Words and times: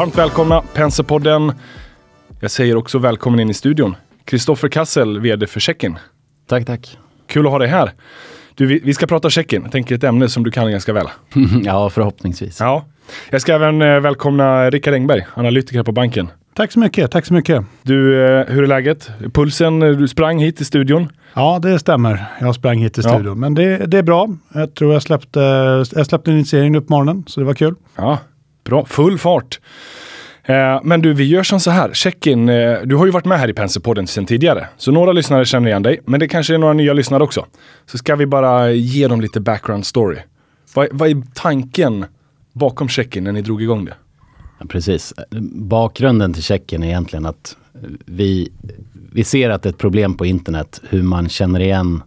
Varmt 0.00 0.18
välkomna 0.18 0.62
Penserpodden. 0.74 1.52
Jag 2.40 2.50
säger 2.50 2.76
också 2.76 2.98
välkommen 2.98 3.40
in 3.40 3.50
i 3.50 3.54
studion. 3.54 3.96
Kristoffer 4.24 4.68
Kassel, 4.68 5.20
VD 5.20 5.46
för 5.46 5.60
Checkin. 5.60 5.98
Tack, 6.48 6.66
tack. 6.66 6.98
Kul 7.26 7.46
att 7.46 7.52
ha 7.52 7.58
dig 7.58 7.68
här. 7.68 7.92
Du, 8.54 8.66
vi, 8.66 8.80
vi 8.84 8.94
ska 8.94 9.06
prata 9.06 9.30
Checkin. 9.30 9.62
Jag 9.62 9.72
tänker 9.72 9.94
ett 9.94 10.04
ämne 10.04 10.28
som 10.28 10.42
du 10.44 10.50
kan 10.50 10.70
ganska 10.70 10.92
väl. 10.92 11.06
ja, 11.64 11.90
förhoppningsvis. 11.90 12.60
Ja. 12.60 12.84
Jag 13.30 13.40
ska 13.40 13.54
även 13.54 13.82
eh, 13.82 14.00
välkomna 14.00 14.70
Rickard 14.70 14.94
Engberg, 14.94 15.26
analytiker 15.34 15.82
på 15.82 15.92
banken. 15.92 16.28
Tack 16.54 16.72
så 16.72 16.78
mycket, 16.78 17.10
tack 17.10 17.26
så 17.26 17.34
mycket. 17.34 17.64
Du, 17.82 18.24
eh, 18.24 18.46
hur 18.46 18.62
är 18.62 18.66
läget? 18.66 19.10
Pulsen, 19.32 19.82
eh, 19.82 19.90
du 19.90 20.08
sprang 20.08 20.38
hit 20.38 20.56
till 20.56 20.66
studion. 20.66 21.08
Ja, 21.34 21.58
det 21.62 21.78
stämmer. 21.78 22.24
Jag 22.40 22.54
sprang 22.54 22.78
hit 22.78 22.94
till 22.94 23.02
Ja. 23.06 23.14
studion. 23.14 23.40
Men 23.40 23.54
det, 23.54 23.76
det 23.76 23.98
är 23.98 24.02
bra. 24.02 24.28
Jag 24.54 24.74
tror 24.74 24.92
jag 24.92 25.02
släppte, 25.02 25.40
jag 25.94 26.06
släppte 26.06 26.30
initieringen 26.30 26.74
upp 26.74 26.86
på 26.86 26.92
morgonen, 26.92 27.24
så 27.26 27.40
det 27.40 27.46
var 27.46 27.54
kul. 27.54 27.74
Ja, 27.96 28.18
bra. 28.70 28.84
Full 28.84 29.18
fart. 29.18 29.60
Eh, 30.44 30.80
men 30.82 31.02
du, 31.02 31.14
vi 31.14 31.24
gör 31.24 31.42
som 31.42 31.60
så 31.60 31.70
här. 31.70 31.92
Check-in. 31.92 32.48
Eh, 32.48 32.78
du 32.84 32.96
har 32.96 33.06
ju 33.06 33.12
varit 33.12 33.24
med 33.24 33.38
här 33.38 33.50
i 33.50 33.52
Penserpodden 33.52 34.06
sedan 34.06 34.26
tidigare. 34.26 34.68
Så 34.76 34.92
några 34.92 35.12
lyssnare 35.12 35.44
känner 35.44 35.68
igen 35.68 35.82
dig. 35.82 36.00
Men 36.04 36.20
det 36.20 36.28
kanske 36.28 36.54
är 36.54 36.58
några 36.58 36.72
nya 36.72 36.92
lyssnare 36.92 37.22
också. 37.22 37.46
Så 37.86 37.98
ska 37.98 38.16
vi 38.16 38.26
bara 38.26 38.70
ge 38.70 39.08
dem 39.08 39.20
lite 39.20 39.40
background 39.40 39.86
story. 39.86 40.18
Vad, 40.74 40.88
vad 40.92 41.08
är 41.10 41.22
tanken 41.34 42.04
bakom 42.52 42.88
check-in 42.88 43.24
när 43.24 43.32
ni 43.32 43.42
drog 43.42 43.62
igång 43.62 43.84
det? 43.84 43.94
Ja, 44.58 44.66
precis. 44.68 45.14
Bakgrunden 45.52 46.32
till 46.32 46.42
checken 46.42 46.82
är 46.82 46.86
egentligen 46.86 47.26
att 47.26 47.56
vi, 48.06 48.52
vi 49.12 49.24
ser 49.24 49.50
att 49.50 49.62
det 49.62 49.68
är 49.68 49.70
ett 49.70 49.78
problem 49.78 50.14
på 50.14 50.26
internet 50.26 50.80
hur 50.88 51.02
man 51.02 51.28
känner 51.28 51.60
igen 51.60 52.02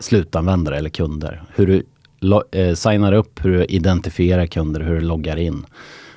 slutanvändare 0.00 0.76
eller 0.78 0.90
kunder. 0.90 1.42
Hur 1.54 1.66
du 1.66 1.82
lo- 2.20 2.42
eh, 2.52 2.74
signar 2.74 3.12
upp, 3.12 3.44
hur 3.44 3.52
du 3.52 3.64
identifierar 3.64 4.46
kunder, 4.46 4.80
hur 4.80 4.94
du 4.94 5.00
loggar 5.00 5.36
in. 5.36 5.66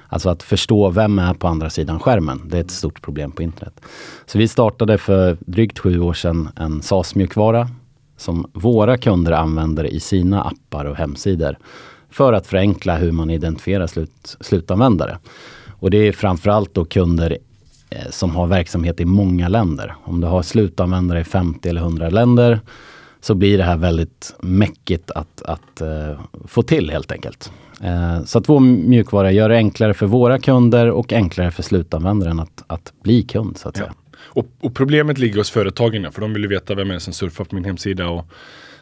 Alltså 0.07 0.29
att 0.29 0.43
förstå 0.43 0.89
vem 0.89 1.19
är 1.19 1.33
på 1.33 1.47
andra 1.47 1.69
sidan 1.69 1.99
skärmen. 1.99 2.41
Det 2.45 2.57
är 2.57 2.61
ett 2.61 2.71
stort 2.71 3.01
problem 3.01 3.31
på 3.31 3.43
internet. 3.43 3.81
Så 4.25 4.37
vi 4.37 4.47
startade 4.47 4.97
för 4.97 5.37
drygt 5.39 5.79
sju 5.79 5.99
år 5.99 6.13
sedan 6.13 6.49
en 6.55 6.81
SaaS-mjukvara 6.81 7.69
som 8.17 8.45
våra 8.53 8.97
kunder 8.97 9.31
använder 9.31 9.85
i 9.85 9.99
sina 9.99 10.41
appar 10.41 10.85
och 10.85 10.95
hemsidor 10.95 11.57
för 12.09 12.33
att 12.33 12.47
förenkla 12.47 12.97
hur 12.97 13.11
man 13.11 13.29
identifierar 13.29 13.87
slut, 13.87 14.37
slutanvändare. 14.41 15.17
Och 15.69 15.91
det 15.91 15.97
är 15.97 16.11
framförallt 16.11 16.73
då 16.73 16.85
kunder 16.85 17.37
eh, 17.89 18.09
som 18.09 18.35
har 18.35 18.47
verksamhet 18.47 18.99
i 18.99 19.05
många 19.05 19.47
länder. 19.47 19.95
Om 20.03 20.21
du 20.21 20.27
har 20.27 20.41
slutanvändare 20.41 21.19
i 21.21 21.23
50 21.23 21.69
eller 21.69 21.81
100 21.81 22.09
länder 22.09 22.59
så 23.21 23.35
blir 23.35 23.57
det 23.57 23.63
här 23.63 23.77
väldigt 23.77 24.35
mäckigt 24.39 25.11
att, 25.11 25.41
att 25.41 25.81
eh, 25.81 26.19
få 26.47 26.63
till 26.63 26.89
helt 26.89 27.11
enkelt. 27.11 27.51
Eh, 27.83 28.23
så 28.23 28.37
att 28.37 28.49
vår 28.49 28.59
mjukvara 28.59 29.31
gör 29.31 29.49
det 29.49 29.55
enklare 29.55 29.93
för 29.93 30.05
våra 30.05 30.39
kunder 30.39 30.89
och 30.91 31.13
enklare 31.13 31.51
för 31.51 31.63
slutanvändaren 31.63 32.39
att, 32.39 32.63
att 32.67 32.93
bli 33.03 33.23
kund 33.23 33.57
så 33.57 33.69
att 33.69 33.77
Ja. 33.77 33.83
säga. 33.83 33.93
Och, 34.33 34.45
och 34.61 34.73
problemet 34.75 35.17
ligger 35.17 35.37
hos 35.37 35.49
företagen, 35.51 36.11
för 36.11 36.21
de 36.21 36.33
vill 36.33 36.41
ju 36.41 36.47
veta 36.47 36.75
vem 36.75 36.89
är 36.89 36.93
det 36.93 36.99
som 36.99 37.13
surfar 37.13 37.45
på 37.45 37.55
min 37.55 37.65
hemsida 37.65 38.07
och 38.07 38.25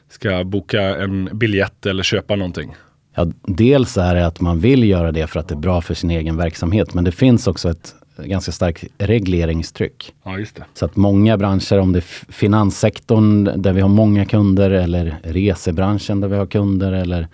ska 0.10 0.44
boka 0.44 0.82
en 0.82 1.30
biljett 1.34 1.86
eller 1.86 2.04
köpa 2.04 2.36
någonting. 2.36 2.76
Ja, 3.16 3.28
dels 3.44 3.98
är 3.98 4.16
det 4.16 4.26
att 4.26 4.40
man 4.42 4.60
vill 4.60 4.84
göra 4.84 5.12
det 5.12 5.28
för 5.28 5.40
att 5.40 5.48
det 5.48 5.54
är 5.56 5.60
bra 5.60 5.82
för 5.82 5.94
sin 5.94 6.10
egen 6.10 6.38
verksamhet. 6.38 6.94
Men 6.94 7.04
det 7.04 7.12
finns 7.12 7.48
också 7.48 7.70
ett 7.70 7.96
ganska 8.26 8.52
starkt 8.52 8.84
regleringstryck. 8.98 10.14
Ja. 10.24 10.38
Så 10.74 10.86
att 10.86 10.96
många 10.96 11.38
branscher, 11.38 11.80
om 11.80 11.92
det 11.92 12.00
är 12.00 12.32
finanssektorn 12.32 13.62
där 13.62 13.74
vi 13.74 13.82
har 13.82 13.90
många 13.90 14.26
kunder 14.26 14.72
eller 14.72 15.20
resebranschen 15.24 16.22
där 16.22 16.28
vi 16.28 16.36
har 16.36 16.46
kunder 16.46 16.92
eller 16.92 17.28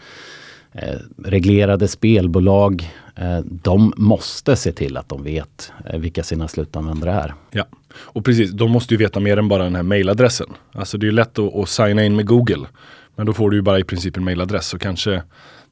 eh, 0.72 0.96
reglerade 1.18 1.88
spelbolag. 1.88 2.90
Eh, 3.16 3.40
de 3.40 3.94
måste 3.98 4.56
se 4.56 4.72
till 4.72 4.98
att 4.98 5.10
de 5.10 5.24
vet 5.24 5.72
eh, 5.86 6.00
vilka 6.00 6.24
sina 6.24 6.48
slutanvändare 6.48 7.12
är. 7.12 7.34
Ja, 7.52 7.66
och 7.98 8.26
precis. 8.26 8.52
De 8.52 8.72
måste 8.72 8.94
ju 8.94 8.98
veta 8.98 9.20
mer 9.20 9.38
än 9.38 9.48
bara 9.48 9.64
den 9.64 9.76
här 9.76 9.84
mailadressen. 9.84 10.48
Alltså 10.72 10.98
det 10.98 11.08
är 11.08 11.12
lätt 11.12 11.40
att, 11.40 11.56
att 11.56 11.70
signa 11.70 12.06
in 12.06 12.16
med 12.16 12.26
Google. 12.26 12.68
Men 13.16 13.26
då 13.26 13.34
får 13.34 13.50
du 13.50 13.58
ju 13.58 13.62
bara 13.62 13.80
i 13.80 13.84
princip 13.84 14.18
en 14.18 14.24
mailadress 14.24 14.74
och 14.74 14.82
kanske 14.82 15.22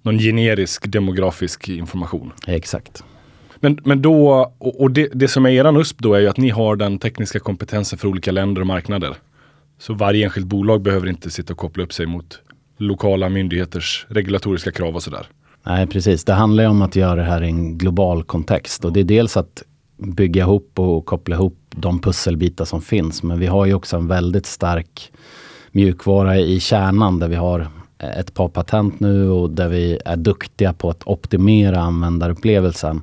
någon 0.01 0.19
generisk 0.19 0.91
demografisk 0.91 1.69
information. 1.69 2.31
Exakt. 2.47 3.03
Men, 3.63 3.79
men 3.83 4.01
då, 4.01 4.29
och, 4.57 4.81
och 4.81 4.91
det, 4.91 5.09
det 5.13 5.27
som 5.27 5.45
är 5.45 5.49
eran 5.49 5.77
USP 5.77 5.99
då 5.99 6.13
är 6.13 6.19
ju 6.19 6.27
att 6.27 6.37
ni 6.37 6.49
har 6.49 6.75
den 6.75 6.99
tekniska 6.99 7.39
kompetensen 7.39 7.99
för 7.99 8.07
olika 8.07 8.31
länder 8.31 8.61
och 8.61 8.67
marknader. 8.67 9.15
Så 9.79 9.93
varje 9.93 10.25
enskilt 10.25 10.45
bolag 10.45 10.81
behöver 10.81 11.09
inte 11.09 11.29
sitta 11.29 11.53
och 11.53 11.59
koppla 11.59 11.83
upp 11.83 11.93
sig 11.93 12.05
mot 12.05 12.41
lokala 12.77 13.29
myndigheters 13.29 14.05
regulatoriska 14.09 14.71
krav 14.71 14.95
och 14.95 15.03
sådär. 15.03 15.27
Nej, 15.63 15.87
precis. 15.87 16.23
Det 16.23 16.33
handlar 16.33 16.63
ju 16.63 16.69
om 16.69 16.81
att 16.81 16.95
göra 16.95 17.15
det 17.15 17.23
här 17.23 17.43
i 17.43 17.47
en 17.47 17.77
global 17.77 18.23
kontext. 18.23 18.85
Och 18.85 18.93
det 18.93 18.99
är 18.99 19.03
dels 19.03 19.37
att 19.37 19.63
bygga 19.97 20.41
ihop 20.41 20.79
och 20.79 21.05
koppla 21.05 21.35
ihop 21.35 21.57
de 21.69 22.01
pusselbitar 22.01 22.65
som 22.65 22.81
finns. 22.81 23.23
Men 23.23 23.39
vi 23.39 23.47
har 23.47 23.65
ju 23.65 23.73
också 23.73 23.97
en 23.97 24.07
väldigt 24.07 24.45
stark 24.45 25.11
mjukvara 25.71 26.37
i 26.37 26.59
kärnan 26.59 27.19
där 27.19 27.27
vi 27.27 27.35
har 27.35 27.67
Eh, 28.03 28.19
ett 28.19 28.33
par 28.33 28.47
patent 28.47 28.99
nu 28.99 29.29
och 29.29 29.49
där 29.49 29.67
vi 29.67 29.99
är 30.05 30.15
duktiga 30.15 30.73
på 30.73 30.89
att 30.89 31.07
optimera 31.07 31.79
användarupplevelsen. 31.79 33.01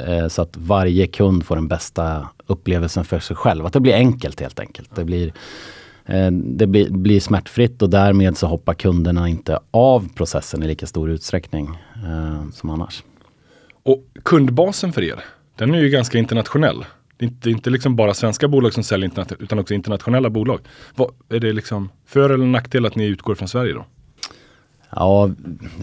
Eh, 0.00 0.28
så 0.28 0.42
att 0.42 0.56
varje 0.56 1.06
kund 1.06 1.46
får 1.46 1.54
den 1.54 1.68
bästa 1.68 2.28
upplevelsen 2.46 3.04
för 3.04 3.18
sig 3.18 3.36
själv. 3.36 3.66
Att 3.66 3.72
det 3.72 3.80
blir 3.80 3.94
enkelt 3.94 4.40
helt 4.40 4.60
enkelt. 4.60 4.96
Det 4.96 5.04
blir, 5.04 5.32
eh, 6.06 6.30
det 6.30 6.66
blir, 6.66 6.90
blir 6.90 7.20
smärtfritt 7.20 7.82
och 7.82 7.90
därmed 7.90 8.36
så 8.36 8.46
hoppar 8.46 8.74
kunderna 8.74 9.28
inte 9.28 9.58
av 9.70 10.08
processen 10.14 10.62
i 10.62 10.66
lika 10.66 10.86
stor 10.86 11.10
utsträckning 11.10 11.78
som 12.52 12.70
annars. 12.70 13.04
Och 13.82 14.04
kundbasen 14.22 14.92
för 14.92 15.02
er, 15.02 15.24
den 15.56 15.74
är 15.74 15.78
ju 15.78 15.88
ganska 15.88 16.18
internationell. 16.18 16.84
Det 17.16 17.24
är 17.24 17.28
inte, 17.28 17.40
det 17.42 17.50
är 17.50 17.52
inte 17.52 17.70
liksom 17.70 17.96
bara 17.96 18.14
svenska 18.14 18.48
bolag 18.48 18.72
som 18.74 18.82
säljer 18.82 19.04
internationellt, 19.04 19.42
utan 19.42 19.58
också 19.58 19.74
internationella 19.74 20.30
bolag. 20.30 20.60
Vad, 20.94 21.10
är 21.28 21.40
det 21.40 21.52
liksom 21.52 21.88
för 22.06 22.30
eller 22.30 22.46
nackdel 22.46 22.86
att 22.86 22.94
ni 22.94 23.06
utgår 23.06 23.34
från 23.34 23.48
Sverige 23.48 23.72
då? 23.72 23.84
Ja, 24.90 25.30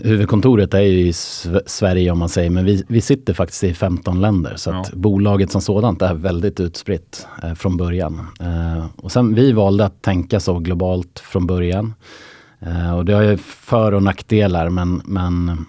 huvudkontoret 0.03 0.73
är 0.73 0.79
ju 0.81 0.99
i 1.07 1.11
Sve- 1.11 1.61
Sverige 1.65 2.11
om 2.11 2.19
man 2.19 2.29
säger, 2.29 2.49
men 2.49 2.65
vi, 2.65 2.83
vi 2.87 3.01
sitter 3.01 3.33
faktiskt 3.33 3.63
i 3.63 3.73
15 3.73 4.21
länder. 4.21 4.53
Så 4.55 4.69
Ja. 4.69 4.83
bolaget 4.93 5.51
som 5.51 5.61
sådant 5.61 6.01
är 6.01 6.13
väldigt 6.13 6.59
utspritt 6.59 7.27
eh, 7.43 7.53
från 7.53 7.77
början. 7.77 8.27
Eh, 8.39 8.85
och 8.97 9.11
sen 9.11 9.35
vi 9.35 9.51
valde 9.51 9.85
att 9.85 10.01
tänka 10.01 10.39
så 10.39 10.59
globalt 10.59 11.19
från 11.19 11.47
början. 11.47 11.93
Eh, 12.59 12.95
och 12.97 13.05
det 13.05 13.13
har 13.13 13.21
ju 13.21 13.37
för 13.37 13.91
och 13.91 14.03
nackdelar, 14.03 14.69
men, 14.69 15.01
men 15.05 15.65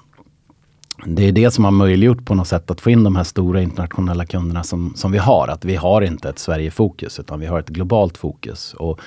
det 1.07 1.29
är 1.29 1.33
det 1.33 1.51
som 1.51 1.65
har 1.65 1.71
möjliggjort 1.73 2.25
på 2.27 2.35
något 2.35 2.49
sätt 2.49 2.71
att 2.71 2.81
få 2.81 2.91
in 2.91 3.05
de 3.05 3.17
här 3.17 3.25
stora 3.25 3.63
internationella 3.63 4.27
kunderna 4.27 4.63
som, 4.63 4.93
som 4.97 5.13
vi 5.13 5.19
har. 5.19 5.49
Att 5.49 5.65
vi 5.65 5.77
har 5.77 6.03
inte 6.03 6.29
ett 6.29 6.39
Sverige-fokus, 6.39 7.21
utan 7.21 7.41
vi 7.41 7.47
har 7.47 7.59
ett 7.61 7.69
globalt 7.69 8.19
fokus. 8.19 8.75
Och 8.75 9.01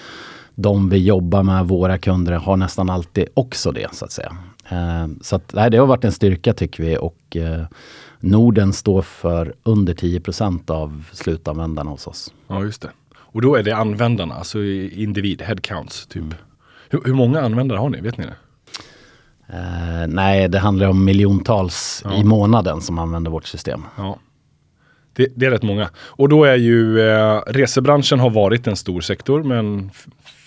de 0.61 0.89
vi 0.89 0.97
jobbar 0.97 1.43
med, 1.43 1.67
våra 1.67 1.97
kunder, 1.97 2.33
har 2.33 2.57
nästan 2.57 2.89
alltid 2.89 3.27
också 3.33 3.71
det 3.71 3.95
så 3.95 4.05
att 4.05 4.11
säga. 4.11 4.37
Eh, 4.69 5.07
så 5.21 5.35
att, 5.35 5.53
nej, 5.53 5.69
det 5.71 5.77
har 5.77 5.85
varit 5.87 6.03
en 6.03 6.11
styrka 6.11 6.53
tycker 6.53 6.83
vi 6.83 6.97
och 6.97 7.37
eh, 7.37 7.65
Norden 8.19 8.73
står 8.73 9.01
för 9.01 9.53
under 9.63 9.93
10% 9.93 10.71
av 10.71 11.03
slutanvändarna 11.11 11.89
hos 11.91 12.07
oss. 12.07 12.33
Ja, 12.47 12.63
just 12.63 12.81
det. 12.81 12.89
Och 13.15 13.41
då 13.41 13.55
är 13.55 13.63
det 13.63 13.71
användarna, 13.71 14.35
alltså 14.35 14.59
individ, 14.63 15.41
headcounts 15.41 16.07
typ. 16.07 16.23
Hur, 16.89 17.01
hur 17.05 17.13
många 17.13 17.41
användare 17.41 17.79
har 17.79 17.89
ni? 17.89 18.01
Vet 18.01 18.17
ni 18.17 18.25
det? 18.25 18.35
Eh, 19.53 20.07
nej, 20.07 20.49
det 20.49 20.59
handlar 20.59 20.87
om 20.87 21.05
miljontals 21.05 22.01
Ja. 22.05 22.13
i 22.13 22.23
månaden 22.23 22.81
som 22.81 22.99
använder 22.99 23.31
vårt 23.31 23.45
system. 23.47 23.83
Ja. 23.97 24.17
Det, 25.19 25.27
det 25.35 25.45
är 25.45 25.51
rätt 25.51 25.63
många. 25.63 25.89
Och 25.97 26.29
då 26.29 26.43
är 26.43 26.55
ju 26.55 27.09
eh, 27.09 27.41
resebranschen 27.47 28.19
har 28.19 28.29
varit 28.29 28.67
en 28.67 28.75
stor 28.75 29.01
sektor, 29.01 29.43
men 29.43 29.91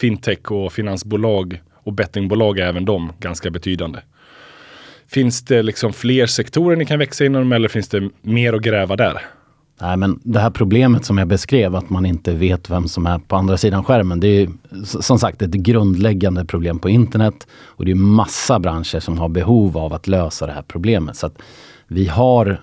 fintech 0.00 0.52
och 0.52 0.72
finansbolag 0.72 1.62
och 1.74 1.92
bettingbolag 1.92 2.58
är 2.58 2.66
även 2.66 2.84
de 2.84 3.12
ganska 3.20 3.50
betydande. 3.50 3.98
Finns 5.08 5.44
det 5.44 5.62
liksom 5.62 5.92
fler 5.92 6.26
sektorer 6.26 6.76
ni 6.76 6.84
kan 6.84 6.98
växa 6.98 7.24
inom 7.24 7.52
eller 7.52 7.69
finns 7.69 7.88
det 7.88 8.10
mer 8.22 8.52
att 8.52 8.62
gräva 8.62 8.96
där? 8.96 9.22
Nej, 9.80 9.96
men 9.96 10.20
det 10.22 10.40
här 10.40 10.50
problemet 10.50 11.04
som 11.04 11.19
jag 11.19 11.28
beskrev, 11.28 11.76
att 11.76 11.90
man 11.90 12.06
inte 12.06 12.32
vet 12.32 12.70
vem 12.70 12.88
som 12.88 13.06
är 13.06 13.19
på 13.19 13.36
andra 13.36 13.56
sidan 13.56 13.84
skärmen. 13.84 14.20
Det 14.20 14.28
är 14.28 14.40
ju, 14.40 14.48
som 14.84 15.19
sagt 15.19 15.42
ett 15.42 15.50
grundläggande 15.50 16.44
problem 16.44 16.78
på 16.78 16.88
internet. 16.88 17.46
Och 17.64 17.84
det 17.84 17.90
är 17.90 17.94
massa 17.94 18.58
branscher 18.58 19.00
som 19.00 19.19
har 19.19 19.28
behov 19.28 19.78
av 19.78 19.92
att 19.92 20.06
lösa 20.06 20.46
det 20.46 20.52
här 20.52 20.64
problemet. 20.69 21.16
Så 21.16 21.26
att 21.26 21.42
vi 21.86 22.06
har 22.06 22.60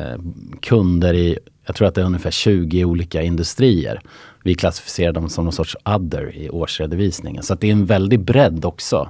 Eh, 0.00 0.20
kunder 0.60 1.14
i, 1.14 1.38
jag 1.66 1.76
tror 1.76 1.88
att 1.88 1.94
det 1.94 2.00
är 2.00 2.04
ungefär 2.04 2.30
20 2.30 2.84
olika 2.84 3.22
industrier. 3.22 4.00
Vi 4.42 4.54
klassificerar 4.54 5.12
dem 5.12 5.28
som 5.28 5.44
någon 5.44 5.52
sorts 5.52 5.76
other 5.84 6.36
i 6.36 6.50
årsredovisningen. 6.50 7.42
Så 7.42 7.52
att 7.52 7.60
det 7.60 7.68
är 7.68 7.72
en 7.72 7.86
väldig 7.86 8.20
bredd 8.20 8.64
också. 8.64 9.08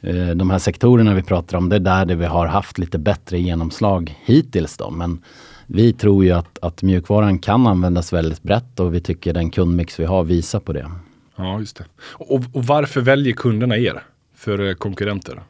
Eh, 0.00 0.28
de 0.28 0.50
här 0.50 0.58
sektorerna 0.58 1.14
vi 1.14 1.22
pratar 1.22 1.58
om, 1.58 1.68
det 1.68 1.76
är 1.76 1.80
där 1.80 2.06
vi 2.06 2.26
har 2.26 2.46
haft 2.46 2.78
lite 2.78 2.98
bättre 2.98 3.38
genomslag 3.38 4.14
hittills. 4.24 4.76
Då. 4.76 4.90
Men 4.90 5.22
vi 5.66 5.92
tror 5.92 6.24
ju 6.24 6.32
att, 6.32 6.58
att 6.58 6.82
mjukvaran 6.82 7.38
kan 7.38 7.66
användas 7.66 8.12
väldigt 8.12 8.42
brett 8.42 8.80
och 8.80 8.94
vi 8.94 9.00
tycker 9.00 9.32
den 9.32 9.50
kundmix 9.50 10.00
vi 10.00 10.04
har 10.04 10.24
visar 10.24 10.60
på 10.60 10.72
det. 10.72 10.90
Ja, 11.36 11.60
just 11.60 11.76
det. 11.76 11.84
Och, 12.00 12.42
och 12.52 12.64
varför 12.64 13.00
väljer 13.00 13.32
kunderna 13.32 13.78
er 13.78 14.02
för 14.34 14.68
eh, 14.68 14.74
konkurrenter? 14.74 15.42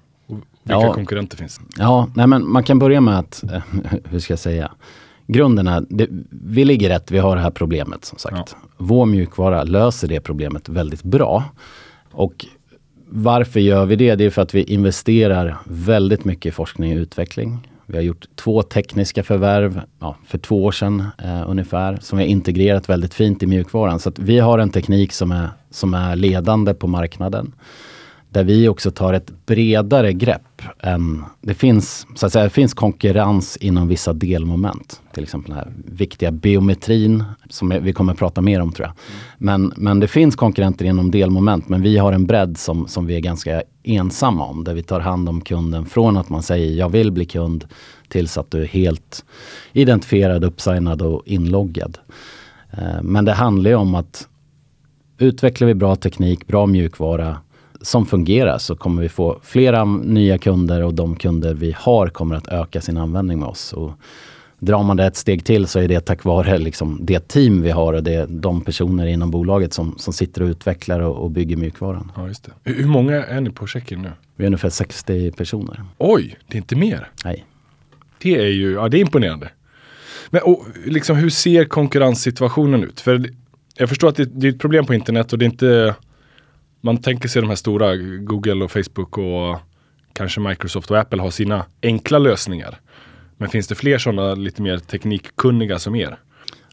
Vilka 0.71 0.87
Ja. 0.87 0.95
konkurrenter 0.95 1.37
finns? 1.37 1.61
Ja, 1.79 2.09
nej 2.15 2.27
men 2.27 2.49
man 2.51 2.63
kan 2.65 2.79
börja 2.79 3.01
med 3.01 3.19
att, 3.19 3.43
eh, 3.53 3.63
hur 4.05 4.19
ska 4.19 4.33
jag 4.33 4.39
säga? 4.41 4.71
grunden 5.27 5.69
är, 5.69 5.85
det, 5.89 6.07
vi 6.31 6.65
ligger 6.65 6.89
rätt, 6.89 7.11
vi 7.11 7.19
har 7.19 7.37
det 7.37 7.43
här 7.43 7.51
problemet 7.51 8.05
som 8.05 8.19
sagt. 8.19 8.57
Ja. 8.63 8.69
Vår 8.77 9.07
mjukvara 9.07 9.63
löser 9.65 10.09
det 10.09 10.21
problemet 10.21 10.69
väldigt 10.69 11.03
bra. 11.03 11.45
Och 12.13 12.47
varför 13.09 13.61
gör 13.61 13.87
vi 13.87 13.97
det? 13.97 14.15
Det 14.15 14.25
är 14.25 14.31
för 14.31 14.43
att 14.43 14.55
vi 14.55 14.63
investerar 14.63 15.57
väldigt 15.65 16.25
mycket 16.25 16.47
i 16.47 16.51
forskning 16.53 16.93
och 16.93 16.99
utveckling. 17.03 17.69
Vi 17.87 17.97
har 17.97 18.03
gjort 18.03 18.27
två 18.37 18.63
tekniska 18.63 19.23
förvärv 19.23 19.81
ja, 20.01 20.17
för 20.27 20.39
två 20.39 20.65
år 20.65 20.73
sedan 20.73 21.05
eh, 21.25 21.51
ungefär, 21.51 21.99
som 22.03 22.19
vi 22.19 22.25
har 22.25 22.29
integrerat 22.31 22.89
väldigt 22.89 23.15
fint 23.15 23.43
i 23.43 23.47
mjukvaran. 23.47 24.01
Så 24.01 24.13
vi 24.17 24.39
har 24.39 24.59
en 24.59 24.71
teknik 24.71 25.13
som 25.13 25.33
är, 25.33 25.49
som 25.71 25.95
är 25.95 26.17
ledande 26.17 26.75
på 26.75 26.87
marknaden 26.87 27.53
där 28.31 28.45
vi 28.45 28.69
också 28.69 28.91
tar 28.91 29.13
ett 29.13 29.47
bredare 29.47 30.13
grepp 30.13 30.63
än... 30.81 31.25
Det 31.41 31.55
finns, 31.55 32.07
så 32.15 32.27
att 32.27 32.33
säga, 32.33 32.45
det 32.45 32.51
finns 32.51 32.75
konkurrens 32.75 33.57
inom 33.57 33.89
vissa 33.89 34.13
delmoment. 34.13 35.01
Till 35.13 35.23
exempel 35.23 35.51
den 35.51 35.59
här 35.59 35.73
viktiga 35.85 36.31
biometrin 36.31 37.25
som 37.49 37.69
vi 37.83 37.93
kommer 37.93 38.13
att 38.13 38.19
prata 38.19 38.41
mer 38.41 38.61
om 38.61 38.73
tror 38.73 38.87
jag. 38.87 38.97
Men, 39.39 39.73
men 39.77 40.01
det 40.01 40.09
finns 40.09 40.37
konkurrenter 40.37 40.85
inom 40.85 41.11
delmoment 41.11 41.69
men 41.69 41.83
vi 41.83 41.99
har 41.99 42.13
en 42.13 42.27
bredd 42.27 42.59
som, 42.59 42.89
som 42.89 43.07
vi 43.07 43.17
är 43.17 43.21
ganska 43.21 43.63
ensamma 43.83 44.47
om. 44.47 44.65
Där 44.65 44.75
vi 44.75 44.83
tar 44.83 45.01
hand 45.01 45.29
om 45.29 45.41
kunden 45.41 45.87
från 45.87 46.17
att 46.17 46.29
man 46.29 46.43
säger 46.43 46.79
jag 46.79 46.89
vill 46.89 47.13
bli 47.13 47.25
kund 47.25 47.65
tills 48.09 48.39
att 48.39 48.51
du 48.51 48.63
är 48.63 48.67
helt 48.67 49.25
identifierad, 49.73 50.45
uppsignad 50.45 51.03
och 51.03 51.23
inloggad. 51.27 51.99
Eh, 52.71 53.03
men 53.03 53.25
det 53.25 53.33
handlar 53.33 53.71
ju 53.71 53.77
om 53.77 53.95
att 53.95 54.29
utvecklar 55.19 55.69
vi 55.69 55.75
bra 55.75 55.97
teknik, 55.97 56.47
bra 56.47 56.67
mjukvara 56.67 57.37
som 57.81 58.07
fungerar 58.07 58.59
så 58.59 58.77
kommer 58.77 59.03
vi 59.03 59.09
få 59.09 59.41
flera 59.43 59.85
nya 59.85 60.39
kunder 60.39 60.83
och 60.83 60.95
de 60.95 61.17
kunder 61.17 61.55
vi 61.55 61.75
har 61.79 62.09
kommer 62.09 62.35
att 62.35 62.49
öka 62.49 62.81
sin 62.81 62.97
användning 62.97 63.39
med 63.39 63.49
oss. 63.49 63.73
Och 63.73 63.93
drar 64.59 64.83
man 64.83 64.97
det 64.97 65.05
ett 65.05 65.17
steg 65.17 65.45
till 65.45 65.67
så 65.67 65.81
är 65.81 65.89
det 65.89 66.01
tack 66.01 66.25
vare 66.25 66.59
liksom 66.59 66.99
det 67.03 67.29
team 67.29 67.63
vi 67.63 67.71
har 67.71 67.93
och 67.93 68.03
det, 68.03 68.27
de 68.29 68.61
personer 68.61 69.07
inom 69.07 69.31
bolaget 69.31 69.73
som, 69.73 69.95
som 69.99 70.13
sitter 70.13 70.43
och 70.43 70.47
utvecklar 70.47 71.01
och, 71.01 71.17
och 71.17 71.31
bygger 71.31 71.57
mjukvaran. 71.57 72.13
Ja, 72.17 72.29
just 72.29 72.45
det. 72.45 72.73
Hur 72.73 72.87
många 72.87 73.25
är 73.25 73.41
ni 73.41 73.51
på 73.51 73.67
Checkin 73.67 74.03
nu? 74.03 74.13
Vi 74.37 74.45
är 74.45 74.47
ungefär 74.47 74.71
60 74.71 75.31
personer. 75.33 75.85
Oj, 75.99 76.39
det 76.47 76.55
är 76.55 76.59
inte 76.59 76.77
mer? 76.77 77.09
Nej. 77.25 77.45
Det 78.19 78.37
är 78.37 78.49
ju 78.49 78.73
ja, 78.73 78.89
det 78.89 78.99
är 78.99 79.01
imponerande. 79.01 79.51
Men 80.31 80.43
och, 80.43 80.67
liksom, 80.85 81.17
hur 81.17 81.31
ser 81.31 81.65
konkurrenssituationen 81.65 82.85
ut? 82.85 83.01
För 83.01 83.31
jag 83.77 83.89
förstår 83.89 84.09
att 84.09 84.17
det, 84.17 84.25
det 84.25 84.47
är 84.47 84.53
ett 84.53 84.59
problem 84.59 84.87
på 84.87 84.95
internet 84.95 85.33
och 85.33 85.39
det 85.39 85.45
är 85.45 85.51
inte 85.51 85.95
man 86.81 86.99
tänker 86.99 87.29
sig 87.29 87.43
de 87.43 87.49
här 87.49 87.57
stora, 87.57 87.97
Google 87.97 88.65
och 88.65 88.71
Facebook 88.71 89.19
och 89.19 89.59
kanske 90.13 90.41
Microsoft 90.41 90.91
och 90.91 90.99
Apple 90.99 91.23
har 91.23 91.31
sina 91.31 91.65
enkla 91.83 92.19
lösningar. 92.19 92.81
Men 93.37 93.49
finns 93.49 93.69
det 93.69 93.75
fler 93.75 93.99
sådana 93.99 94.35
lite 94.35 94.63
mer 94.63 94.79
teknikkunniga 94.79 95.79
som 95.79 95.95
er? 95.95 96.19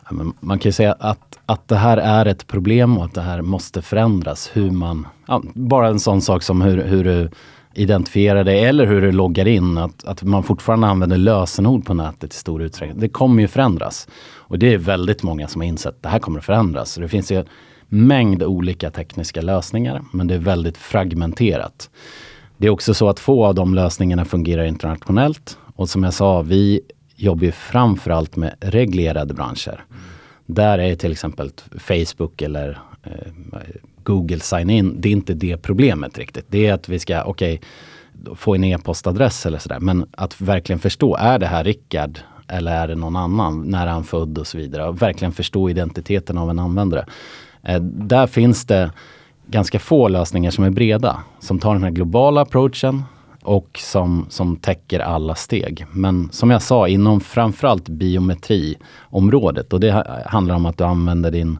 Ja, 0.10 0.18
man 0.40 0.60
kan 0.60 0.70
ju 0.70 0.74
säga 0.74 0.96
att, 1.00 1.40
att 1.46 1.68
det 1.68 1.76
här 1.76 1.98
är 1.98 2.26
ett 2.26 2.48
problem 2.48 2.98
och 2.98 3.06
att 3.06 3.14
det 3.14 3.22
här 3.22 3.42
måste 3.42 3.82
förändras. 3.82 4.52
Hur 4.54 4.72
man, 4.72 5.08
ja, 5.28 5.44
bara 5.54 5.88
en 5.88 6.00
sån 6.00 6.22
sak 6.22 6.44
som 6.44 6.62
hur, 6.62 6.84
hur 6.84 7.04
du 7.04 7.30
identifierar 7.74 8.44
dig 8.44 8.66
eller 8.66 8.86
hur 8.86 9.02
du 9.02 9.12
loggar 9.12 9.48
in. 9.48 9.78
Att, 9.78 10.06
att 10.06 10.24
man 10.24 10.44
fortfarande 10.44 10.88
använder 10.88 11.18
lösenord 11.18 11.86
på 11.86 11.94
nätet 11.94 12.34
i 12.34 12.38
stor 12.38 12.62
utsträckning. 12.62 13.00
Det 13.00 13.10
kommer 13.10 13.42
ju 13.42 13.48
förändras. 13.48 14.08
Och 14.36 14.60
det 14.60 14.74
är 14.74 14.78
väldigt 14.78 15.24
många 15.24 15.48
som 15.48 15.62
har 15.62 15.68
insett 15.68 15.96
att 15.96 16.04
det 16.04 16.10
här 16.10 16.20
kommer 16.20 16.40
att 16.40 16.46
förändras. 16.46 16.92
Så 16.92 17.02
det 17.02 17.08
finns 17.08 17.32
ju 17.32 17.46
mängd 17.88 18.44
olika 18.44 18.92
tekniska 18.92 19.42
lösningar, 19.42 20.02
men 20.14 20.28
det 20.28 20.34
är 20.34 20.40
väldigt 20.40 20.78
fragmenterat. 20.78 21.90
Det 22.58 22.68
är 22.68 22.72
också 22.72 22.94
så 22.94 23.10
att 23.10 23.20
få 23.20 23.46
av 23.46 23.56
de 23.56 23.76
lösningarna 23.76 24.26
fungerar 24.26 24.66
internationellt. 24.66 25.58
Och 25.76 25.90
som 25.90 26.04
jag 26.04 26.14
sa, 26.14 26.42
vi 26.42 26.82
jobbar 27.16 27.44
ju 27.44 27.52
framförallt 27.52 28.36
med 28.36 28.56
reglerade 28.60 29.34
branscher. 29.34 29.86
Där 30.46 30.80
är 30.80 30.96
till 30.96 31.12
exempel 31.12 31.52
Facebook 31.78 32.42
eller 32.42 32.80
eh, 33.04 33.12
Google 34.04 34.40
sign-in, 34.40 34.96
det 35.02 35.10
är 35.10 35.14
inte 35.14 35.34
det 35.34 35.58
problemet 35.58 36.18
riktigt. 36.18 36.46
Det 36.50 36.68
är 36.68 36.74
att 36.74 36.90
vi 36.90 37.00
ska, 37.00 37.24
okej, 37.24 37.62
okay, 38.24 38.36
få 38.36 38.56
en 38.56 38.64
e-postadress 38.64 39.46
eller 39.46 39.60
sådär. 39.60 39.80
Men 39.80 40.06
att 40.12 40.42
verkligen 40.42 40.80
förstå, 40.80 41.16
är 41.16 41.40
det 41.40 41.48
här 41.48 41.64
Rickard 41.64 42.20
eller 42.48 42.72
är 42.72 42.88
det 42.88 42.96
någon 42.96 43.16
annan? 43.16 43.62
När 43.62 43.88
är 43.88 43.92
han 43.92 44.04
född 44.04 44.38
och 44.38 44.48
så 44.48 44.58
vidare. 44.58 44.88
Och 44.88 45.02
verkligen 45.02 45.32
förstå 45.32 45.70
identiteten 45.70 46.38
av 46.38 46.50
en 46.50 46.60
användare. 46.60 47.06
Eh, 47.68 47.82
där 47.82 48.28
finns 48.28 48.66
det 48.66 48.92
ganska 49.48 49.80
få 49.80 50.08
lösningar 50.08 50.52
som 50.52 50.64
är 50.64 50.70
breda. 50.70 51.18
Som 51.40 51.60
tar 51.60 51.74
den 51.74 51.84
här 51.84 51.92
globala 51.92 52.42
approachen 52.42 53.04
och 53.42 53.80
som, 53.84 54.26
som 54.30 54.56
täcker 54.56 55.00
alla 55.00 55.36
steg. 55.36 55.86
Men 55.92 56.30
som 56.32 56.50
jag 56.52 56.62
sa, 56.62 56.88
inom 56.88 57.22
framförallt 57.22 57.90
biometriområdet 57.90 59.74
och 59.74 59.80
det 59.80 60.24
handlar 60.26 60.56
om 60.56 60.66
att 60.66 60.78
du 60.78 60.84
använder 60.84 61.32
din, 61.32 61.60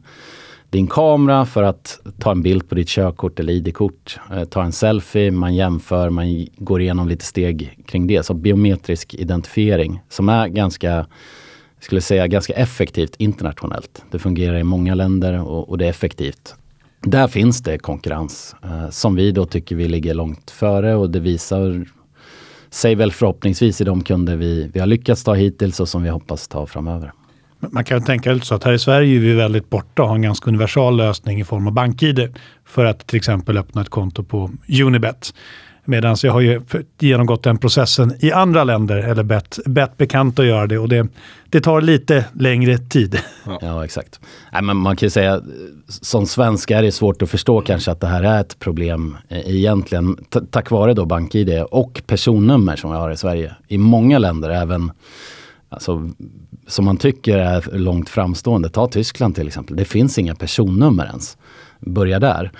din 0.70 0.86
kamera 0.86 1.46
för 1.46 1.62
att 1.62 2.00
ta 2.18 2.30
en 2.30 2.42
bild 2.42 2.68
på 2.68 2.74
ditt 2.74 2.88
körkort 2.88 3.40
eller 3.40 3.52
ID-kort. 3.52 4.18
Eh, 4.32 4.44
ta 4.44 4.62
en 4.62 4.72
selfie, 4.72 5.30
man 5.30 5.54
jämför, 5.54 6.10
man 6.10 6.46
går 6.56 6.80
igenom 6.80 7.08
lite 7.08 7.24
steg 7.24 7.78
kring 7.86 8.06
det. 8.06 8.26
Så 8.26 8.34
biometrisk 8.34 9.14
identifiering 9.14 10.00
som 10.08 10.28
är 10.28 10.48
ganska 10.48 11.06
skulle 11.80 12.00
säga 12.00 12.26
ganska 12.26 12.52
effektivt 12.52 13.14
internationellt. 13.18 14.04
Det 14.10 14.18
fungerar 14.18 14.58
i 14.58 14.64
många 14.64 14.94
länder 14.94 15.40
och, 15.40 15.68
och 15.68 15.78
det 15.78 15.84
är 15.84 15.90
effektivt. 15.90 16.54
Där 17.02 17.28
finns 17.28 17.62
det 17.62 17.78
konkurrens 17.78 18.56
eh, 18.64 18.90
som 18.90 19.14
vi 19.14 19.32
då 19.32 19.46
tycker 19.46 19.76
vi 19.76 19.88
ligger 19.88 20.14
långt 20.14 20.50
före 20.50 20.94
och 20.94 21.10
det 21.10 21.20
visar 21.20 21.86
sig 22.70 22.94
väl 22.94 23.12
förhoppningsvis 23.12 23.80
i 23.80 23.84
de 23.84 24.04
kunder 24.04 24.36
vi, 24.36 24.70
vi 24.74 24.80
har 24.80 24.86
lyckats 24.86 25.24
ta 25.24 25.34
hittills 25.34 25.80
och 25.80 25.88
som 25.88 26.02
vi 26.02 26.08
hoppas 26.08 26.48
ta 26.48 26.66
framöver. 26.66 27.12
Man 27.60 27.84
kan 27.84 28.04
tänka 28.04 28.32
lite 28.32 28.46
så 28.46 28.54
att 28.54 28.64
här 28.64 28.72
i 28.72 28.78
Sverige 28.78 29.16
är 29.16 29.20
vi 29.20 29.34
väldigt 29.34 29.70
borta 29.70 30.02
och 30.02 30.08
har 30.08 30.14
en 30.14 30.22
ganska 30.22 30.50
universal 30.50 30.96
lösning 30.96 31.40
i 31.40 31.44
form 31.44 31.66
av 31.66 31.72
BankID 31.72 32.34
för 32.64 32.84
att 32.84 33.06
till 33.06 33.16
exempel 33.16 33.58
öppna 33.58 33.82
ett 33.82 33.88
konto 33.88 34.24
på 34.24 34.50
Unibet. 34.82 35.34
Medan 35.90 36.16
jag 36.22 36.32
har 36.32 36.40
ju 36.40 36.60
genomgått 36.98 37.42
den 37.42 37.58
processen 37.58 38.14
i 38.20 38.32
andra 38.32 38.64
länder, 38.64 38.96
eller 38.96 39.22
bett, 39.22 39.58
bett 39.66 39.96
bekanta 39.96 40.42
att 40.42 40.48
göra 40.48 40.66
det. 40.66 40.78
Och 40.78 40.88
det, 40.88 41.08
det 41.48 41.60
tar 41.60 41.80
lite 41.80 42.24
längre 42.32 42.78
tid. 42.78 43.20
Ja, 43.46 43.58
ja 43.62 43.84
exakt. 43.84 44.20
Nej, 44.52 44.62
men 44.62 44.76
man 44.76 44.96
kan 44.96 45.06
ju 45.06 45.10
säga, 45.10 45.40
som 45.88 46.26
svensk 46.26 46.70
är 46.70 46.82
det 46.82 46.92
svårt 46.92 47.22
att 47.22 47.30
förstå 47.30 47.60
kanske 47.60 47.90
att 47.90 48.00
det 48.00 48.06
här 48.06 48.22
är 48.22 48.40
ett 48.40 48.58
problem 48.58 49.16
eh, 49.28 49.56
egentligen. 49.56 50.16
tack 50.50 50.70
vare 50.70 50.94
då 50.94 51.04
BankID 51.04 51.62
och 51.70 52.02
personnummer 52.06 52.76
som 52.76 52.90
vi 52.90 52.96
har 52.96 53.10
i 53.10 53.16
Sverige. 53.16 53.54
I 53.68 53.78
många 53.78 54.18
länder, 54.18 54.50
även 54.50 54.92
alltså, 55.68 56.10
som 56.66 56.84
man 56.84 56.96
tycker 56.96 57.38
är 57.38 57.78
långt 57.78 58.08
framstående. 58.08 58.68
Ta 58.68 58.88
Tyskland 58.88 59.34
till 59.34 59.46
exempel. 59.46 59.76
Det 59.76 59.84
finns 59.84 60.18
inga 60.18 60.34
personnummer 60.34 61.06
ens. 61.06 61.36
Börja 61.80 62.18
där. 62.18 62.52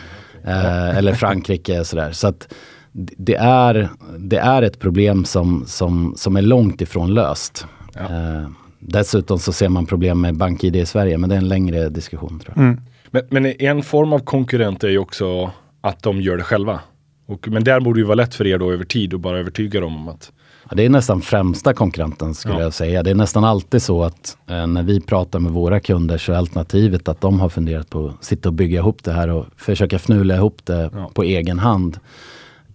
Eh, 0.44 0.97
eller 0.99 1.14
Frankrike 1.14 1.85
sådär. 1.85 2.12
Så 2.12 2.28
att, 2.28 2.54
det 2.99 3.35
är, 3.35 3.88
det 4.19 4.38
är 4.38 4.62
ett 4.62 4.78
problem 4.78 5.25
som, 5.25 5.64
som, 5.67 6.14
som 6.17 6.37
är 6.37 6.43
långt 6.43 6.81
ifrån 6.81 7.14
löst. 7.14 7.67
Ja. 7.95 8.00
Eh, 8.00 8.49
dessutom 8.78 9.38
så 9.38 9.52
ser 9.52 9.69
man 9.69 9.87
problem 9.87 10.21
med 10.21 10.37
BankID 10.37 10.76
i 10.76 10.87
Sverige, 10.87 11.19
men 11.19 11.28
det 11.31 11.37
är 11.37 11.38
en 11.38 11.49
längre 11.49 11.88
diskussion. 11.88 12.40
tror 12.40 12.52
jag. 12.57 12.64
Mm. 12.64 12.81
Men, 13.11 13.23
men, 13.31 13.47
en 13.47 13.83
form 13.83 14.12
av 14.12 14.19
konkurrent 14.19 14.85
är 14.85 14.88
ju 14.88 14.99
också 14.99 15.50
att 15.81 16.02
de 16.02 16.21
gör 16.21 16.37
det 16.37 16.43
själva. 16.43 16.81
Och, 17.26 17.49
men 17.49 17.64
där 17.64 17.81
borde 17.81 18.00
det 18.00 18.07
vara 18.07 18.14
lätt 18.14 18.35
för 18.35 18.47
er 18.47 18.59
då 18.59 18.73
över 18.73 18.85
tid 18.85 19.14
att 19.14 19.21
bara 19.21 19.38
övertyga 19.38 19.81
dem 19.81 19.97
om 19.97 20.09
att 20.09 20.33
Ja, 20.71 20.76
det 20.76 20.85
är 20.85 20.90
nästan 20.90 21.21
främsta 21.21 21.75
konkurrenten 21.75 22.35
skulle 22.35 22.55
ja. 22.55 22.61
jag 22.61 22.75
säga. 22.75 23.02
Det 23.02 23.11
är 23.11 23.14
nästan 23.14 23.45
alltid 23.45 23.83
så 23.83 24.02
att 24.02 24.37
eh, 24.47 24.67
när 24.67 24.83
vi 24.83 25.00
pratar 25.00 25.38
med 25.38 25.52
våra 25.52 25.81
kunder 25.81 26.19
så 26.19 26.33
är 26.33 26.37
alternativet 26.37 27.09
att 27.09 27.21
de 27.21 27.40
har 27.40 27.49
funderat 27.49 27.90
på 27.90 28.07
att 28.09 28.25
sitta 28.25 28.49
och 28.49 28.52
bygga 28.52 28.78
ihop 28.78 29.05
det 29.05 29.12
här 29.12 29.28
och 29.28 29.47
försöka 29.57 29.97
fnula 29.97 30.37
ihop 30.37 30.61
det 30.64 30.90
på 31.14 31.23
egen 31.23 31.59
hand. 31.59 31.99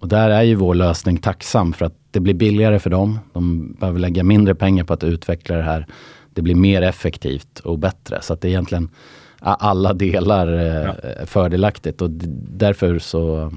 Och 0.04 0.10
där 0.10 0.30
är 0.30 0.42
ju 0.42 0.56
vår 0.56 0.76
lösning 0.76 1.18
tacksam 1.18 1.74
för 1.74 1.86
att 1.86 1.94
det 2.12 2.20
blir 2.20 2.34
billigare 2.34 2.80
för 2.80 2.90
dem. 2.90 3.20
De 3.34 3.74
behöver 3.80 4.00
lägga 4.00 4.24
mindre 4.24 4.56
pengar 4.56 4.84
på 4.84 4.94
att 4.94 5.04
utveckla 5.04 5.56
det 5.56 5.64
här. 5.64 5.86
Det 6.34 6.42
blir 6.42 6.56
mer 6.56 6.82
effektivt 6.82 7.60
och 7.60 7.80
bättre. 7.80 8.22
Så 8.22 8.34
att 8.34 8.42
det 8.42 8.48
är 8.48 8.50
egentligen 8.50 8.90
alla 9.40 9.94
delar 9.94 10.48
ja. 10.48 10.96
fördelaktigt 11.26 12.02
och 12.02 12.10
därför 12.50 13.00
så, 13.00 13.54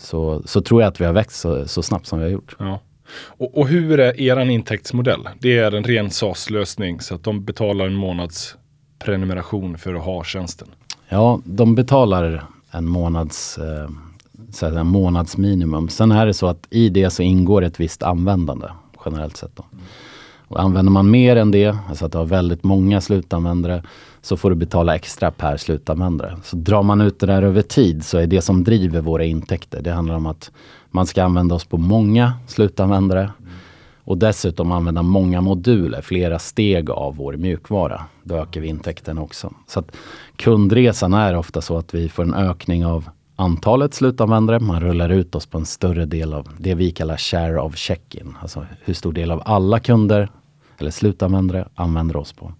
så, 0.00 0.42
så 0.44 0.60
tror 0.60 0.82
jag 0.82 0.88
att 0.88 1.00
vi 1.00 1.04
har 1.04 1.12
växt 1.12 1.40
så, 1.40 1.68
så 1.68 1.82
snabbt 1.82 2.06
som 2.06 2.18
vi 2.18 2.24
har 2.24 2.32
gjort. 2.32 2.56
Ja. 2.58 2.80
Och, 3.16 3.58
och, 3.58 3.68
hur 3.68 4.00
är 4.00 4.20
er 4.20 4.50
intäktsmodell? 4.50 5.28
Det 5.38 5.58
är 5.58 5.72
en 5.72 5.84
ren 5.84 6.10
SaaS-lösning 6.10 7.00
så 7.00 7.14
att 7.14 7.24
de 7.24 7.44
betalar 7.44 7.86
en 7.86 7.94
månads 7.94 8.56
prenumeration 8.98 9.78
för 9.78 9.94
att 9.94 10.04
ha 10.04 10.24
tjänsten? 10.24 10.68
Ja, 11.08 11.40
de 11.44 11.74
betalar 11.74 12.44
en 12.70 12.88
månads 12.88 13.58
eh, 13.58 13.88
så 14.50 14.68
här, 14.68 14.84
månadsminimum. 14.84 15.88
Sen 15.88 16.12
är 16.12 16.26
det 16.26 16.34
så 16.34 16.46
att 16.46 16.66
i 16.70 16.88
det 16.88 17.10
så 17.10 17.22
ingår 17.22 17.64
ett 17.64 17.80
visst 17.80 18.02
användande 18.02 18.66
generellt 19.04 19.36
sett. 19.36 19.56
Då. 19.56 19.64
Och 20.48 20.60
använder 20.60 20.92
man 20.92 21.10
mer 21.10 21.36
än 21.36 21.50
det, 21.50 21.76
alltså 21.88 22.06
att 22.06 22.12
du 22.12 22.18
har 22.18 22.24
väldigt 22.24 22.64
många 22.64 23.00
slutanvändare, 23.00 23.82
så 24.22 24.36
får 24.36 24.50
du 24.50 24.56
betala 24.56 24.94
extra 24.94 25.30
per 25.30 25.56
slutanvändare. 25.56 26.36
Så 26.44 26.56
drar 26.56 26.82
man 26.82 27.00
ut 27.00 27.20
det 27.20 27.26
där 27.26 27.42
över 27.42 27.62
tid 27.62 28.04
så 28.04 28.18
är 28.18 28.26
det 28.26 28.42
som 28.42 28.64
driver 28.64 29.00
våra 29.00 29.24
intäkter, 29.24 29.82
det 29.82 29.92
handlar 29.92 30.14
om 30.14 30.26
att 30.26 30.50
man 30.90 31.06
ska 31.06 31.24
använda 31.24 31.54
oss 31.54 31.64
på 31.64 31.76
många 31.76 32.32
slutanvändare. 32.46 33.30
och 34.06 34.18
dessutom 34.18 34.72
använda 34.72 35.02
många 35.02 35.40
moduler, 35.40 36.00
flera 36.00 36.38
steg 36.38 36.90
av 36.90 37.16
vår 37.16 37.36
mjukvara. 37.36 38.04
Då 38.22 38.36
ökar 38.36 38.60
vi 38.60 38.68
intäkterna 38.68 39.22
också. 39.22 39.52
Så 39.66 39.80
att 39.80 39.96
kundresan 40.36 41.14
är 41.14 41.36
ofta 41.36 41.60
så 41.60 41.78
att 41.78 41.94
vi 41.94 42.08
får 42.08 42.22
en 42.22 42.34
ökning 42.34 42.86
av 42.86 43.08
antalet 43.36 43.94
slutanvändare. 43.94 44.60
Man 44.60 44.80
rullar 44.80 45.08
ut 45.08 45.34
oss 45.34 45.46
på 45.46 45.58
en 45.58 45.66
större 45.66 46.04
del 46.04 46.34
av 46.34 46.48
det 46.58 46.74
vi 46.74 46.90
kallar 46.90 47.16
share 47.16 47.60
of 47.60 47.76
check-in. 47.76 48.34
Alltså 48.42 48.66
hur 48.84 48.94
stor 48.94 49.12
del 49.12 49.30
av 49.30 49.42
alla 49.44 49.80
kunder 49.80 50.28
eller 50.78 50.90
slutanvändare 50.90 51.68
använder 51.74 52.16
oss 52.16 52.32
på. 52.32 52.52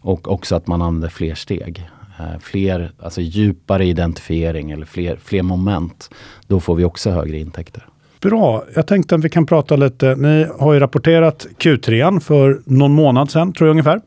Och 0.00 0.28
också 0.28 0.56
att 0.56 0.66
man 0.66 0.82
använder 0.82 1.08
fler 1.08 1.34
steg. 1.34 1.90
Eh, 2.18 2.38
fler, 2.40 2.92
alltså 3.02 3.20
djupare 3.20 3.84
identifiering 3.86 4.70
eller 4.70 4.86
fler, 4.86 5.16
fler 5.16 5.42
moment. 5.42 6.10
Då 6.46 6.60
får 6.60 6.74
vi 6.74 6.84
också 6.84 7.10
högre 7.10 7.38
intäkter. 7.38 7.86
Bra. 8.20 8.64
Jag 8.74 8.86
tänkte 8.86 9.14
att 9.14 9.24
vi 9.24 9.28
kan 9.28 9.46
prata 9.46 9.76
lite. 9.76 10.14
Ni 10.14 10.46
har 10.58 10.72
ju 10.74 10.80
rapporterat 10.80 11.46
Q3 11.58 12.20
för 12.20 12.60
någon 12.64 12.92
månad 12.92 13.30
sedan, 13.30 13.52
tror 13.52 13.68
jag 13.68 13.70
ungefär. 13.70 14.00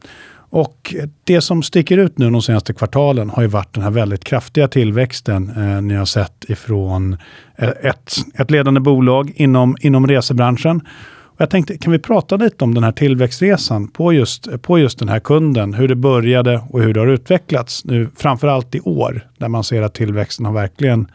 Och 0.51 0.95
det 1.23 1.41
som 1.41 1.63
sticker 1.63 1.97
ut 1.97 2.17
nu 2.17 2.29
de 2.29 2.41
senaste 2.41 2.73
kvartalen 2.73 3.29
har 3.29 3.41
ju 3.41 3.47
varit 3.47 3.73
den 3.73 3.83
här 3.83 3.91
väldigt 3.91 4.23
kraftiga 4.23 4.67
tillväxten 4.67 5.49
eh, 5.49 5.81
ni 5.81 5.93
har 5.93 6.05
sett 6.05 6.45
ifrån 6.49 7.17
eh, 7.55 7.69
ett, 7.69 8.15
ett 8.35 8.51
ledande 8.51 8.79
bolag 8.79 9.31
inom, 9.35 9.77
inom 9.81 10.07
resebranschen. 10.07 10.81
Och 11.07 11.41
jag 11.41 11.49
tänkte, 11.49 11.77
kan 11.77 11.91
vi 11.91 11.99
prata 11.99 12.35
lite 12.37 12.63
om 12.63 12.73
den 12.73 12.83
här 12.83 12.91
tillväxtresan 12.91 13.87
på 13.87 14.13
just, 14.13 14.61
på 14.61 14.79
just 14.79 14.99
den 14.99 15.09
här 15.09 15.19
kunden? 15.19 15.73
Hur 15.73 15.87
det 15.87 15.95
började 15.95 16.61
och 16.69 16.81
hur 16.81 16.93
det 16.93 16.99
har 16.99 17.07
utvecklats 17.07 17.85
nu, 17.85 18.09
framförallt 18.15 18.75
i 18.75 18.79
år, 18.79 19.27
där 19.37 19.47
man 19.47 19.63
ser 19.63 19.81
att 19.81 19.93
tillväxten 19.93 20.45
har 20.45 20.53
verkligen 20.53 21.07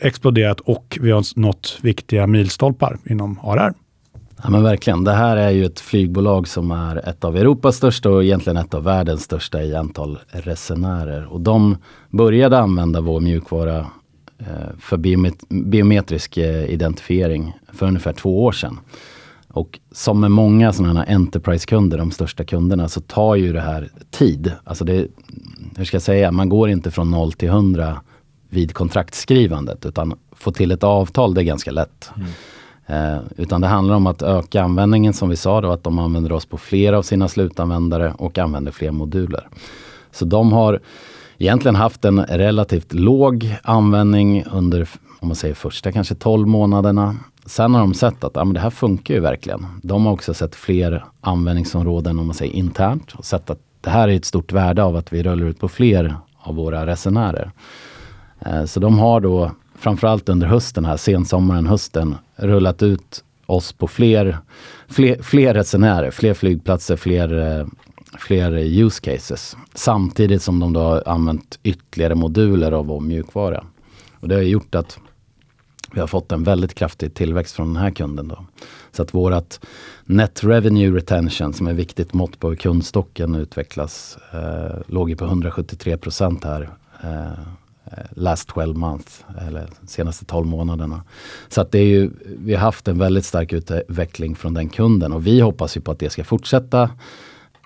exploderat 0.00 0.60
och 0.60 0.98
vi 1.00 1.10
har 1.10 1.40
nått 1.40 1.78
viktiga 1.82 2.26
milstolpar 2.26 2.98
inom 3.04 3.38
ARR. 3.42 3.74
Ja 4.44 4.50
men 4.50 4.62
verkligen. 4.62 5.04
Det 5.04 5.12
här 5.12 5.36
är 5.36 5.50
ju 5.50 5.64
ett 5.64 5.80
flygbolag 5.80 6.48
som 6.48 6.70
är 6.70 7.08
ett 7.08 7.24
av 7.24 7.36
Europas 7.36 7.76
största 7.76 8.10
och 8.10 8.24
egentligen 8.24 8.56
ett 8.56 8.74
av 8.74 8.84
världens 8.84 9.22
största 9.22 9.62
i 9.62 9.74
antal 9.74 10.18
resenärer. 10.30 11.32
Och 11.32 11.40
de 11.40 11.76
började 12.10 12.58
använda 12.58 13.00
vår 13.00 13.20
mjukvara 13.20 13.86
eh, 14.38 14.46
för 14.78 14.96
biometrisk 15.48 16.36
eh, 16.36 16.64
identifiering 16.64 17.52
för 17.72 17.86
ungefär 17.86 18.12
två 18.12 18.44
år 18.44 18.52
sedan. 18.52 18.80
Och 19.48 19.78
som 19.92 20.20
med 20.20 20.30
många 20.30 20.72
sådana 20.72 21.00
här 21.00 21.14
Enterprise-kunder, 21.14 21.98
de 21.98 22.10
största 22.10 22.44
kunderna, 22.44 22.88
så 22.88 23.00
tar 23.00 23.34
ju 23.34 23.52
det 23.52 23.60
här 23.60 23.88
tid. 24.10 24.52
Alltså 24.64 24.84
det, 24.84 25.06
hur 25.76 25.84
ska 25.84 25.94
jag 25.94 26.02
säga, 26.02 26.32
man 26.32 26.48
går 26.48 26.70
inte 26.70 26.90
från 26.90 27.10
0 27.10 27.32
till 27.32 27.48
100 27.48 28.00
vid 28.48 28.74
kontraktskrivandet, 28.74 29.86
utan 29.86 30.14
få 30.32 30.52
till 30.52 30.70
ett 30.70 30.84
avtal, 30.84 31.34
det 31.34 31.40
är 31.40 31.44
ganska 31.44 31.70
lätt. 31.70 32.10
Mm. 32.16 32.28
Eh, 32.86 33.16
utan 33.36 33.60
det 33.60 33.66
handlar 33.66 33.94
om 33.94 34.06
att 34.06 34.22
öka 34.22 34.62
användningen 34.62 35.12
som 35.12 35.28
vi 35.28 35.36
sa 35.36 35.60
då, 35.60 35.70
att 35.70 35.84
de 35.84 35.98
använder 35.98 36.32
oss 36.32 36.46
på 36.46 36.58
fler 36.58 36.92
av 36.92 37.02
sina 37.02 37.28
slutanvändare 37.28 38.14
och 38.18 38.38
använder 38.38 38.72
fler 38.72 38.90
moduler. 38.90 39.48
Så 40.12 40.24
de 40.24 40.52
har 40.52 40.80
egentligen 41.38 41.74
haft 41.74 42.04
en 42.04 42.24
relativt 42.24 42.92
låg 42.92 43.56
användning 43.62 44.44
under, 44.52 44.88
om 45.20 45.28
man 45.28 45.34
säger 45.34 45.54
första 45.54 45.92
kanske 45.92 46.14
12 46.14 46.48
månaderna. 46.48 47.16
Sen 47.46 47.74
har 47.74 47.80
de 47.80 47.94
sett 47.94 48.24
att 48.24 48.32
ja, 48.34 48.44
men 48.44 48.54
det 48.54 48.60
här 48.60 48.70
funkar 48.70 49.14
ju 49.14 49.20
verkligen. 49.20 49.66
De 49.82 50.06
har 50.06 50.12
också 50.12 50.34
sett 50.34 50.54
fler 50.54 51.04
användningsområden 51.20 52.18
om 52.18 52.26
man 52.26 52.34
säger 52.34 52.52
internt 52.52 53.12
och 53.12 53.24
sett 53.24 53.50
att 53.50 53.58
det 53.80 53.90
här 53.90 54.08
är 54.08 54.16
ett 54.16 54.24
stort 54.24 54.52
värde 54.52 54.82
av 54.82 54.96
att 54.96 55.12
vi 55.12 55.22
rullar 55.22 55.46
ut 55.46 55.60
på 55.60 55.68
fler 55.68 56.16
av 56.38 56.54
våra 56.54 56.86
resenärer. 56.86 57.50
Eh, 58.40 58.64
så 58.64 58.80
de 58.80 58.98
har 58.98 59.20
då 59.20 59.50
framförallt 59.78 60.28
under 60.28 60.46
hösten 60.46 60.84
här, 60.84 60.96
sensommaren, 60.96 61.66
hösten, 61.66 62.16
rullat 62.36 62.82
ut 62.82 63.24
oss 63.46 63.72
på 63.72 63.88
fler, 63.88 64.38
fler, 64.88 65.22
fler 65.22 65.54
resenärer, 65.54 66.10
fler 66.10 66.34
flygplatser, 66.34 66.96
fler, 66.96 67.58
eh, 67.58 67.66
fler 68.18 68.52
use 68.58 69.00
cases. 69.00 69.56
Samtidigt 69.74 70.42
som 70.42 70.60
de 70.60 70.72
då 70.72 70.80
har 70.80 71.02
använt 71.06 71.58
ytterligare 71.62 72.14
moduler 72.14 72.72
av 72.72 72.86
vår 72.86 73.00
mjukvara. 73.00 73.64
Och 74.20 74.28
det 74.28 74.34
har 74.34 74.42
gjort 74.42 74.74
att 74.74 74.98
vi 75.92 76.00
har 76.00 76.06
fått 76.06 76.32
en 76.32 76.44
väldigt 76.44 76.74
kraftig 76.74 77.14
tillväxt 77.14 77.56
från 77.56 77.74
den 77.74 77.82
här 77.82 77.90
kunden. 77.90 78.28
Då. 78.28 78.46
Så 78.92 79.02
att 79.02 79.14
vårat 79.14 79.60
Net 80.04 80.44
Revenue 80.44 80.96
Retention 80.96 81.52
som 81.52 81.66
är 81.66 81.70
ett 81.70 81.76
viktigt 81.76 82.14
mått 82.14 82.40
på 82.40 82.48
hur 82.48 82.56
kundstocken 82.56 83.34
utvecklas 83.34 84.18
eh, 84.32 84.80
låg 84.86 85.18
på 85.18 85.24
173 85.24 85.96
procent 85.96 86.44
här 86.44 86.70
Eh, 87.04 87.38
Eh, 87.86 88.04
last 88.10 88.48
12 88.48 88.76
months, 88.76 89.24
eller 89.48 89.68
senaste 89.86 90.24
12 90.24 90.46
månaderna. 90.46 91.02
Så 91.48 91.60
att 91.60 91.72
det 91.72 91.78
är 91.78 91.86
ju, 91.86 92.10
vi 92.38 92.54
har 92.54 92.60
haft 92.60 92.88
en 92.88 92.98
väldigt 92.98 93.24
stark 93.24 93.52
utveckling 93.52 94.34
från 94.36 94.54
den 94.54 94.68
kunden 94.68 95.12
och 95.12 95.26
vi 95.26 95.40
hoppas 95.40 95.76
ju 95.76 95.80
på 95.80 95.90
att 95.90 95.98
det 95.98 96.10
ska 96.10 96.24
fortsätta 96.24 96.90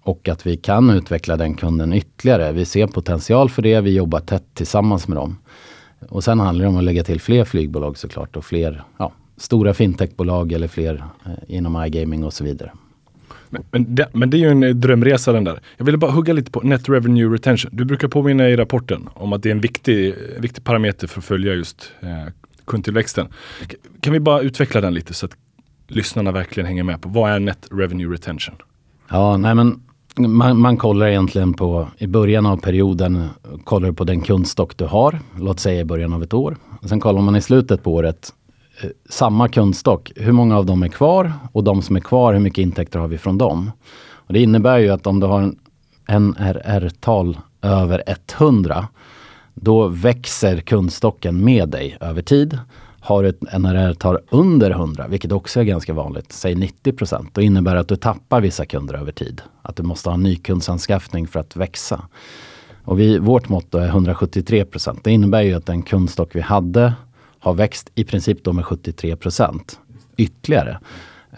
och 0.03 0.29
att 0.29 0.47
vi 0.47 0.57
kan 0.57 0.91
utveckla 0.91 1.37
den 1.37 1.55
kunden 1.55 1.93
ytterligare. 1.93 2.53
Vi 2.53 2.65
ser 2.65 2.87
potential 2.87 3.51
för 3.51 3.63
det, 3.63 3.81
vi 3.81 3.95
jobbar 3.95 4.21
tätt 4.21 4.55
tillsammans 4.55 5.09
med 5.09 5.17
dem. 5.17 5.39
Och 6.09 6.25
sen 6.25 6.41
handlar 6.41 6.65
det 6.65 6.69
om 6.69 6.77
att 6.77 6.85
lägga 6.85 7.05
till 7.05 7.21
fler 7.21 7.45
flygbolag 7.45 7.99
såklart 7.99 8.37
och 8.37 8.45
fler 8.45 8.83
ja, 8.99 9.13
stora 9.37 9.75
fintechbolag 9.75 10.53
eller 10.53 10.69
fler 10.69 11.05
eh, 11.27 11.57
inom 11.57 11.85
iGaming 11.85 12.25
och 12.25 12.33
så 12.33 12.45
vidare. 12.45 12.73
Men, 13.51 13.65
men, 13.71 13.95
det, 13.95 14.09
men, 14.13 14.31
det, 14.31 14.37
är 14.37 14.39
ju 14.39 14.51
en 14.51 14.63
eh, 14.63 14.75
drömresa 14.75 15.33
den 15.33 15.45
där. 15.45 15.61
Jag 15.77 15.85
ville 15.85 15.99
bara 15.99 16.11
hugga 16.11 16.33
lite 16.33 16.51
på 16.51 16.61
Net 16.61 16.89
Revenue 16.89 17.35
Retention. 17.35 17.71
Du 17.75 17.85
brukar 17.85 18.09
påminna 18.09 18.49
i 18.49 18.57
rapporten 18.57 19.09
om 19.15 19.33
att 19.33 19.43
det 19.43 19.49
är 19.49 19.55
en 19.55 19.61
viktig, 19.61 20.15
viktig 20.39 20.65
parameter 20.65 21.07
för 21.07 21.19
att 21.19 21.25
följa 21.25 21.55
just 21.55 21.93
eh, 22.01 22.33
kundtillväxten. 22.65 23.29
Kan 24.01 24.13
vi 24.13 24.21
bara 24.21 24.41
utveckla 24.41 24.81
den 24.81 24.95
lite 24.95 25.15
så 25.15 25.27
att 25.27 25.33
lyssnarna 25.89 26.33
verkligen 26.33 26.67
hänger 26.67 26.83
med 26.83 27.01
på 27.01 27.09
vad 27.09 27.31
är 27.31 27.41
Net 27.41 27.69
Revenue 27.71 28.15
Retention? 28.15 28.55
Ja, 29.11 29.37
nej 29.37 29.55
men 29.55 29.81
man, 30.17 30.61
man, 30.61 30.77
kollar 30.77 31.07
egentligen 31.07 31.55
på, 31.55 31.89
i 31.99 32.07
början 32.07 32.47
av 32.47 32.57
perioden, 32.57 33.29
kollar 33.65 33.89
du 33.89 33.95
på 33.95 34.05
den 34.05 34.21
kundstock 34.21 34.77
du 34.77 34.85
har, 34.85 35.19
låt 35.39 35.61
säga 35.61 35.81
i 35.81 35.85
början 35.85 36.13
av 36.13 36.23
ett 36.23 36.35
år. 36.35 36.57
Sen 36.83 37.01
kollar 37.01 37.23
man 37.23 37.37
i 37.37 37.41
slutet 37.41 37.83
på 37.83 37.95
året, 37.95 38.33
Eh, 38.83 38.91
samma 39.09 39.49
kundstock, 39.49 40.13
hur 40.17 40.33
många 40.33 40.57
av 40.57 40.67
dem 40.67 40.83
är 40.83 40.89
kvar? 40.89 41.33
Och 41.53 41.65
de 41.65 41.83
som 41.83 41.97
är 41.97 42.01
kvar, 42.01 42.33
hur 42.33 42.41
mycket 42.41 42.63
intäkter 42.63 42.99
har 42.99 43.09
vi 43.09 43.19
från 43.19 43.39
dem? 43.39 43.71
Och 44.13 44.33
det 44.33 44.43
innebär 44.43 44.79
ju 44.79 44.89
att 44.89 45.07
om 45.07 45.21
du 45.21 45.27
har 45.27 45.41
en 45.41 45.57
NRR-tal 46.09 47.39
över 47.63 48.03
100, 48.07 48.89
då 49.55 49.89
växer 49.89 50.61
kundstocken 50.61 51.45
med 51.45 51.69
dig 51.69 51.97
över 52.01 52.23
tid. 52.23 52.59
Har 53.01 53.23
du 53.23 53.29
ett 53.29 53.43
NRR-tal 53.53 54.19
under 54.31 54.71
100, 54.71 55.09
vilket 55.09 55.33
också 55.33 55.61
är 55.61 55.65
ganska 55.65 55.93
vanligt, 55.93 56.33
säg 56.33 56.55
90 56.55 56.93
procent, 56.93 57.35
då 57.35 57.41
innebär 57.41 57.75
det 57.75 57.81
att 57.81 57.89
du 57.89 57.97
tappar 57.97 58.41
vissa 58.41 58.67
kunder 58.67 58.95
över 58.95 59.13
tid. 59.13 59.43
Att 59.63 59.77
du 59.77 59.83
måste 59.83 60.09
ha 60.09 60.15
en 60.15 60.23
ny 60.23 60.37
kundsanskaffning 60.37 61.27
för 61.27 61.41
att 61.41 61.57
växa. 61.57 62.05
Och 62.85 63.01
vi, 63.01 63.19
vårt 63.19 63.49
motto 63.49 63.79
är 63.79 63.87
173 63.87 64.65
procent. 64.65 65.05
Det 65.05 65.11
innebär 65.11 65.43
ju 65.43 65.55
att 65.55 65.67
den 65.67 65.83
kundstock 65.83 66.37
vi 66.37 66.41
hade 66.41 66.93
har 67.41 67.55
växt 67.55 67.91
i 67.95 68.05
princip 68.05 68.45
då 68.45 68.53
med 68.53 68.65
73 68.65 69.17
procent 69.17 69.79
ytterligare. 70.17 70.79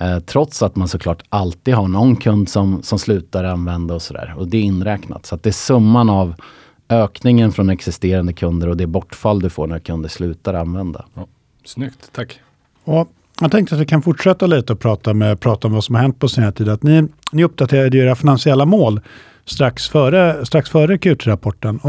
Eh, 0.01 0.19
trots 0.19 0.63
att 0.63 0.77
man 0.77 0.89
såklart 0.89 1.23
alltid 1.29 1.75
har 1.75 1.89
någon 1.89 2.17
kund 2.17 2.49
som, 2.49 2.83
som 2.83 2.99
slutar 2.99 3.45
använda 3.45 3.95
och 3.95 4.03
sådär. 4.03 4.35
Och 4.37 4.49
det 4.49 4.59
är 4.59 4.63
inräknat. 4.63 5.27
Så 5.27 5.35
att 5.35 5.43
det 5.43 5.51
är 5.51 5.53
summan 5.53 6.11
av 6.11 6.35
ökningen 6.89 7.53
från 7.53 7.71
existerande 7.71 8.33
kunder 8.33 8.69
och 8.69 8.77
det 8.77 8.87
bortfall 8.87 9.41
du 9.41 9.51
får 9.51 9.67
när 9.67 9.79
kunder 9.79 10.09
slutar 10.09 10.55
använda. 10.55 11.05
Ja, 11.15 11.27
snyggt, 11.65 12.11
tack. 12.13 12.41
Och 12.85 13.13
jag 13.41 13.51
tänkte 13.51 13.75
att 13.75 13.81
vi 13.81 13.87
kan 13.87 14.03
fortsätta 14.03 14.47
lite 14.47 14.73
och 14.73 14.81
prata, 14.81 15.15
med, 15.15 15.41
prata 15.41 15.69
om 15.69 15.75
vad 15.75 15.85
som 15.85 15.95
har 15.95 16.03
hänt 16.03 16.19
på 16.19 16.29
senare 16.29 16.53
tid. 16.53 16.69
Att 16.69 16.83
ni, 16.83 17.09
ni 17.33 17.45
uppdaterade 17.45 17.99
era 17.99 18.15
finansiella 18.15 18.65
mål 18.65 19.01
strax 19.45 19.89
före, 19.89 20.47
strax 20.47 20.71
före 20.71 20.97
Q3-rapporten. 20.97 21.81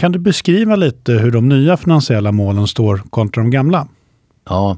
Kan 0.00 0.12
du 0.12 0.18
beskriva 0.18 0.76
lite 0.76 1.12
hur 1.12 1.30
de 1.30 1.48
nya 1.48 1.76
finansiella 1.76 2.32
målen 2.32 2.66
står 2.66 2.96
kontra 3.10 3.42
de 3.42 3.50
gamla? 3.50 3.88
Ja, 4.48 4.76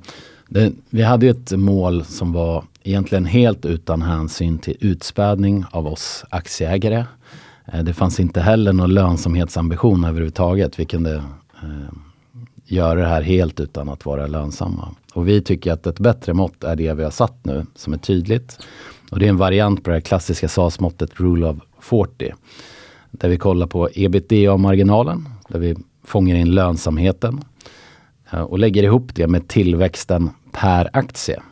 det, 0.49 0.73
vi 0.91 1.03
hade 1.03 1.29
ett 1.29 1.53
mål 1.53 2.05
som 2.05 2.33
var 2.33 2.65
egentligen 2.83 3.25
helt 3.25 3.65
utan 3.65 4.03
hänsyn 4.03 4.59
till 4.59 4.77
utspädning 4.81 5.65
av 5.71 5.87
oss 5.87 6.25
aktieägare. 6.31 7.05
Eh, 7.73 7.85
det 7.85 7.95
fanns 7.95 8.21
inte 8.21 8.41
heller 8.41 8.73
någon 8.73 8.95
lönsamhetsambition 8.95 10.05
överhuvudtaget. 10.05 10.79
Vi 10.79 10.85
kunde 10.85 11.15
eh, 11.63 11.93
göra 12.65 13.01
det 13.01 13.07
här 13.07 13.23
helt 13.23 13.61
utan 13.61 13.89
att 13.89 14.07
vara 14.07 14.27
lönsamma. 14.27 14.89
Och 15.13 15.29
vi 15.29 15.43
tycker 15.43 15.73
att 15.73 15.87
ett 15.87 15.99
bättre 16.01 16.35
mått 16.35 16.65
är 16.65 16.77
det 16.77 16.95
vi 16.95 17.05
har 17.05 17.11
satt 17.11 17.45
nu, 17.45 17.67
som 17.75 17.93
är 17.93 17.99
tydligt. 17.99 18.59
Och 19.11 19.19
det 19.19 19.25
är 19.25 19.31
en 19.31 19.37
variant 19.37 19.85
på 19.85 19.91
det 19.91 19.97
här 19.97 20.01
klassiska 20.01 20.49
SAS-måttet 20.49 21.21
Rule 21.21 21.47
of 21.47 21.57
40. 21.81 22.33
Där 23.13 23.29
vi 23.29 23.37
kollar 23.37 23.67
på 23.67 23.89
ebitda-marginalen, 23.95 25.29
där 25.49 25.59
vi 25.59 25.77
fångar 26.05 26.37
in 26.37 26.51
lönsamheten 26.51 27.41
eh, 28.31 28.41
och 28.41 28.59
lägger 28.59 28.83
ihop 28.83 29.15
det 29.15 29.27
med 29.27 29.49
tillväxten 29.49 30.31
per 30.53 30.91
aktie. 30.93 31.43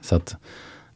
Så 0.00 0.16
att 0.16 0.36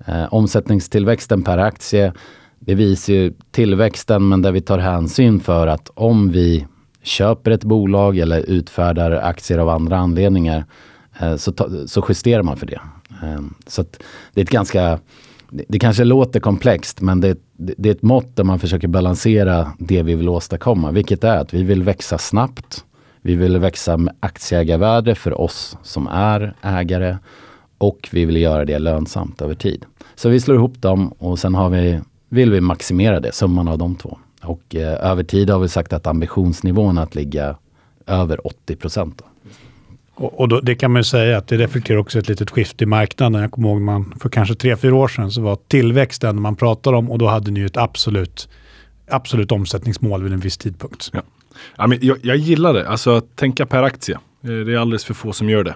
eh, 0.06 0.34
omsättningstillväxten 0.34 1.42
per 1.42 1.58
aktie, 1.58 2.12
det 2.58 2.74
visar 2.74 3.12
ju 3.12 3.32
tillväxten 3.50 4.28
men 4.28 4.42
där 4.42 4.52
vi 4.52 4.60
tar 4.60 4.78
hänsyn 4.78 5.40
för 5.40 5.66
att 5.66 5.90
om 5.94 6.30
vi 6.30 6.66
köper 7.02 7.50
ett 7.50 7.64
bolag 7.64 8.18
eller 8.18 8.40
utfärdar 8.40 9.10
aktier 9.10 9.58
av 9.58 9.68
andra 9.68 9.98
anledningar 9.98 10.64
eh, 11.20 11.36
så, 11.36 11.52
ta, 11.52 11.68
så 11.86 12.04
justerar 12.08 12.42
man 12.42 12.56
för 12.56 12.66
det. 12.66 12.80
Eh, 13.22 13.40
så 13.66 13.84
det 14.34 14.40
är 14.40 14.44
ett 14.44 14.50
ganska 14.50 14.98
det, 15.52 15.78
kanske 15.78 16.04
låter 16.04 16.40
komplext 16.40 17.00
men 17.00 17.21
det, 17.21 17.38
det, 17.56 17.75
det 17.78 17.88
är 17.88 17.92
ett 17.92 18.02
mått 18.02 18.37
där 18.37 18.44
man 18.44 18.59
försöker 18.59 18.88
balansera 18.88 19.73
det 19.78 20.02
vi 20.02 20.14
vill 20.14 20.28
åstadkomma. 20.28 20.90
Vilket 20.90 21.25
är 21.25 21.37
att 21.37 21.54
vi 21.54 21.62
vill 21.62 21.82
växa 21.82 22.18
snabbt. 22.18 22.85
Vi 23.23 23.35
vill 23.35 23.59
växa 23.59 23.97
med 23.97 24.14
aktieägarvärde 24.21 25.14
för 25.14 25.40
oss 25.40 25.76
som 25.82 26.06
är 26.06 26.54
ägare 26.62 27.16
och 27.78 28.09
vi 28.12 28.25
vill 28.25 28.37
göra 28.37 28.64
det 28.64 28.78
lönsamt 28.78 29.42
över 29.42 29.54
tid. 29.54 29.85
Så 30.14 30.28
vi 30.28 30.40
slår 30.40 30.56
ihop 30.56 30.82
dem 30.82 31.09
och 31.09 31.38
sen 31.38 31.54
har 31.54 31.71
vi, 31.71 32.00
vill 32.28 32.50
vi 32.50 32.61
maximera 32.61 33.21
det, 33.21 33.32
summan 33.35 33.68
av 33.68 33.78
de 33.78 33.97
två. 33.97 34.18
Och 34.42 34.75
eh, 34.75 35.11
över 35.11 35.23
tid 35.23 35.50
har 35.50 35.59
vi 35.59 35.68
sagt 35.68 35.92
att 35.92 36.06
ambitionsnivån 36.06 36.99
är 36.99 37.02
att 37.02 37.14
ligga 37.14 37.56
över 38.06 38.47
80 38.47 38.76
procent. 38.76 39.23
Och, 40.14 40.40
och 40.40 40.49
då, 40.49 40.61
det 40.61 40.75
kan 40.75 40.90
man 40.90 41.00
ju 41.00 41.04
säga 41.04 41.38
att 41.38 41.49
det 41.49 41.57
reflekterar 41.57 41.99
också 41.99 42.19
ett 42.19 42.28
litet 42.28 42.50
skifte 42.50 42.85
i 42.85 42.87
marknaden. 42.87 43.42
Jag 43.42 43.50
kommer 43.50 43.69
ihåg 43.69 43.81
man 43.81 44.14
för 44.21 44.28
kanske 44.28 44.54
tre, 44.54 44.76
fyra 44.76 44.95
år 44.95 45.09
sedan 45.09 45.31
så 45.31 45.40
var 45.40 45.59
tillväxten 45.69 46.40
man 46.40 46.57
pratade 46.57 46.97
om 46.97 47.11
och 47.11 47.19
då 47.19 47.26
hade 47.26 47.50
ni 47.50 47.61
ju 47.61 47.66
ett 47.66 47.76
absolut, 47.76 48.49
absolut 49.11 49.52
omsättningsmål 49.52 50.23
vid 50.23 50.33
en 50.33 50.40
viss 50.40 50.59
tidpunkt. 50.59 51.11
Ja. 51.12 51.23
Ja, 51.76 51.87
men 51.87 51.99
jag, 52.02 52.19
jag 52.23 52.37
gillar 52.37 52.75
det, 52.75 52.88
alltså 52.88 53.11
att 53.11 53.37
tänka 53.37 53.66
per 53.66 53.83
aktie. 53.83 54.14
Eh, 54.14 54.50
Det 54.50 54.73
är 54.73 54.76
alldeles 54.78 55.04
för 55.04 55.14
få 55.14 55.33
som 55.33 55.49
gör 55.49 55.64
det. 55.64 55.75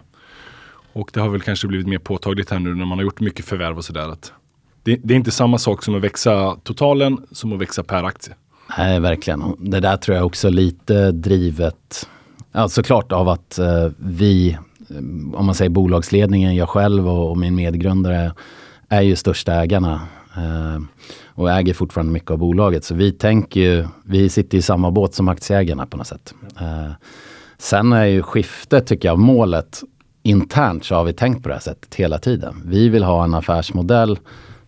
Och 0.92 1.10
det 1.12 1.20
har 1.20 1.28
väl 1.28 1.40
kanske 1.40 1.66
blivit 1.66 1.86
mer 1.86 1.98
påtagligt 1.98 2.50
här 2.50 2.58
nu 2.58 2.74
när 2.74 2.84
man 2.84 2.98
har 2.98 3.02
gjort 3.02 3.20
mycket 3.20 3.44
förvärv 3.44 3.76
och 3.76 3.84
sådär. 3.84 4.14
Det, 4.82 5.00
det 5.02 5.14
är 5.14 5.16
inte 5.16 5.30
samma 5.30 5.58
sak 5.58 5.82
som 5.84 5.94
att 5.94 6.02
växa 6.02 6.56
totalen 6.62 7.18
som 7.32 7.52
att 7.52 7.60
växa 7.60 7.82
per 7.82 8.04
aktie. 8.04 8.34
Nej, 8.78 9.00
verkligen. 9.00 9.42
Det 9.58 9.80
där 9.80 9.96
tror 9.96 10.16
jag 10.16 10.26
också 10.26 10.48
lite 10.50 11.12
drivet, 11.12 12.08
ja, 12.56 12.68
såklart 12.68 13.12
av 13.12 13.28
att 13.28 13.58
eh, 13.58 13.88
vi, 13.96 14.50
eh, 14.90 14.96
om 15.34 15.46
man 15.46 15.54
säger 15.54 15.70
bolagsledningen, 15.70 16.56
jag 16.56 16.68
själv 16.68 17.08
och, 17.08 17.30
och 17.30 17.38
min 17.38 17.54
medgrundare 17.54 18.32
är 18.88 19.00
ju 19.00 19.16
största 19.16 19.54
ägarna 19.54 20.00
eh, 20.36 20.82
och 21.26 21.50
äger 21.50 21.74
fortfarande 21.74 22.12
mycket 22.12 22.30
av 22.30 22.38
bolaget. 22.38 22.84
Så 22.84 22.94
vi 22.94 23.12
tänker 23.12 23.60
ju, 23.60 23.86
vi 24.04 24.28
sitter 24.28 24.58
i 24.58 24.62
samma 24.62 24.90
båt 24.90 25.14
som 25.14 25.28
aktieägarna 25.28 25.86
på 25.86 25.96
något 25.96 26.06
sätt. 26.06 26.34
Eh, 26.60 26.92
sen 27.58 27.92
är 27.92 28.04
ju 28.04 28.22
skiftet, 28.22 28.86
tycker 28.86 29.08
jag, 29.08 29.18
målet 29.18 29.82
internt 30.22 30.84
så 30.84 30.94
har 30.94 31.04
vi 31.04 31.12
tänkt 31.12 31.42
på 31.42 31.48
det 31.48 31.54
här 31.54 31.60
sättet 31.60 31.94
hela 31.94 32.18
tiden. 32.18 32.62
Vi 32.64 32.88
vill 32.88 33.04
ha 33.04 33.24
en 33.24 33.34
affärsmodell 33.34 34.18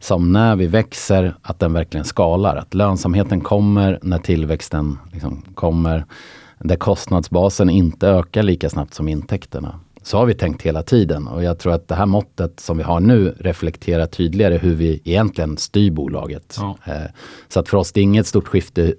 som 0.00 0.33
när 0.33 0.57
vi 0.57 0.66
växer, 0.66 1.35
att 1.42 1.59
den 1.59 1.73
verkligen 1.73 2.04
skalar. 2.04 2.57
Att 2.57 2.75
lönsamheten 2.75 3.40
kommer 3.40 3.99
när 4.02 4.18
tillväxten 4.18 4.99
liksom 5.12 5.42
kommer. 5.54 6.04
Där 6.61 6.77
kostnadsbasen 6.77 7.71
inte 7.71 8.09
ökar 8.09 8.43
lika 8.43 8.71
snabbt 8.71 8.95
som 8.95 9.09
intäkterna. 9.09 9.81
Så 10.03 10.19
har 10.19 10.27
vi 10.27 10.35
tänkt 10.35 10.62
hela 10.62 10.83
tiden 10.83 11.27
och 11.27 11.43
jag 11.43 11.59
tror 11.59 11.73
att 11.73 11.88
det 11.88 11.95
här 11.95 12.07
måttet 12.07 12.61
som 12.61 12.77
vi 12.77 12.83
har 12.83 13.00
nu 13.00 13.35
reflekterar 13.41 14.07
tydligare 14.07 14.59
hur 14.59 14.75
vi 14.75 15.00
egentligen 15.05 15.57
styr 15.57 15.91
bolaget. 15.91 16.57
Ja. 16.61 16.77
Eh, 16.85 17.11
Så 17.49 17.61
att 17.61 17.69
för 17.69 17.77
oss 17.77 17.93
det 17.93 18.00
är 18.00 18.03
inget 18.03 18.27
stort 18.27 18.49
skifte 18.49 18.95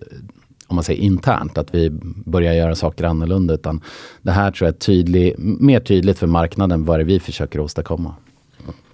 om 0.68 0.76
man 0.76 0.84
säger 0.84 1.02
internt, 1.02 1.58
att 1.58 1.76
vi 1.76 1.90
börjar 2.26 2.54
göra 2.54 2.76
saker 2.76 3.04
annorlunda. 3.04 3.54
Utan 3.54 3.82
det 4.22 4.32
här 4.32 4.52
tror 4.52 4.68
jag 4.68 4.76
är 4.76 4.80
tydlig, 4.80 5.36
mer 5.40 5.80
tydligt 5.80 6.20
för 6.20 6.28
marknaden 6.28 6.86
vad 6.86 7.00
det 7.00 7.04
är 7.04 7.06
vi 7.06 7.20
försöker 7.20 7.60
åstadkomma. 7.60 8.14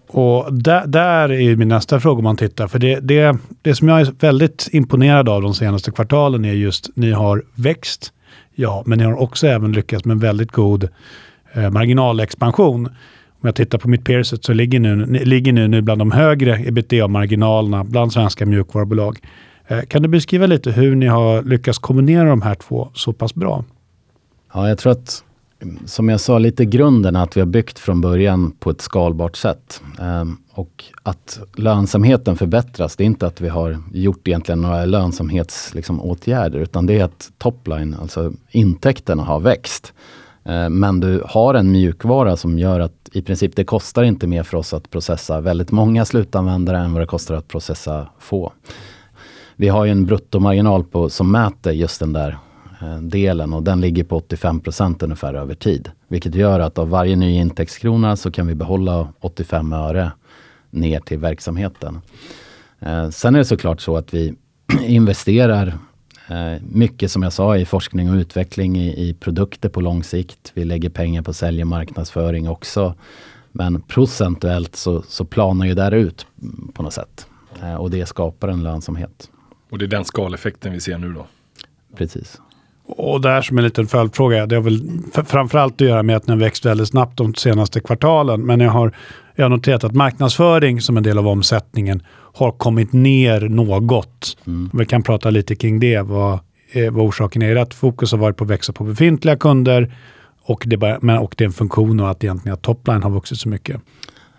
Och 0.08 0.54
där, 0.54 0.88
där 0.88 1.32
är 1.32 1.56
min 1.56 1.68
nästa 1.68 2.00
fråga 2.00 2.18
om 2.18 2.24
man 2.24 2.38
tittar. 2.38 2.68
För 2.68 2.80
det, 2.80 3.00
det, 3.00 3.38
det 3.62 3.76
som 3.76 3.88
jag 3.90 4.02
är 4.02 4.14
väldigt 4.20 4.70
imponerad 4.72 5.30
av 5.30 5.42
de 5.42 5.54
senaste 5.54 5.92
kvartalen 5.92 6.46
är 6.46 6.54
just 6.54 6.90
ni 6.96 7.12
har 7.12 7.44
växt, 7.56 8.14
ja, 8.56 8.84
men 8.86 8.98
ni 8.98 9.04
har 9.04 9.22
också 9.22 9.48
även 9.48 9.72
lyckats 9.72 10.06
med 10.06 10.14
en 10.14 10.20
väldigt 10.20 10.52
god 10.52 10.90
eh, 11.54 11.70
marginalexpansion. 11.70 12.86
Om 12.86 13.48
jag 13.48 13.56
tittar 13.56 13.78
på 13.78 13.90
mitt 13.90 14.04
peerset 14.04 14.46
så 14.46 14.54
ligger 14.54 14.80
nu, 14.80 14.96
ni 14.96 15.26
ligger 15.26 15.54
nu, 15.54 15.68
nu 15.68 15.82
bland 15.82 16.02
de 16.02 16.12
högre 16.12 16.58
ebitda-marginalerna 16.58 17.84
bland 17.84 18.14
svenska 18.14 18.46
mjukvarubolag. 18.46 19.20
Eh, 19.68 19.82
kan 19.82 20.02
du 20.02 20.08
beskriva 20.08 20.46
lite 20.46 20.72
hur 20.72 20.96
ni 20.96 21.06
har 21.06 21.44
lyckats 21.44 21.80
kombinera 21.80 22.30
de 22.30 22.42
här 22.42 22.56
två 22.56 22.90
så 22.94 23.14
pass 23.14 23.36
bra? 23.36 23.64
Ja, 24.54 24.70
jag 24.70 24.78
tror 24.78 24.92
att 24.92 25.24
som 25.86 26.10
jag 26.10 26.20
sa, 26.20 26.40
lite 26.40 26.66
grunden 26.66 27.16
är 27.16 27.24
att 27.24 27.38
vi 27.38 27.42
har 27.42 27.48
byggt 27.48 27.80
från 27.80 28.02
början 28.02 28.52
på 28.52 28.70
ett 28.70 28.82
skalbart 28.82 29.36
sätt. 29.36 29.82
Ehm, 30.00 30.38
och 30.52 30.84
att 31.04 31.40
lönsamheten 31.56 32.36
förbättras, 32.36 32.96
det 32.96 33.04
är 33.04 33.06
inte 33.06 33.28
att 33.28 33.42
vi 33.42 33.50
har 33.50 33.78
gjort 33.94 34.28
egentligen 34.28 34.62
några 34.62 34.86
lönsamhetsåtgärder, 34.86 35.76
liksom, 35.76 36.02
åtgärder, 36.02 36.60
utan 36.60 36.86
det 36.86 37.00
är 37.00 37.04
att 37.04 37.32
topline, 37.38 37.96
alltså 38.02 38.34
intäkterna 38.52 39.24
har 39.24 39.40
växt. 39.40 39.94
Ehm, 40.44 40.80
men 40.80 41.00
du 41.00 41.24
har 41.26 41.54
en 41.54 41.72
mjukvara 41.72 42.38
som 42.38 42.60
gör 42.60 42.80
att 42.80 43.10
i 43.12 43.22
princip 43.22 43.56
det 43.56 43.64
kostar 43.64 44.04
inte 44.04 44.28
mer 44.28 44.44
för 44.44 44.58
oss 44.58 44.74
att 44.74 44.90
processa 44.90 45.42
väldigt 45.42 45.72
många 45.72 46.06
slutanvändare 46.06 46.78
än 46.78 46.94
vad 46.94 47.02
det 47.02 47.08
kostar 47.08 47.36
att 47.36 47.48
processa 47.48 48.08
få. 48.20 48.54
Vi 49.56 49.68
har 49.68 49.86
ju 49.86 49.92
en 49.92 50.06
bruttomarginal 50.06 50.84
på, 50.84 51.10
som 51.10 51.32
mäter 51.32 51.74
just 51.74 52.00
den 52.00 52.14
där 52.14 52.38
delen 53.02 53.54
och 53.54 53.64
den 53.64 53.82
ligger 53.82 54.04
på 54.04 54.20
85% 54.20 55.04
ungefär 55.04 55.34
över 55.34 55.56
tid. 55.56 55.92
Vilket 56.08 56.36
gör 56.36 56.60
att 56.60 56.78
av 56.78 56.90
varje 56.90 57.16
ny 57.16 57.36
intäktskrona 57.36 58.16
så 58.16 58.32
kan 58.32 58.48
vi 58.48 58.56
behålla 58.56 59.14
85 59.20 59.74
öre 59.74 60.12
ner 60.70 61.00
till 61.00 61.20
verksamheten. 61.20 62.02
Eh, 62.80 63.10
sen 63.10 63.36
är 63.36 63.40
det 63.40 63.46
såklart 63.46 63.82
så 63.82 63.98
att 63.98 64.14
vi 64.14 64.34
investerar 64.82 65.68
eh, 66.28 66.62
mycket 66.70 67.12
som 67.12 67.24
jag 67.24 67.34
sa 67.34 67.58
i 67.58 67.66
forskning 67.66 68.10
och 68.10 68.16
utveckling 68.16 68.78
i, 68.78 69.10
i 69.10 69.14
produkter 69.14 69.70
på 69.70 69.82
lång 69.82 70.04
sikt. 70.04 70.52
Vi 70.54 70.66
lägger 70.66 70.90
pengar 70.90 71.22
på 71.22 71.34
sälj 71.34 71.62
och 71.62 71.68
marknadsföring 71.68 72.50
också. 72.50 72.96
Men 73.52 73.82
procentuellt 73.82 74.76
så, 74.76 75.02
så 75.02 75.26
planar 75.26 75.66
ju 75.66 75.74
där 75.74 75.92
ut 75.92 76.28
på 76.74 76.84
något 76.84 76.94
sätt. 76.94 77.28
Eh, 77.64 77.76
och 77.76 77.90
det 77.90 78.06
skapar 78.06 78.48
en 78.48 78.64
lönsamhet. 78.64 79.30
Och 79.70 79.78
det 79.78 79.86
är 79.86 79.88
den 79.88 80.06
skaleffekten 80.06 80.72
vi 80.74 80.80
ser 80.80 80.98
nu 80.98 81.14
då. 81.14 81.28
Precis. 81.96 82.42
Och 82.88 83.22
där 83.22 83.42
som 83.42 83.58
en 83.58 83.64
liten 83.64 83.88
följdfråga, 83.88 84.46
det 84.46 84.56
har 84.56 84.64
väl 84.64 84.82
framförallt 85.26 85.74
att 85.74 85.88
göra 85.88 86.04
med 86.04 86.16
att 86.16 86.26
den 86.26 86.40
växt 86.40 86.66
väldigt 86.66 86.88
snabbt 86.88 87.18
de 87.18 87.34
senaste 87.34 87.80
kvartalen. 87.80 88.42
Men 88.42 88.60
jag 88.60 88.72
har, 88.72 88.96
jag 89.36 89.46
har 89.46 89.50
noterat 89.50 89.84
att 89.84 89.96
marknadsföring 89.96 90.82
som 90.82 90.98
en 90.98 91.04
del 91.04 91.18
av 91.18 91.28
omsättningen 91.28 92.04
har 92.34 92.52
kommit 92.52 92.94
ner 92.94 93.42
något. 93.42 94.38
Vi 94.74 94.86
kan 94.86 95.04
prata 95.04 95.30
lite 95.30 95.56
kring 95.56 95.80
det, 95.80 96.02
vad, 96.02 96.40
eh, 96.72 96.92
vad 96.92 97.06
orsaken 97.06 97.42
är. 97.42 97.56
Att 97.56 97.74
fokus 97.74 98.12
har 98.12 98.20
varit 98.20 98.38
på 98.38 98.44
att 98.44 98.50
växa 98.50 98.74
på 98.74 98.84
befintliga 98.84 99.36
kunder 99.36 99.94
och 100.44 100.64
det, 100.66 100.78
bara, 100.78 101.00
men, 101.02 101.18
och 101.18 101.36
det 101.38 101.44
är 101.44 101.46
en 101.46 101.54
funktion 101.54 102.00
och 102.00 102.10
att 102.10 102.24
egentligen 102.24 102.54
att 102.54 102.62
topline 102.62 103.04
har 103.04 103.10
vuxit 103.10 103.38
så 103.38 103.50
mycket. 103.50 103.82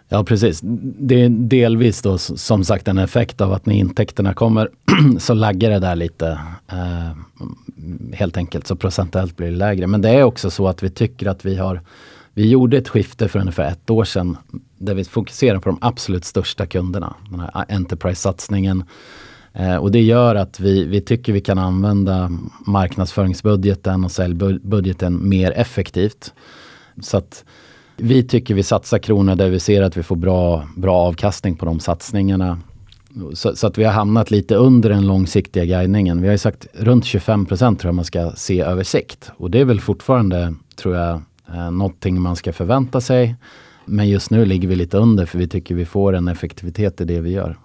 Ja, 0.08 0.24
precis. 0.24 0.60
Det 0.62 1.22
är 1.22 1.28
delvis 1.28 2.02
då 2.02 2.18
som 2.18 2.64
sagt 2.64 2.88
en 2.88 2.98
effekt 2.98 3.40
av 3.40 3.52
att 3.52 3.66
när 3.66 3.74
intäkterna 3.74 4.34
kommer 4.34 4.70
så 5.18 5.34
laggar 5.34 5.70
det 5.70 5.78
där 5.78 5.96
lite. 5.96 6.40
Eh, 6.68 7.16
helt 8.12 8.36
enkelt, 8.36 8.66
så 8.66 8.76
procentuellt 8.76 9.36
blir 9.36 9.50
det 9.50 9.56
lägre. 9.56 9.86
Men 9.86 10.02
det 10.02 10.10
är 10.10 10.22
också 10.22 10.50
så 10.50 10.68
att 10.68 10.82
vi 10.82 10.90
tycker 10.90 11.26
att 11.26 11.44
vi 11.44 11.56
har 11.56 11.80
vi 12.34 12.48
gjorde 12.48 12.76
ett 12.76 12.88
skifte 12.88 13.28
för 13.28 13.38
ungefär 13.38 13.70
ett 13.70 13.90
år 13.90 14.04
sedan 14.04 14.36
där 14.78 14.94
vi 14.94 15.04
fokuserar 15.04 15.58
på 15.58 15.68
de 15.68 15.78
absolut 15.80 16.24
största 16.24 16.66
kunderna. 16.66 17.14
Den 17.30 17.40
här 17.40 17.50
eh, 17.54 17.76
Enterprise-satsningen. 17.76 18.84
Eh, 19.52 19.76
och 19.76 19.90
det 19.90 20.02
gör 20.02 20.34
att 20.34 20.60
vi, 20.60 20.84
vi 20.84 21.00
tycker 21.00 21.32
vi 21.32 21.40
kan 21.40 21.58
använda 21.58 22.30
marknadsföringsbudgeten 22.66 24.04
och 24.04 24.12
säljbudgeten 24.12 25.28
mer 25.28 25.50
effektivt. 25.50 26.32
Så 27.02 27.16
att 27.16 27.44
vi 27.96 28.22
tycker 28.22 28.54
vi 28.54 28.62
satsar 28.62 28.98
kronor 28.98 29.34
där 29.34 29.50
vi 29.50 29.60
ser 29.60 29.82
att 29.82 29.96
vi 29.96 30.02
får 30.02 30.16
bra, 30.16 30.68
bra 30.76 30.96
avkastning 30.96 31.56
på 31.56 31.66
de 31.66 31.80
satsningarna. 31.80 32.58
Så, 33.32 33.56
så 33.56 33.66
att 33.66 33.78
vi 33.78 33.84
har 33.84 33.92
hamnat 33.92 34.30
lite 34.30 34.54
under 34.54 34.90
den 34.90 35.06
långsiktiga 35.06 35.64
guidningen. 35.64 36.20
Vi 36.20 36.28
har 36.28 36.32
ju 36.32 36.38
sagt 36.38 36.66
runt 36.72 37.04
25 37.04 37.46
procent 37.46 37.80
tror 37.80 37.88
jag 37.88 37.94
man 37.94 38.04
ska 38.04 38.30
se 38.36 38.60
över 38.60 38.82
sikt. 38.82 39.30
Och 39.36 39.50
det 39.50 39.60
är 39.60 39.64
väl 39.64 39.80
fortfarande, 39.80 40.54
tror 40.76 40.96
jag, 40.96 41.22
eh, 41.54 41.70
någonting 41.70 42.20
man 42.20 42.36
ska 42.36 42.52
förvänta 42.52 43.00
sig. 43.00 43.34
Men 43.84 44.08
just 44.08 44.30
nu 44.30 44.44
ligger 44.44 44.68
vi 44.68 44.76
lite 44.76 44.96
under 44.96 45.26
för 45.26 45.38
vi 45.38 45.48
tycker 45.48 45.74
vi 45.74 45.84
får 45.84 46.12
en 46.12 46.28
effektivitet 46.28 47.00
i 47.00 47.04
det 47.04 47.20
vi 47.20 47.30
gör. 47.30 47.56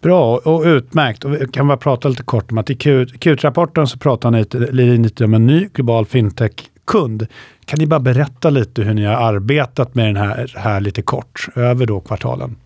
Bra 0.00 0.38
och 0.38 0.62
utmärkt. 0.64 1.24
Och 1.24 1.34
vi 1.34 1.46
kan 1.52 1.68
bara 1.68 1.76
prata 1.76 2.08
lite 2.08 2.22
kort 2.22 2.50
om 2.50 2.58
att 2.58 2.70
i 2.70 2.74
Q, 2.74 3.06
Q-rapporten 3.06 3.86
så 3.86 3.98
pratar 3.98 4.30
ni 4.30 4.38
lite, 4.38 4.58
lite 4.72 5.24
om 5.24 5.34
en 5.34 5.46
ny 5.46 5.68
global 5.74 6.06
fintech-kund. 6.06 7.26
Kan 7.70 7.78
ni 7.78 7.86
bara 7.86 8.00
berätta 8.00 8.50
lite 8.50 8.82
hur 8.82 8.94
ni 8.94 9.04
har 9.04 9.14
arbetat 9.14 9.94
med 9.94 10.06
den 10.06 10.16
här, 10.16 10.52
här 10.56 10.80
lite 10.80 11.02
kort 11.02 11.48
över 11.56 11.86
då 11.86 12.00
kvartalen? 12.00 12.56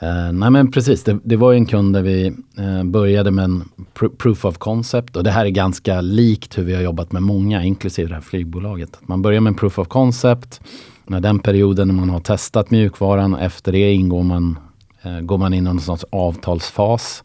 Eh, 0.00 0.32
nej 0.32 0.50
men 0.50 0.70
precis, 0.70 1.04
det, 1.04 1.18
det 1.24 1.36
var 1.36 1.52
ju 1.52 1.56
en 1.56 1.66
kund 1.66 1.94
där 1.94 2.02
vi 2.02 2.26
eh, 2.58 2.84
började 2.84 3.30
med 3.30 3.44
en 3.44 3.64
pr- 3.94 4.16
proof 4.16 4.44
of 4.44 4.58
concept 4.58 5.16
och 5.16 5.24
det 5.24 5.30
här 5.30 5.46
är 5.46 5.50
ganska 5.50 6.00
likt 6.00 6.58
hur 6.58 6.62
vi 6.62 6.74
har 6.74 6.82
jobbat 6.82 7.12
med 7.12 7.22
många, 7.22 7.64
inklusive 7.64 8.08
det 8.08 8.14
här 8.14 8.20
flygbolaget. 8.20 8.98
Man 9.02 9.22
börjar 9.22 9.40
med 9.40 9.50
en 9.50 9.56
proof 9.56 9.78
of 9.78 9.88
concept, 9.88 10.60
när 11.06 11.20
den 11.20 11.38
perioden 11.38 11.88
när 11.88 11.94
man 11.94 12.10
har 12.10 12.20
testat 12.20 12.70
mjukvaran, 12.70 13.34
efter 13.34 13.72
det 13.72 13.92
ingår 13.92 14.22
man, 14.22 14.58
eh, 15.02 15.20
går 15.20 15.38
man 15.38 15.54
in 15.54 15.58
i 15.58 15.64
någon 15.64 15.80
sorts 15.80 16.04
avtalsfas. 16.10 17.22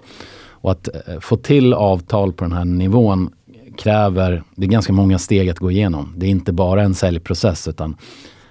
Och 0.65 0.71
att 0.71 0.87
eh, 0.87 1.19
få 1.19 1.37
till 1.37 1.73
avtal 1.73 2.33
på 2.33 2.45
den 2.45 2.53
här 2.53 2.65
nivån 2.65 3.29
kräver, 3.77 4.43
det 4.55 4.65
är 4.65 4.69
ganska 4.69 4.93
många 4.93 5.19
steg 5.19 5.49
att 5.49 5.59
gå 5.59 5.71
igenom. 5.71 6.13
Det 6.17 6.25
är 6.25 6.29
inte 6.29 6.53
bara 6.53 6.83
en 6.83 6.95
säljprocess 6.95 7.67
utan 7.67 7.97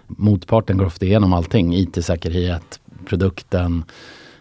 motparten 0.06 0.78
går 0.78 0.86
ofta 0.86 1.06
igenom 1.06 1.32
allting. 1.32 1.74
IT-säkerhet, 1.74 2.80
produkten, 3.06 3.84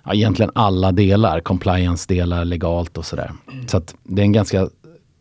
ja, 0.04 0.14
egentligen 0.14 0.52
alla 0.56 0.92
delar, 0.92 1.40
compliance-delar, 1.40 2.46
legalt 2.46 2.98
och 2.98 3.06
sådär. 3.06 3.32
Så 3.68 3.78
att 3.78 3.96
det 4.04 4.22
är 4.22 4.24
en 4.24 4.32
ganska, 4.32 4.70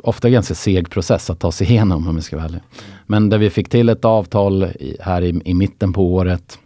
ofta 0.02 0.30
ganska 0.30 0.54
seg 0.54 0.90
process 0.90 1.30
att 1.30 1.40
ta 1.40 1.52
sig 1.52 1.70
igenom 1.70 2.08
om 2.08 2.16
vi 2.16 2.22
ska 2.22 2.36
vara. 2.36 2.60
Men 3.06 3.28
där 3.28 3.38
vi 3.38 3.50
fick 3.50 3.68
till 3.68 3.88
ett 3.88 4.04
avtal 4.04 4.64
i, 4.64 4.96
här 5.00 5.22
i, 5.22 5.40
i 5.44 5.54
mitten 5.54 5.92
på 5.92 6.14
året 6.14 6.58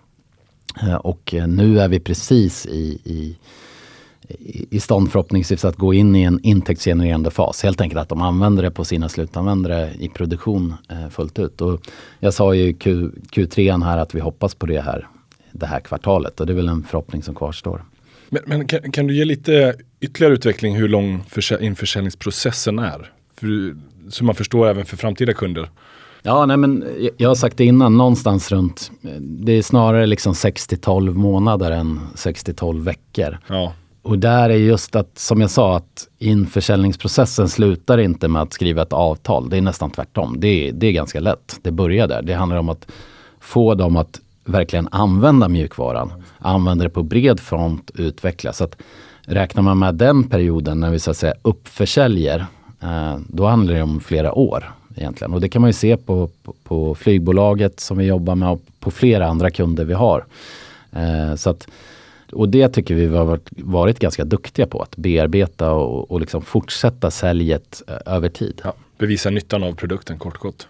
eh, 0.82 0.94
och 0.94 1.34
nu 1.46 1.80
är 1.80 1.88
vi 1.88 2.00
precis 2.00 2.66
i, 2.66 3.00
i 3.04 3.36
i 4.70 4.80
stånd 4.80 5.12
förhoppningsvis 5.12 5.64
att 5.64 5.76
gå 5.76 5.94
in 5.94 6.16
i 6.16 6.22
en 6.22 6.40
intäktsgenererande 6.42 7.30
fas. 7.30 7.62
Helt 7.62 7.80
enkelt 7.80 8.00
att 8.00 8.08
de 8.08 8.22
använder 8.22 8.62
det 8.62 8.70
på 8.70 8.84
sina 8.84 9.08
slutanvändare 9.08 9.90
i 9.98 10.08
produktion 10.08 10.74
eh, 10.90 11.08
fullt 11.08 11.38
ut. 11.38 11.60
Och 11.60 11.80
jag 12.20 12.34
sa 12.34 12.54
ju 12.54 12.72
Q, 12.72 13.10
Q3 13.32 13.84
här 13.84 13.98
att 13.98 14.14
vi 14.14 14.20
hoppas 14.20 14.54
på 14.54 14.66
det 14.66 14.80
här 14.80 15.08
det 15.52 15.66
här 15.66 15.80
kvartalet 15.80 16.40
och 16.40 16.46
det 16.46 16.52
är 16.52 16.54
väl 16.54 16.68
en 16.68 16.82
förhoppning 16.82 17.22
som 17.22 17.34
kvarstår. 17.34 17.84
Men, 18.28 18.42
men 18.46 18.66
kan, 18.66 18.92
kan, 18.92 19.06
du 19.06 19.16
ge 19.16 19.24
lite 19.24 19.74
ytterligare 20.00 20.34
utveckling 20.34 20.76
hur 20.76 20.88
lång 20.88 21.24
införsäljningsprocessen 21.60 22.78
är? 22.78 23.12
För, 23.36 23.76
så 24.08 24.24
man 24.24 24.34
förstår 24.34 24.66
även 24.66 24.84
för 24.84 24.96
framtida 24.96 25.32
kunder. 25.32 25.70
Ja, 26.22 26.46
nej 26.46 26.56
men 26.56 26.84
jag 27.16 27.28
har 27.28 27.34
sagt 27.34 27.56
det 27.56 27.64
innan, 27.64 27.96
någonstans 27.96 28.52
runt, 28.52 28.90
det 29.20 29.52
är 29.52 29.62
snarare 29.62 30.06
liksom 30.06 30.34
6 30.34 30.68
12 30.80 31.16
månader 31.16 31.70
än 31.70 32.00
6 32.14 32.44
12 32.56 32.84
veckor. 32.84 33.38
Ja. 33.46 33.72
Och 34.06 34.18
där 34.18 34.50
är 34.50 34.56
just 34.56 34.96
att, 34.96 35.18
som 35.18 35.40
jag 35.40 35.50
sa, 35.50 35.76
att 35.76 36.08
införsäljningsprocessen 36.18 37.48
slutar 37.48 37.98
inte 37.98 38.28
med 38.28 38.42
att 38.42 38.52
skriva 38.52 38.82
ett 38.82 38.92
avtal. 38.92 39.48
Det 39.48 39.56
är 39.56 39.60
nästan 39.60 39.90
tvärtom. 39.90 40.40
Det 40.40 40.68
är, 40.68 40.72
det 40.72 40.86
är 40.86 40.92
ganska 40.92 41.20
lätt. 41.20 41.58
Det 41.62 41.70
börjar 41.70 42.08
där. 42.08 42.22
Det 42.22 42.34
handlar 42.34 42.56
om 42.56 42.68
att 42.68 42.86
få 43.40 43.74
dem 43.74 43.96
att 43.96 44.20
verkligen 44.44 44.88
använda 44.90 45.48
mjukvaran. 45.48 46.12
Använda 46.38 46.84
det 46.84 46.90
på 46.90 47.02
bred 47.02 47.40
front, 47.40 47.90
utveckla. 47.94 48.52
Så 48.52 48.64
att 48.64 48.76
räknar 49.22 49.62
man 49.62 49.78
med 49.78 49.94
den 49.94 50.24
perioden 50.28 50.80
när 50.80 50.90
vi 50.90 50.98
så 50.98 51.10
att 51.10 51.16
säga 51.16 51.34
uppförsäljer, 51.42 52.46
eh, 52.82 53.16
då 53.28 53.46
handlar 53.46 53.74
det 53.74 53.82
om 53.82 54.00
flera 54.00 54.32
år 54.32 54.72
egentligen. 54.96 55.32
Och 55.32 55.40
det 55.40 55.48
kan 55.48 55.62
man 55.62 55.68
ju 55.68 55.74
se 55.74 55.96
på, 55.96 56.30
på, 56.42 56.54
på 56.64 56.94
flygbolaget 56.94 57.80
som 57.80 57.98
vi 57.98 58.04
jobbar 58.04 58.34
med 58.34 58.48
och 58.48 58.62
på 58.80 58.90
flera 58.90 59.26
andra 59.26 59.50
kunder 59.50 59.84
vi 59.84 59.94
har. 59.94 60.24
Eh, 60.92 61.34
så 61.36 61.50
att, 61.50 61.68
och 62.32 62.48
det 62.48 62.68
tycker 62.68 62.94
vi 62.94 63.06
har 63.06 63.24
varit, 63.24 63.48
varit 63.50 63.98
ganska 63.98 64.24
duktiga 64.24 64.66
på, 64.66 64.82
att 64.82 64.96
bearbeta 64.96 65.72
och, 65.72 66.10
och 66.10 66.20
liksom 66.20 66.42
fortsätta 66.42 67.10
säljet 67.10 67.82
eh, 67.88 68.14
över 68.14 68.28
tid. 68.28 68.60
Ja, 68.64 68.74
bevisa 68.98 69.30
nyttan 69.30 69.62
av 69.62 69.72
produkten 69.72 70.18
kort 70.18 70.38
kort. 70.38 70.66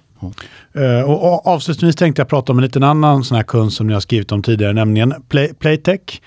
Uh, 0.77 1.11
och 1.11 1.47
avslutningsvis 1.47 1.97
tänkte 1.97 2.21
jag 2.21 2.29
prata 2.29 2.53
om 2.53 2.59
en 2.59 2.65
liten 2.65 2.83
annan 2.83 3.25
sån 3.25 3.37
här 3.37 3.45
kund 3.45 3.73
som 3.73 3.87
ni 3.87 3.93
har 3.93 4.01
skrivit 4.01 4.33
om 4.33 4.43
tidigare, 4.43 4.73
nämligen 4.73 5.15
Play, 5.29 5.55
Playtech. 5.55 6.21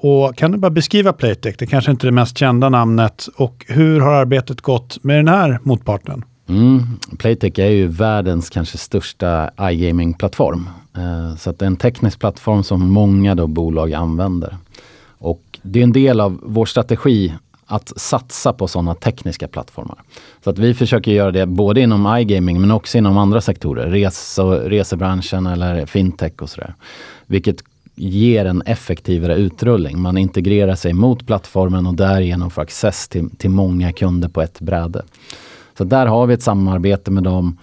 Och 0.00 0.36
kan 0.36 0.52
du 0.52 0.58
bara 0.58 0.70
beskriva 0.70 1.12
Playtech? 1.12 1.54
Det 1.58 1.66
kanske 1.66 1.90
inte 1.90 2.06
är 2.06 2.08
det 2.08 2.14
mest 2.14 2.38
kända 2.38 2.68
namnet. 2.68 3.28
Och 3.36 3.64
hur 3.68 4.00
har 4.00 4.12
arbetet 4.12 4.60
gått 4.60 5.04
med 5.04 5.18
den 5.18 5.28
här 5.28 5.58
motparten? 5.62 6.24
Mm. 6.48 6.82
Playtech 7.18 7.58
är 7.58 7.70
ju 7.70 7.86
världens 7.86 8.50
kanske 8.50 8.78
största 8.78 9.50
iGaming-plattform. 9.58 10.68
Uh, 10.98 11.36
så 11.36 11.50
att 11.50 11.58
det 11.58 11.64
är 11.64 11.66
en 11.66 11.76
teknisk 11.76 12.18
plattform 12.20 12.62
som 12.62 12.92
många 12.92 13.34
då 13.34 13.46
bolag 13.46 13.92
använder. 13.92 14.56
Och 15.18 15.42
det 15.62 15.78
är 15.78 15.84
en 15.84 15.92
del 15.92 16.20
av 16.20 16.40
vår 16.42 16.66
strategi 16.66 17.34
att 17.66 17.92
satsa 17.96 18.52
på 18.52 18.68
sådana 18.68 18.94
tekniska 18.94 19.48
plattformar. 19.48 19.98
Så 20.44 20.50
att 20.50 20.58
vi 20.58 20.74
försöker 20.74 21.12
göra 21.12 21.30
det 21.30 21.46
både 21.46 21.80
inom 21.80 22.16
iGaming 22.18 22.60
men 22.60 22.70
också 22.70 22.98
inom 22.98 23.18
andra 23.18 23.40
sektorer. 23.40 23.90
Rese, 23.90 24.42
resebranschen 24.42 25.46
eller 25.46 25.86
fintech 25.86 26.32
och 26.42 26.50
sådär. 26.50 26.74
Vilket 27.26 27.62
ger 27.94 28.44
en 28.44 28.62
effektivare 28.62 29.34
utrullning. 29.34 30.00
Man 30.00 30.18
integrerar 30.18 30.74
sig 30.74 30.92
mot 30.92 31.26
plattformen 31.26 31.86
och 31.86 31.94
därigenom 31.94 32.50
får 32.50 32.62
access 32.62 33.08
till, 33.08 33.30
till 33.30 33.50
många 33.50 33.92
kunder 33.92 34.28
på 34.28 34.42
ett 34.42 34.60
bräde. 34.60 35.02
Så 35.78 35.84
där 35.84 36.06
har 36.06 36.26
vi 36.26 36.34
ett 36.34 36.42
samarbete 36.42 37.10
med 37.10 37.22
dem 37.22 37.58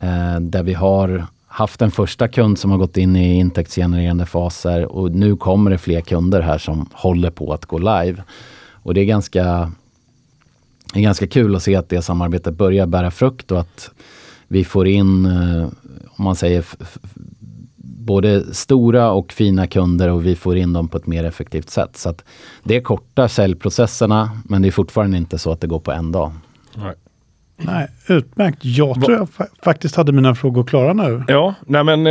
eh, 0.00 0.40
där 0.40 0.62
vi 0.62 0.74
har 0.74 1.26
haft 1.58 1.82
en 1.82 1.90
första 1.90 2.28
kund 2.28 2.58
som 2.58 2.70
har 2.70 2.78
gått 2.78 2.96
in 2.96 3.16
i 3.16 3.34
intäktsgenererande 3.34 4.26
faser 4.26 4.84
och 4.86 5.10
nu 5.10 5.36
kommer 5.36 5.70
det 5.70 5.78
fler 5.78 6.00
kunder 6.00 6.40
här 6.40 6.58
som 6.58 6.88
håller 6.92 7.30
på 7.30 7.52
att 7.52 7.66
gå 7.66 7.78
live. 7.78 8.22
Och 8.82 8.94
det 8.94 9.00
är 9.00 9.04
ganska, 9.04 9.72
det 10.92 10.98
är 10.98 11.02
ganska 11.02 11.26
kul 11.26 11.56
att 11.56 11.62
se 11.62 11.76
att 11.76 11.88
det 11.88 12.02
samarbetet 12.02 12.54
börjar 12.54 12.86
bära 12.86 13.10
frukt 13.10 13.52
och 13.52 13.60
att 13.60 13.90
vi 14.48 14.64
får 14.64 14.88
in, 14.88 15.26
eh, 15.26 15.68
om 16.08 16.24
man 16.24 16.36
säger 16.36 16.64
både 18.06 18.54
stora 18.54 19.10
och 19.10 19.32
fina 19.32 19.66
kunder 19.66 20.08
och 20.08 20.26
vi 20.26 20.36
får 20.36 20.56
in 20.56 20.72
dem 20.72 20.88
på 20.88 20.96
ett 20.96 21.06
mer 21.06 21.24
effektivt 21.24 21.70
sätt. 21.70 21.96
Så 21.96 22.08
att 22.08 22.24
det 22.64 22.76
är 22.76 22.80
korta 22.80 23.28
säljprocesserna 23.28 24.30
men 24.44 24.62
det 24.62 24.68
är 24.68 24.72
fortfarande 24.72 25.16
inte 25.16 25.38
så 25.38 25.52
att 25.52 25.60
det 25.60 25.66
går 25.66 25.80
på 25.80 25.92
en 25.92 26.12
dag. 26.12 26.32
Nej. 26.74 26.94
Nej, 27.60 27.88
utmärkt. 28.06 28.64
Jag 28.64 29.04
tror 29.04 29.18
jag 29.18 29.30
fa 29.30 29.46
faktiskt 29.62 29.96
hade 29.96 30.12
mina 30.12 30.34
frågor 30.34 30.64
klara 30.64 30.92
nu. 30.92 31.24
Ja, 31.28 31.54
nej 31.66 31.84
men 31.84 32.06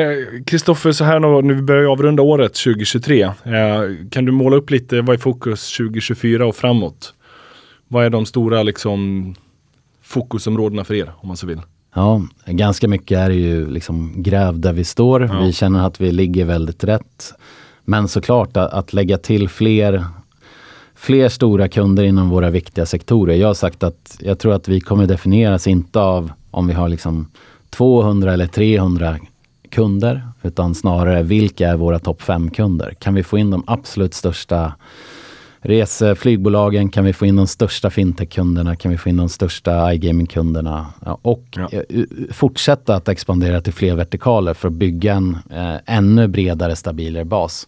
Kristoffer, 0.45 0.91
så 0.91 1.03
här 1.03 1.19
nu, 1.19 1.41
nu 1.41 1.61
börjar 1.61 1.81
vi 1.81 1.87
avrunda 1.87 2.23
året 2.23 2.53
2023. 2.53 3.21
Eh, 3.21 3.33
kan 4.11 4.25
du 4.25 4.31
måla 4.31 4.55
upp 4.55 4.69
lite, 4.69 5.01
vad 5.01 5.13
är 5.13 5.19
fokus 5.19 5.77
2024 5.77 6.45
och 6.45 6.55
framåt? 6.55 7.13
Vad 7.87 8.05
är 8.05 8.09
de 8.09 8.25
stora 8.25 8.63
liksom, 8.63 9.35
fokusområdena 10.03 10.83
för 10.83 10.93
er, 10.93 11.11
om 11.17 11.27
man 11.27 11.37
så 11.37 11.47
vill? 11.47 11.61
Ja, 11.95 12.21
ganska 12.45 12.87
mycket 12.87 13.17
är 13.17 13.29
ju 13.29 13.69
liksom 13.69 14.13
gräv 14.23 14.59
där 14.59 14.73
vi 14.73 14.83
står. 14.83 15.23
Ja. 15.25 15.41
Vi 15.41 15.53
känner 15.53 15.87
att 15.87 16.01
vi 16.01 16.11
ligger 16.11 16.45
väldigt 16.45 16.83
rätt. 16.83 17.33
Men 17.85 18.07
såklart 18.07 18.57
att, 18.57 18.73
att 18.73 18.93
lägga 18.93 19.17
till 19.17 19.49
fler 19.49 20.05
fler 20.97 21.29
stora 21.29 21.67
kunder 21.67 22.03
inom 22.03 22.29
våra 22.29 22.49
viktiga 22.49 22.85
sektorer. 22.85 23.35
Jag 23.35 23.47
har 23.47 23.53
sagt 23.53 23.83
att 23.83 24.17
jag 24.19 24.39
tror 24.39 24.53
att 24.53 24.67
vi 24.67 24.79
kommer 24.79 25.05
definieras 25.05 25.67
inte 25.67 25.99
av 25.99 26.31
om 26.51 26.67
vi 26.67 26.73
har 26.73 26.89
liksom 26.89 27.27
200 27.69 28.33
eller 28.33 28.47
300 28.47 29.17
kunder, 29.69 30.27
utan 30.43 30.75
snarare 30.75 31.23
vilka 31.23 31.69
är 31.69 31.75
våra 31.75 31.99
topp 31.99 32.21
5-kunder? 32.21 32.93
Kan 32.99 33.13
vi 33.13 33.23
få 33.23 33.37
in 33.37 33.49
de 33.49 33.63
absolut 33.67 34.13
största 34.13 34.73
reseflygbolagen? 35.59 36.89
Kan 36.89 37.05
vi 37.05 37.13
få 37.13 37.25
in 37.25 37.35
de 37.35 37.47
största 37.47 37.89
fintech-kunderna? 37.89 38.75
Kan 38.75 38.91
vi 38.91 38.97
få 38.97 39.09
in 39.09 39.17
de 39.17 39.29
största 39.29 39.93
iGaming-kunderna? 39.93 40.85
Ja, 41.05 41.17
och 41.21 41.45
ja. 41.55 41.69
Eh, 41.71 42.03
fortsätta 42.31 42.95
att 42.95 43.07
expandera 43.07 43.61
till 43.61 43.73
fler 43.73 43.95
vertikaler 43.95 44.53
för 44.53 44.67
att 44.67 44.73
bygga 44.73 45.13
en 45.13 45.37
eh, 45.51 45.75
ännu 45.85 46.27
bredare, 46.27 46.75
stabilare 46.75 47.25
bas. 47.25 47.67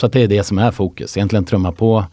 Så 0.00 0.06
att 0.06 0.12
det 0.12 0.22
är 0.22 0.28
det 0.28 0.42
som 0.42 0.58
är 0.58 0.70
fokus. 0.70 1.16
Egentligen 1.16 1.44
trumma 1.44 1.72
på 1.72 2.04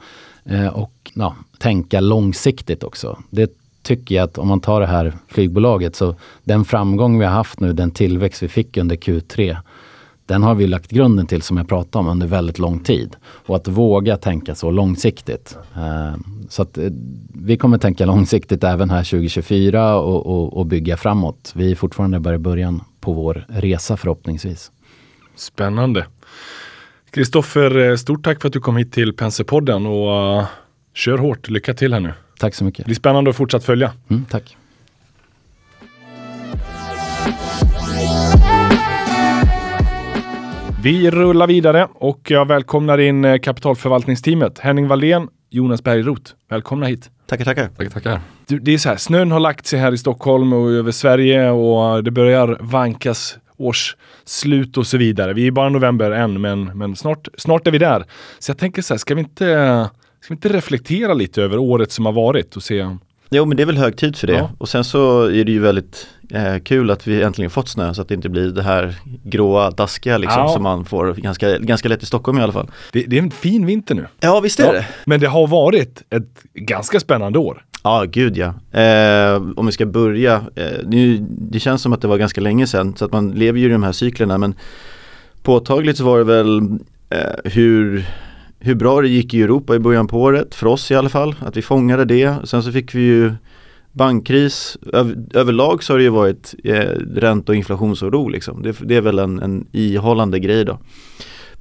Eh, 0.46 0.68
och 0.68 1.12
ja, 1.14 1.36
tänka 1.58 2.00
långsiktigt 2.00 2.84
också. 2.84 3.18
Det 3.30 3.52
tycker 3.82 4.16
jag 4.16 4.24
att 4.24 4.38
om 4.38 4.48
man 4.48 4.60
tar 4.60 4.82
det 4.82 4.88
här 4.88 5.14
flygbolaget 5.28 5.96
så 5.96 6.16
den 6.44 6.66
framgång 6.66 7.20
vi 7.20 7.26
har 7.26 7.32
haft 7.32 7.60
nu, 7.60 7.74
den 7.74 7.92
tillväxt 7.92 8.44
vi 8.44 8.48
fick 8.48 8.78
under 8.78 8.96
Q3, 8.96 9.58
den 10.26 10.44
har 10.44 10.56
vi 10.56 10.68
lagt 10.68 10.92
grunden 10.92 11.28
till 11.28 11.42
som 11.42 11.58
jag 11.58 11.68
pratade 11.68 12.06
om 12.06 12.12
under 12.12 12.28
väldigt 12.28 12.60
lång 12.60 12.80
tid. 12.80 13.16
Och 13.26 13.56
att 13.56 13.68
våga 13.68 14.18
tänka 14.18 14.56
så 14.56 14.72
långsiktigt. 14.72 15.58
Eh, 15.76 16.16
så 16.50 16.62
att 16.62 16.78
eh, 16.78 16.90
vi 17.34 17.58
kommer 17.58 17.78
tänka 17.78 18.06
långsiktigt 18.06 18.64
även 18.64 18.90
här 18.90 19.04
2024 19.04 19.96
och, 19.96 20.26
och, 20.26 20.58
och 20.58 20.66
bygga 20.66 20.98
framåt. 20.98 21.52
Vi 21.56 21.72
är 21.72 21.76
fortfarande 21.76 22.20
bara 22.20 22.36
i 22.36 22.38
början 22.38 22.82
på 23.00 23.14
vår 23.14 23.46
resa 23.50 23.98
förhoppningsvis. 23.98 24.72
Spännande. 25.36 26.06
Kristoffer, 27.14 27.78
eh, 27.78 27.96
stort 27.96 28.24
tack 28.24 28.42
för 28.42 28.48
att 28.48 28.54
du 28.54 28.60
kom 28.60 28.78
hit 28.78 28.94
till 28.94 29.14
Penserpodden 29.14 29.86
och 29.86 30.38
uh, 30.40 30.46
kör 30.94 31.18
hårt. 31.18 31.50
Lycka 31.50 31.74
till 31.74 31.94
här 31.94 32.00
nu. 32.00 32.14
Tack 32.40 32.56
så 32.56 32.64
mycket. 32.64 32.78
Det 32.78 32.86
blir 32.86 32.96
spännande 32.96 33.30
att 33.30 33.36
fortsatt 33.36 33.64
följa. 33.64 33.92
Mm, 34.10 34.26
tack. 34.26 34.58
Vi 40.84 41.12
rullar 41.12 41.48
vidare 41.48 41.88
och 41.94 42.32
jag 42.32 42.48
välkomnar 42.48 42.98
in 42.98 43.26
eh, 43.26 43.38
kapitalförvaltningsteamet. 43.38 44.60
Henning 44.60 44.88
Wallén, 44.88 45.28
Jonas 45.50 45.84
Bergroth. 45.84 46.32
Välkomna 46.50 46.86
hit. 46.86 47.10
Tackar, 47.26 47.46
tackar. 47.46 47.68
tackar, 47.68 47.90
tackar. 47.90 48.22
Du, 48.48 48.60
det 48.60 48.74
är 48.74 48.78
så 48.78 48.90
här, 48.90 48.98
snön 48.98 49.32
har 49.32 49.40
lagt 49.40 49.66
sig 49.66 49.80
här 49.80 49.92
i 49.92 49.98
Stockholm 49.98 50.54
och 50.54 50.72
över 50.72 50.92
Sverige 50.92 51.50
och 51.50 52.04
det 52.04 52.12
börjar 52.12 52.58
vankas 52.62 53.38
årsslut 53.66 54.78
och 54.78 54.88
så 54.88 54.98
vidare. 54.98 55.34
Vi 55.34 55.48
är 55.48 55.52
bara 55.52 55.70
november 55.70 56.12
än, 56.12 56.42
men, 56.42 56.64
men 56.78 56.96
snart, 56.96 57.28
snart 57.38 57.68
är 57.68 57.72
vi 57.72 57.78
där. 57.78 58.06
Så 58.40 58.50
jag 58.50 58.58
tänker 58.58 58.82
så 58.82 58.94
här, 58.94 59.00
ska 59.00 59.16
vi, 59.16 59.22
inte, 59.22 59.46
ska 60.22 60.34
vi 60.34 60.36
inte 60.36 60.50
reflektera 60.50 61.14
lite 61.14 61.42
över 61.44 61.58
året 61.58 61.92
som 61.92 62.06
har 62.06 62.14
varit 62.14 62.56
och 62.56 62.64
se 62.64 62.88
Jo 63.36 63.46
men 63.46 63.58
det 63.58 63.64
är 63.64 63.68
väl 63.68 63.78
hög 63.78 63.98
tid 63.98 64.18
för 64.18 64.28
det. 64.28 64.34
Ja. 64.34 64.52
Och 64.58 64.70
sen 64.70 64.84
så 64.84 65.24
är 65.24 65.44
det 65.44 65.52
ju 65.52 65.60
väldigt 65.60 66.08
eh, 66.30 66.58
kul 66.64 66.92
att 66.92 67.08
vi 67.08 67.22
äntligen 67.22 67.52
fått 67.52 67.70
snö 67.70 67.94
så 67.94 68.02
att 68.02 68.08
det 68.08 68.14
inte 68.14 68.30
blir 68.30 68.50
det 68.50 68.64
här 68.64 68.96
gråa, 69.24 69.72
daskiga 69.72 70.18
liksom 70.18 70.42
ja. 70.42 70.50
som 70.50 70.64
man 70.64 70.86
får 70.86 71.14
ganska, 71.14 71.58
ganska 71.58 71.90
lätt 71.90 72.04
i 72.04 72.06
Stockholm 72.06 72.38
i 72.38 72.42
alla 72.42 72.54
fall. 72.54 72.72
Det, 72.92 73.04
det 73.08 73.18
är 73.18 73.22
en 73.22 73.32
fin 73.32 73.66
vinter 73.66 73.96
nu. 73.96 74.08
Ja 74.20 74.40
visst 74.40 74.60
är 74.60 74.66
ja. 74.66 74.72
det. 74.72 74.86
Men 75.06 75.20
det 75.20 75.28
har 75.28 75.48
varit 75.48 76.04
ett 76.10 76.44
ganska 76.54 77.00
spännande 77.00 77.40
år. 77.40 77.66
Ja, 77.84 78.06
gud 78.12 78.38
ja. 78.38 78.80
Eh, 78.82 79.42
om 79.56 79.66
vi 79.66 79.72
ska 79.72 79.86
börja, 79.86 80.36
eh, 80.56 80.78
det, 80.86 81.20
det, 81.30 81.60
känns 81.60 81.82
som 81.82 81.94
att 81.94 82.02
det 82.02 82.08
var 82.08 82.18
ganska 82.18 82.42
länge 82.42 82.68
sedan 82.68 82.96
så 82.96 83.06
att 83.06 83.12
man 83.12 83.32
lever 83.32 83.60
ju 83.60 83.66
i 83.66 83.70
de 83.70 83.84
här 83.84 83.92
cyklerna 83.92 84.38
men 84.38 84.56
påtagligt 85.42 85.98
så 85.98 86.04
var 86.04 86.18
det 86.18 86.24
väl 86.24 86.60
eh, 87.10 87.52
hur, 87.52 88.06
hur 88.60 88.76
bra 88.76 89.02
det 89.02 89.08
gick 89.08 89.34
i 89.34 89.42
Europa 89.42 89.76
i 89.76 89.80
början 89.80 90.08
på 90.08 90.22
året, 90.22 90.56
för 90.56 90.68
oss 90.68 90.92
i 90.92 90.96
alla 90.96 91.10
fall, 91.10 91.36
att 91.40 91.58
vi 91.58 91.62
fångade 91.62 92.06
det. 92.06 92.36
Sen 92.44 92.64
så 92.64 92.72
fick 92.72 92.96
vi 92.96 93.02
ju 93.02 93.34
bankkris. 93.92 94.78
Över, 94.94 95.18
överlag 95.34 95.84
så 95.84 95.94
har 95.94 95.98
det 95.98 96.04
ju 96.04 96.10
varit 96.10 96.56
eh, 96.64 96.90
ränta 97.16 97.52
och 97.52 97.56
inflationsoro 97.56 98.30
liksom. 98.30 98.64
Det, 98.64 98.78
det 98.82 98.96
är 98.96 99.02
väl 99.02 99.20
en, 99.20 99.40
en 99.40 99.68
ihållande 99.72 100.40
grej 100.40 100.66
då. 100.66 100.80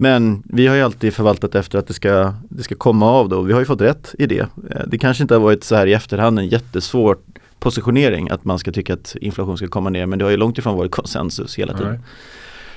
Men 0.02 0.42
vi 0.44 0.66
har 0.66 0.76
ju 0.76 0.82
alltid 0.82 1.14
förvaltat 1.14 1.54
efter 1.54 1.78
att 1.78 1.86
det 1.86 1.94
ska, 1.94 2.34
det 2.48 2.62
ska 2.62 2.74
komma 2.74 3.10
av 3.10 3.28
då. 3.28 3.42
Vi 3.42 3.52
har 3.52 3.60
ju 3.60 3.66
fått 3.66 3.80
rätt 3.80 4.14
i 4.18 4.26
det. 4.26 4.40
Eh, 4.40 4.80
det 4.86 4.98
kanske 4.98 5.24
inte 5.24 5.34
har 5.34 5.40
varit 5.40 5.64
så 5.64 5.76
här 5.76 5.86
i 5.86 5.92
efterhand 5.92 6.38
en 6.38 6.48
jättesvår 6.48 7.16
positionering 7.58 8.30
att 8.30 8.44
man 8.44 8.58
ska 8.58 8.72
tycka 8.72 8.94
att 8.94 9.16
inflation 9.20 9.56
ska 9.56 9.68
komma 9.68 9.90
ner 9.90 10.06
men 10.06 10.18
det 10.18 10.24
har 10.24 10.30
ju 10.30 10.36
långt 10.36 10.58
ifrån 10.58 10.76
varit 10.76 10.90
konsensus 10.90 11.58
hela 11.58 11.72
tiden. 11.72 11.92
Nej. 11.92 12.00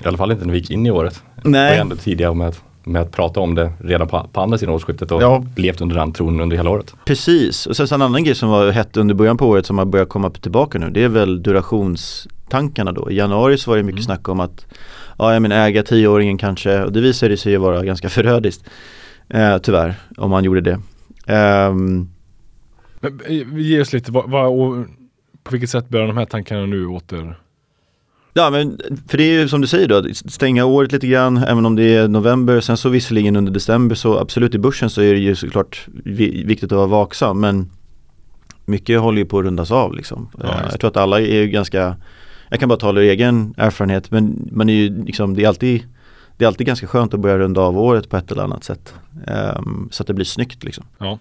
I 0.03 0.07
alla 0.07 0.17
fall 0.17 0.31
inte 0.31 0.45
när 0.45 0.53
vi 0.53 0.59
gick 0.59 0.69
in 0.69 0.85
i 0.85 0.91
året. 0.91 1.23
Nej. 1.43 1.71
Vi 1.71 1.77
var 1.77 1.81
ändå 1.81 1.95
tidiga 1.95 2.33
med 2.33 2.47
att, 2.47 2.61
med 2.83 3.01
att 3.01 3.11
prata 3.11 3.39
om 3.39 3.55
det 3.55 3.71
redan 3.79 4.07
på, 4.07 4.29
på 4.33 4.41
andra 4.41 4.57
sidan 4.57 4.75
årsskiftet 4.75 5.11
och 5.11 5.21
ja. 5.21 5.45
levt 5.55 5.81
under 5.81 5.95
den 5.95 6.11
tron 6.11 6.39
under 6.41 6.57
hela 6.57 6.69
året. 6.69 6.93
Precis, 7.05 7.65
och 7.65 7.75
sen 7.75 7.88
en 7.91 8.01
annan 8.01 8.23
grej 8.23 8.35
som 8.35 8.49
var 8.49 8.71
hett 8.71 8.97
under 8.97 9.15
början 9.15 9.38
på 9.38 9.47
året 9.47 9.65
som 9.65 9.77
har 9.77 9.85
börjat 9.85 10.09
komma 10.09 10.29
tillbaka 10.29 10.79
nu 10.79 10.89
det 10.89 11.03
är 11.03 11.09
väl 11.09 11.43
durationstankarna 11.43 12.91
då. 12.91 13.11
I 13.11 13.15
januari 13.15 13.57
så 13.57 13.71
var 13.71 13.77
det 13.77 13.83
mycket 13.83 13.99
mm. 13.99 14.05
snack 14.05 14.29
om 14.29 14.39
att 14.39 14.65
ja, 15.17 15.34
jag 15.34 15.41
menar 15.41 15.67
äga 15.67 15.84
tioåringen 15.84 16.38
kanske 16.38 16.84
och 16.84 16.91
det 16.91 17.01
visade 17.01 17.38
sig 17.38 17.51
ju 17.51 17.58
vara 17.58 17.84
ganska 17.84 18.10
förödiskt. 18.17 18.69
Eh, 19.30 19.58
tyvärr, 19.58 19.95
om 20.17 20.30
man 20.30 20.43
gjorde 20.43 20.62
det. 20.62 20.80
Um, 21.67 22.10
Men, 22.99 23.19
eh, 23.25 23.60
ge 23.60 23.82
oss 23.82 23.93
lite, 23.93 24.12
vad, 24.12 24.30
vad, 24.30 24.86
på 25.43 25.51
vilket 25.51 25.69
sätt 25.69 25.89
börjar 25.89 26.08
de 26.08 26.17
här 26.17 26.25
tankarna 26.25 26.65
nu 26.65 26.86
åter 26.86 27.36
Ja 28.38 28.49
men 28.49 28.80
för 29.08 29.17
det 29.17 29.23
är 29.23 29.41
ju 29.41 29.47
som 29.47 29.62
du 29.62 29.67
säger 29.67 29.88
då, 29.88 30.04
stänga 30.13 30.65
året 30.65 30.91
lite 30.91 31.08
grann 31.08 31.38
även 31.38 31.65
om 31.65 31.75
det 31.75 31.95
är 31.95 32.08
november. 32.08 32.60
Sen 32.62 32.78
så 32.78 32.89
visserligen 32.89 33.36
under 33.36 33.51
december 33.51 33.95
så 33.95 34.19
absolut 34.19 34.56
i 34.56 34.58
börsen 34.58 34.89
så 34.89 35.01
är 35.01 35.13
det 35.13 35.19
ju 35.19 35.36
såklart 35.36 35.88
viktigt 36.45 36.63
att 36.63 36.78
vara 36.78 36.88
vaksam 36.88 37.39
men 37.39 37.71
mycket 38.65 38.99
håller 38.99 39.17
ju 39.17 39.25
på 39.25 39.39
att 39.39 39.45
rundas 39.45 39.71
av 39.71 39.95
liksom. 39.95 40.30
Ja, 40.43 40.62
jag 40.71 40.80
tror 40.80 40.89
att 40.89 40.97
alla 40.97 41.21
är 41.21 41.36
ju 41.36 41.47
ganska 41.47 41.95
jag 42.55 42.59
kan 42.59 42.69
bara 42.69 42.79
tala 42.79 43.01
ur 43.01 43.09
egen 43.09 43.53
erfarenhet 43.57 44.11
men 44.11 44.49
man 44.51 44.69
är 44.69 44.73
ju 44.73 45.05
liksom, 45.05 45.33
det 45.33 45.43
är 45.43 45.47
alltid 45.47 45.83
det 46.37 46.45
är 46.45 46.47
alltid 46.47 46.67
ganska 46.67 46.87
skönt 46.87 47.13
att 47.13 47.19
börja 47.19 47.37
runda 47.37 47.61
av 47.61 47.79
året 47.79 48.09
på 48.09 48.17
ett 48.17 48.31
eller 48.31 48.43
annat 48.43 48.63
sätt. 48.63 48.93
Um, 49.57 49.89
så 49.91 50.03
att 50.03 50.07
det 50.07 50.13
blir 50.13 50.25
snyggt 50.25 50.63
liksom. 50.63 50.85
Ja. 50.97 51.19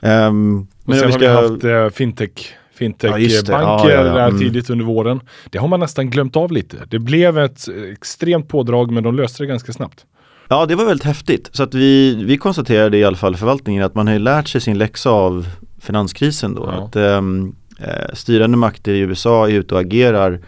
Um, 0.00 0.66
men 0.84 0.98
sen 0.98 1.06
vi 1.06 1.12
ska... 1.12 1.30
har 1.30 1.42
vi 1.42 1.48
haft 1.48 1.64
uh, 1.64 1.88
fintech 1.88 2.54
fintechbanker 2.74 3.90
ja, 3.90 3.90
ja, 3.90 4.18
ja, 4.18 4.26
mm. 4.26 4.38
tidigt 4.38 4.70
under 4.70 4.84
våren. 4.84 5.20
Det 5.50 5.58
har 5.58 5.68
man 5.68 5.80
nästan 5.80 6.10
glömt 6.10 6.36
av 6.36 6.52
lite. 6.52 6.76
Det 6.88 6.98
blev 6.98 7.38
ett 7.38 7.68
extremt 7.92 8.48
pådrag 8.48 8.90
men 8.90 9.04
de 9.04 9.14
löste 9.14 9.42
det 9.42 9.46
ganska 9.46 9.72
snabbt. 9.72 10.06
Ja 10.48 10.66
det 10.66 10.74
var 10.74 10.84
väldigt 10.84 11.06
häftigt. 11.06 11.50
Så 11.52 11.62
att 11.62 11.74
vi, 11.74 12.24
vi 12.24 12.36
konstaterade 12.36 12.98
i 12.98 13.04
alla 13.04 13.16
fall 13.16 13.36
förvaltningen 13.36 13.84
att 13.84 13.94
man 13.94 14.06
har 14.06 14.18
lärt 14.18 14.48
sig 14.48 14.60
sin 14.60 14.78
läxa 14.78 15.10
av 15.10 15.46
finanskrisen 15.80 16.54
då. 16.54 16.64
Att, 16.64 16.96
um, 16.96 17.56
eh, 17.82 18.14
styrande 18.14 18.56
makter 18.56 18.92
i 18.92 18.98
USA 18.98 19.48
är 19.48 19.52
ute 19.52 19.74
och 19.74 19.80
agerar 19.80 20.40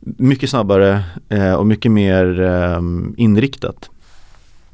mycket 0.00 0.50
snabbare 0.50 1.04
eh, 1.28 1.54
och 1.54 1.66
mycket 1.66 1.92
mer 1.92 2.40
eh, 2.40 2.80
inriktat. 3.16 3.90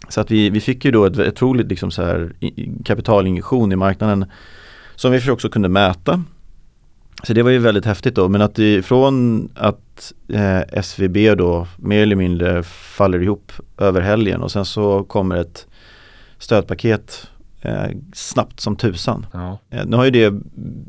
Så 0.08 0.20
att 0.20 0.30
vi, 0.30 0.50
vi 0.50 0.60
fick 0.60 0.84
ju 0.84 0.90
då 0.90 1.04
ett 1.04 1.18
otroligt 1.18 1.66
liksom 1.66 1.90
så 1.90 2.02
här, 2.02 2.32
kapitalinjektion 2.84 3.72
i 3.72 3.76
marknaden 3.76 4.24
som 4.94 5.12
vi 5.12 5.30
också 5.30 5.48
kunde 5.48 5.68
mäta. 5.68 6.22
Så 7.22 7.32
det 7.32 7.42
var 7.42 7.50
ju 7.50 7.58
väldigt 7.58 7.84
häftigt 7.84 8.14
då 8.14 8.28
men 8.28 8.42
att 8.42 8.58
från 8.82 9.48
att 9.54 10.12
eh, 10.28 10.82
SVB 10.82 11.38
då 11.38 11.66
mer 11.76 12.02
eller 12.02 12.16
mindre 12.16 12.62
faller 12.62 13.22
ihop 13.22 13.52
över 13.78 14.00
helgen 14.00 14.42
och 14.42 14.52
sen 14.52 14.64
så 14.64 15.04
kommer 15.04 15.37
ett 15.37 15.66
stödpaket 16.38 17.30
eh, 17.64 17.90
snabbt 18.12 18.61
som 18.61 18.77
tusan. 18.77 19.27
Ja. 19.33 19.59
Eh, 19.70 19.87
nu 19.87 19.96
har 19.96 20.05
ju 20.05 20.11
det, 20.11 20.35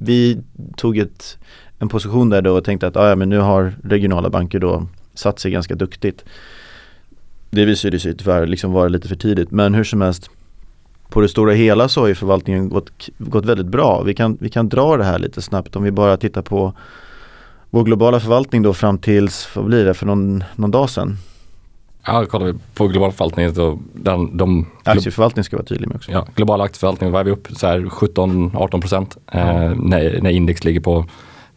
vi 0.02 0.42
tog 0.78 0.98
ett, 0.98 1.38
en 1.80 1.90
position 1.90 2.30
där 2.30 2.42
då 2.42 2.58
och 2.58 2.64
tänkte 2.64 2.88
att 2.88 2.98
ah, 2.98 3.10
ja, 3.10 3.16
men 3.16 3.30
nu 3.30 3.40
har 3.40 3.74
regionala 3.84 4.30
banker 4.30 4.60
då 4.60 4.88
satt 5.14 5.40
sig 5.40 5.52
ganska 5.52 5.76
duktigt. 5.76 6.26
Det 7.50 7.66
visade 7.66 8.00
sig 8.00 8.18
tyvärr 8.18 8.48
liksom 8.48 8.72
vara 8.72 8.88
lite 8.88 9.08
för 9.08 9.16
tidigt 9.16 9.52
men 9.52 9.74
hur 9.74 9.84
som 9.84 10.02
helst 10.02 10.30
på 11.10 11.22
det 11.22 11.30
stora 11.30 11.54
hela 11.54 11.90
så 11.90 12.02
har 12.02 12.08
ju 12.08 12.16
förvaltningen 12.16 12.70
gått, 12.70 13.10
gått 13.18 13.46
väldigt 13.46 13.68
bra. 13.68 14.04
Vi 14.04 14.14
kan, 14.14 14.38
vi 14.42 14.50
kan 14.50 14.70
dra 14.70 14.98
det 14.98 15.04
här 15.04 15.20
lite 15.20 15.42
snabbt 15.42 15.76
om 15.76 15.84
vi 15.84 15.92
bara 15.92 16.18
tittar 16.18 16.42
på 16.42 16.74
vår 17.70 17.84
globala 17.84 18.20
förvaltning 18.20 18.62
då 18.62 18.74
fram 18.74 18.98
tills, 18.98 19.50
vad 19.56 19.66
blir 19.66 19.86
det, 19.86 19.94
för 19.94 20.06
någon, 20.06 20.44
någon 20.56 20.72
dag 20.72 20.90
sedan. 20.90 21.18
Ja, 22.08 22.26
kollar 22.26 22.46
vi 22.46 22.54
på 22.74 22.88
global 22.88 23.12
förvaltning 23.12 23.56
så 23.56 23.80
den, 23.94 24.38
de 24.38 24.66
Aktieförvaltning 24.84 25.44
ska 25.44 25.58
vara 25.58 25.66
tydlig 25.66 25.88
med 25.88 25.96
också. 25.96 26.12
Ja, 26.12 26.28
global 26.36 26.62
aktieförvaltning 26.62 27.12
var 27.12 27.24
vi 27.24 27.32
upp 27.32 27.48
så 27.56 27.68
17-18 27.68 28.82
procent 28.82 29.18
mm. 29.28 29.48
eh, 29.48 29.78
när, 29.78 30.22
när, 30.22 30.30
index 30.30 30.64
ligger 30.64 30.80
på 30.80 31.06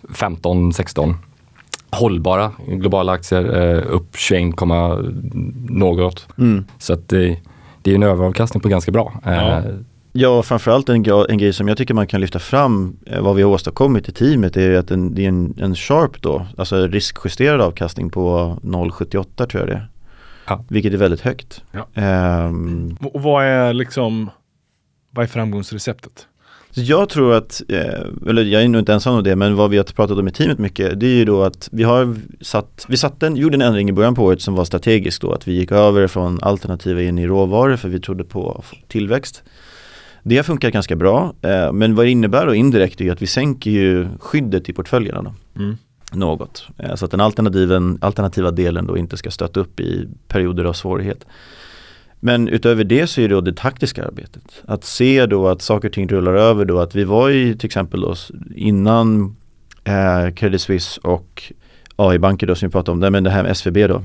15-16. 0.09 1.15
Hållbara 1.91 2.53
globala 2.67 3.13
aktier 3.13 3.77
eh, 3.77 3.83
upp 3.89 4.17
21, 4.17 4.55
något. 5.69 6.29
Mm. 6.39 6.65
Så 6.79 6.93
att 6.93 7.09
det, 7.09 7.39
det 7.83 7.91
är 7.91 7.95
en 7.95 8.03
överavkastning 8.03 8.61
på 8.61 8.69
ganska 8.69 8.93
bra. 8.93 9.21
Ja. 9.25 9.59
Eh, 9.59 9.65
ja, 10.13 10.43
framförallt 10.43 10.89
en, 10.89 11.05
en 11.29 11.39
grej 11.39 11.53
som 11.53 11.69
jag 11.69 11.77
tycker 11.77 11.95
man 11.95 12.07
kan 12.07 12.21
lyfta 12.21 12.39
fram 12.39 12.97
eh, 13.07 13.21
vad 13.21 13.37
vi 13.37 13.43
har 13.43 13.51
åstadkommit 13.51 14.09
i 14.09 14.13
teamet 14.13 14.57
är 14.57 14.79
att 14.79 14.91
en, 14.91 15.15
det 15.15 15.25
är 15.25 15.29
en, 15.29 15.55
en 15.61 15.75
sharp 15.75 16.23
då, 16.23 16.47
alltså 16.57 16.87
riskjusterad 16.87 17.61
avkastning 17.61 18.11
på 18.11 18.57
0,78 18.63 19.47
tror 19.47 19.61
jag 19.61 19.69
det 19.69 19.75
är. 19.75 19.89
Ja. 20.49 20.65
Vilket 20.69 20.93
är 20.93 20.97
väldigt 20.97 21.21
högt. 21.21 21.63
Ja. 21.73 22.47
Um, 22.47 22.97
och 23.01 23.23
vad 23.23 23.45
är 23.45 23.73
liksom, 23.73 24.31
vad 25.11 25.23
är 25.23 25.29
framgångsreceptet? 25.29 26.27
jag 26.75 27.09
tror 27.09 27.35
att, 27.35 27.63
eh, 27.69 28.29
eller 28.29 28.45
jag 28.45 28.63
är 28.63 28.69
nog 28.69 28.81
inte 28.81 28.93
ensam 28.93 29.15
om 29.15 29.25
det, 29.25 29.37
men 29.37 29.57
vad 29.57 29.71
vi 29.71 29.77
har 29.77 29.85
pratat 29.85 30.19
om 30.19 30.29
i 30.29 30.33
teamet 30.33 30.59
mycket, 30.59 31.01
det 31.01 31.07
är 31.07 31.17
ju 31.17 31.25
då 31.25 31.43
att 31.43 31.69
vi 31.73 31.83
har 31.83 32.17
satt, 32.41 32.87
vi 32.89 32.97
satte 32.97 33.27
en, 33.27 33.37
gjorde 33.37 33.55
en 33.55 33.63
ändring 33.63 33.89
i 33.89 33.93
början 33.93 34.15
på 34.15 34.25
året 34.25 34.43
som 34.43 34.55
var 34.55 34.65
strategisk 34.65 35.23
då, 35.23 35.33
att 35.33 35.49
vi 35.49 35.53
gick 35.53 35.73
över 35.73 36.07
från 36.07 36.39
alternativa 36.43 37.03
in 37.03 37.19
i 37.19 37.27
råvaror 37.27 37.77
för 37.77 37.89
vi 37.89 38.01
trodde 38.01 38.25
på 38.25 38.65
tillväxt. 38.89 39.43
Det 40.23 40.37
har 40.37 40.45
funkat 40.45 40.73
ganska 40.73 40.97
bra, 40.97 41.35
eh, 41.43 41.73
men 41.73 41.95
vad 41.95 42.07
det 42.07 42.11
innebär 42.11 42.47
då 42.47 42.55
indirekt 42.55 43.01
är 43.01 43.13
att 43.13 43.23
vi 43.23 43.27
sänker 43.27 43.71
ju 43.71 44.09
skyddet 44.21 44.69
i 44.69 44.73
portföljerna. 44.73 45.23
Då. 45.23 45.63
Mm 45.63 45.77
något. 46.13 46.67
Eh, 46.77 46.95
så 46.95 47.05
att 47.05 47.11
den 47.11 47.21
alternativen, 47.21 47.99
alternativa 48.01 48.51
delen 48.51 48.87
då 48.87 48.99
inte 48.99 49.17
ska 49.17 49.31
stöta 49.31 49.61
upp 49.61 49.81
i 49.81 50.09
perioder 50.29 50.65
av 50.65 50.73
svårighet. 50.73 51.27
Men 52.21 52.49
utöver 52.49 52.85
det 52.85 53.07
så 53.07 53.21
är 53.21 53.29
det 53.29 53.35
då 53.35 53.41
det 53.41 53.57
taktiska 53.57 54.07
arbetet. 54.07 54.63
Att 54.65 54.85
se 54.85 55.27
då 55.27 55.49
att 55.49 55.63
saker 55.63 55.89
och 55.89 55.95
ting 55.95 56.09
rullar 56.09 56.35
över 56.35 56.65
då. 56.65 56.79
Att 56.79 56.95
vi 56.95 57.05
var 57.05 57.29
ju 57.29 57.55
till 57.55 57.67
exempel 57.67 58.01
då 58.01 58.15
innan 58.55 59.37
eh, 59.85 60.35
Credit 60.35 60.61
Suisse 60.61 61.01
och 61.05 61.53
AI-banker 61.97 62.47
då 62.47 62.55
som 62.55 62.69
vi 62.69 62.73
pratade 62.73 62.93
om, 62.93 63.01
det, 63.01 63.11
men 63.11 63.25
det 63.25 63.31
här 63.31 63.43
med 63.43 63.51
SVB 63.51 63.89
då. 63.89 64.03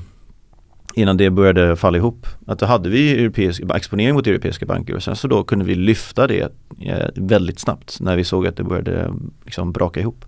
Innan 0.96 1.16
det 1.16 1.30
började 1.30 1.76
falla 1.76 1.98
ihop. 1.98 2.26
Att 2.46 2.58
då 2.58 2.66
hade 2.66 2.88
vi 2.88 3.12
europeisk, 3.12 3.62
exponering 3.74 4.14
mot 4.14 4.26
europeiska 4.26 4.66
banker 4.66 4.94
och 4.94 5.02
sen 5.02 5.16
så 5.16 5.28
då 5.28 5.44
kunde 5.44 5.64
vi 5.64 5.74
lyfta 5.74 6.26
det 6.26 6.52
eh, 6.80 7.08
väldigt 7.14 7.58
snabbt 7.58 8.00
när 8.00 8.16
vi 8.16 8.24
såg 8.24 8.46
att 8.46 8.56
det 8.56 8.64
började 8.64 9.14
liksom 9.44 9.72
braka 9.72 10.00
ihop. 10.00 10.24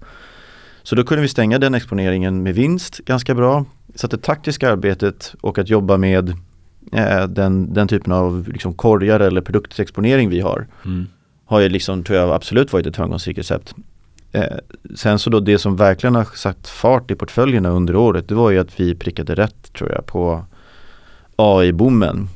Så 0.86 0.94
då 0.94 1.04
kunde 1.04 1.22
vi 1.22 1.28
stänga 1.28 1.58
den 1.58 1.74
exponeringen 1.74 2.42
med 2.42 2.54
vinst 2.54 2.98
ganska 2.98 3.34
bra. 3.34 3.64
Så 3.94 4.06
att 4.06 4.10
det 4.10 4.22
taktiska 4.22 4.72
arbetet 4.72 5.34
och 5.40 5.58
att 5.58 5.68
jobba 5.68 5.96
med 5.96 6.28
eh, 6.92 7.24
den, 7.28 7.74
den 7.74 7.88
typen 7.88 8.12
av 8.12 8.48
liksom 8.48 8.74
korgar 8.74 9.20
eller 9.20 9.40
produktexponering 9.40 10.28
vi 10.28 10.40
har 10.40 10.66
mm. 10.84 11.06
har 11.44 11.60
ju 11.60 11.68
liksom, 11.68 12.04
tror 12.04 12.18
jag, 12.18 12.30
absolut 12.30 12.72
varit 12.72 12.86
ett 12.86 12.96
framgångsrikt 12.96 13.38
recept. 13.38 13.74
Eh, 14.32 14.56
sen 14.94 15.18
så 15.18 15.30
då 15.30 15.40
det 15.40 15.58
som 15.58 15.76
verkligen 15.76 16.14
har 16.14 16.24
satt 16.24 16.68
fart 16.68 17.10
i 17.10 17.14
portföljerna 17.14 17.68
under 17.68 17.96
året 17.96 18.28
det 18.28 18.34
var 18.34 18.50
ju 18.50 18.58
att 18.58 18.80
vi 18.80 18.94
prickade 18.94 19.34
rätt 19.34 19.72
tror 19.72 19.92
jag 19.92 20.06
på 20.06 20.44
AI-boomen. 21.36 22.28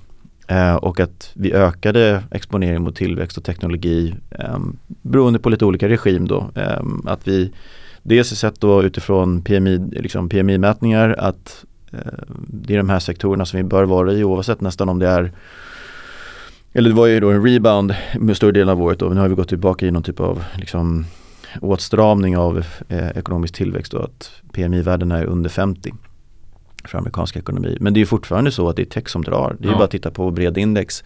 Eh, 0.48 0.74
och 0.74 1.00
att 1.00 1.30
vi 1.34 1.52
ökade 1.52 2.22
exponering 2.30 2.82
mot 2.82 2.96
tillväxt 2.96 3.38
och 3.38 3.44
teknologi 3.44 4.14
eh, 4.30 4.58
beroende 4.86 5.38
på 5.38 5.48
lite 5.48 5.64
olika 5.64 5.88
regim 5.88 6.28
då. 6.28 6.50
Eh, 6.54 6.82
att 7.06 7.28
vi 7.28 7.52
Dels 8.02 8.32
är 8.32 8.36
sett 8.36 8.60
då 8.60 8.82
utifrån 8.82 9.42
PMI, 9.42 9.78
liksom 9.92 10.28
PMI-mätningar 10.28 11.14
att 11.18 11.64
eh, 11.92 11.98
det 12.46 12.74
är 12.74 12.78
de 12.78 12.90
här 12.90 12.98
sektorerna 12.98 13.46
som 13.46 13.56
vi 13.56 13.64
bör 13.64 13.84
vara 13.84 14.12
i 14.12 14.24
oavsett 14.24 14.60
nästan 14.60 14.88
om 14.88 14.98
det 14.98 15.08
är 15.08 15.32
eller 16.72 16.90
det 16.90 16.96
var 16.96 17.06
ju 17.06 17.20
då 17.20 17.30
en 17.30 17.46
rebound 17.46 17.94
med 18.18 18.36
större 18.36 18.52
delen 18.52 18.68
av 18.68 18.82
året 18.82 19.00
men 19.00 19.14
nu 19.14 19.20
har 19.20 19.28
vi 19.28 19.34
gått 19.34 19.48
tillbaka 19.48 19.86
i 19.86 19.90
någon 19.90 20.02
typ 20.02 20.20
av 20.20 20.44
liksom, 20.56 21.06
åtstramning 21.60 22.36
av 22.36 22.64
eh, 22.88 23.08
ekonomisk 23.08 23.54
tillväxt 23.54 23.94
och 23.94 24.04
att 24.04 24.32
PMI-värdena 24.52 25.18
är 25.18 25.24
under 25.24 25.50
50 25.50 25.94
för 26.84 26.98
amerikansk 26.98 27.36
ekonomi. 27.36 27.76
Men 27.80 27.94
det 27.94 28.00
är 28.00 28.06
fortfarande 28.06 28.52
så 28.52 28.68
att 28.68 28.76
det 28.76 28.82
är 28.82 28.86
tech 28.86 29.08
som 29.08 29.22
drar. 29.22 29.56
Det 29.58 29.68
är 29.68 29.72
ja. 29.72 29.78
bara 29.78 29.84
att 29.84 29.90
titta 29.90 30.10
på 30.10 30.30
bred 30.30 30.58
index. 30.58 31.04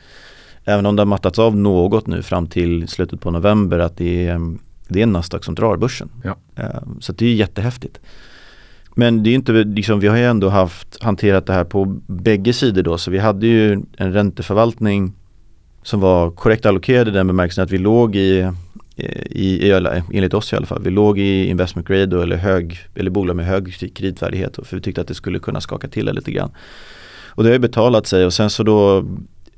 Även 0.64 0.87
om 0.87 0.96
det 0.96 1.00
har 1.00 1.07
mattats 1.07 1.38
av 1.38 1.57
något 1.57 2.07
nu 2.07 2.22
fram 2.22 2.46
till 2.46 2.88
slutet 2.88 3.20
på 3.20 3.30
november 3.30 3.78
att 3.78 3.96
det 3.96 4.26
är 4.26 4.57
det 4.88 5.02
är 5.02 5.06
Nasdaq 5.06 5.44
som 5.44 5.54
drar 5.54 5.76
börsen. 5.76 6.08
Ja. 6.24 6.36
Ehm, 6.56 7.00
så 7.00 7.12
det 7.12 7.26
är 7.26 7.34
jättehäftigt. 7.34 8.00
Men 8.94 9.22
det 9.22 9.30
är 9.30 9.34
inte, 9.34 9.52
liksom, 9.52 10.00
vi 10.00 10.08
har 10.08 10.16
ju 10.16 10.24
ändå 10.24 10.48
haft 10.48 11.02
hanterat 11.02 11.46
det 11.46 11.52
här 11.52 11.64
på 11.64 11.84
bägge 12.06 12.52
sidor 12.52 12.82
då. 12.82 12.98
Så 12.98 13.10
vi 13.10 13.18
hade 13.18 13.46
ju 13.46 13.72
en 13.96 14.12
ränteförvaltning 14.12 15.12
som 15.82 16.00
var 16.00 16.30
korrekt 16.30 16.66
allokerade 16.66 17.10
i 17.10 17.14
den 17.14 17.26
bemärkelsen 17.26 17.64
att 17.64 17.70
vi 17.70 17.78
låg 17.78 18.16
i, 18.16 18.50
i, 18.96 19.68
i 19.68 19.72
enligt 20.12 20.34
oss 20.34 20.52
i 20.52 20.56
alla 20.56 20.66
fall, 20.66 20.82
vi 20.82 20.90
låg 20.90 21.18
i 21.18 21.46
investment 21.46 21.88
grade 21.88 22.06
då, 22.06 22.20
eller, 22.20 22.36
hög, 22.36 22.78
eller 22.94 23.10
bolag 23.10 23.36
med 23.36 23.46
hög 23.46 23.94
kreditvärdighet 23.94 24.58
för 24.62 24.76
vi 24.76 24.82
tyckte 24.82 25.00
att 25.00 25.08
det 25.08 25.14
skulle 25.14 25.38
kunna 25.38 25.60
skaka 25.60 25.88
till 25.88 26.06
det 26.06 26.12
lite 26.12 26.32
grann. 26.32 26.50
Och 27.26 27.42
det 27.42 27.48
har 27.48 27.54
ju 27.54 27.58
betalat 27.58 28.06
sig 28.06 28.26
och 28.26 28.32
sen 28.32 28.50
så 28.50 28.62
då 28.62 28.98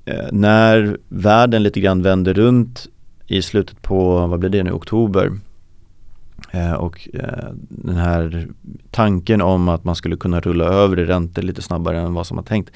eh, 0.05 0.27
när 0.33 0.99
världen 1.09 1.63
lite 1.63 1.81
grann 1.81 2.03
vände 2.03 2.33
runt 2.33 2.89
i 3.27 3.43
slutet 3.43 3.83
på, 3.83 4.27
vad 4.27 4.39
blir 4.41 4.51
det 4.51 4.63
nu, 4.63 4.73
oktober 4.73 5.33
eh, 6.51 6.73
och 6.73 7.09
eh, 7.15 7.49
den 7.69 7.97
här 7.97 8.49
tanken 8.91 9.43
om 9.43 9.69
att 9.69 9.85
man 9.85 9.97
skulle 9.97 10.17
kunna 10.17 10.41
rulla 10.41 10.65
över 10.65 10.99
i 10.99 11.05
räntor 11.05 11.43
lite 11.43 11.63
snabbare 11.63 12.01
än 12.01 12.15
vad 12.15 12.27
som 12.27 12.37
var 12.37 12.45
tänkt 12.45 12.71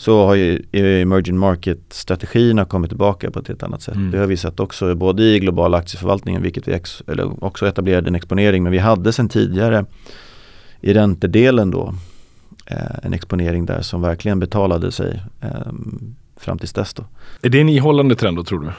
så 0.00 0.26
har 0.26 0.34
ju 0.34 0.62
emerging 0.72 1.38
market-strategierna 1.38 2.64
kommit 2.64 2.90
tillbaka 2.90 3.30
på 3.30 3.38
ett 3.38 3.48
helt 3.48 3.62
annat 3.62 3.82
sätt. 3.82 3.94
Mm. 3.94 4.10
Det 4.10 4.18
har 4.18 4.26
vi 4.26 4.36
sett 4.36 4.60
också 4.60 4.94
både 4.94 5.22
i 5.22 5.38
globala 5.38 5.78
aktieförvaltningen, 5.78 6.42
vilket 6.42 6.68
vi 6.68 6.72
ex, 6.72 7.02
eller 7.06 7.44
också 7.44 7.66
etablerade 7.66 8.08
en 8.08 8.14
exponering, 8.14 8.62
men 8.62 8.72
vi 8.72 8.78
hade 8.78 9.12
sedan 9.12 9.28
tidigare 9.28 9.84
i 10.80 10.94
räntedelen 10.94 11.70
då 11.70 11.94
eh, 12.66 12.76
en 13.02 13.12
exponering 13.12 13.66
där 13.66 13.82
som 13.82 14.02
verkligen 14.02 14.40
betalade 14.40 14.92
sig 14.92 15.22
eh, 15.40 15.72
fram 16.36 16.58
tills 16.58 16.72
dess 16.72 16.94
då. 16.94 17.04
Är 17.42 17.48
det 17.48 17.60
en 17.60 17.68
ihållande 17.68 18.14
trend 18.14 18.36
då 18.36 18.44
tror 18.44 18.60
du? 18.60 18.70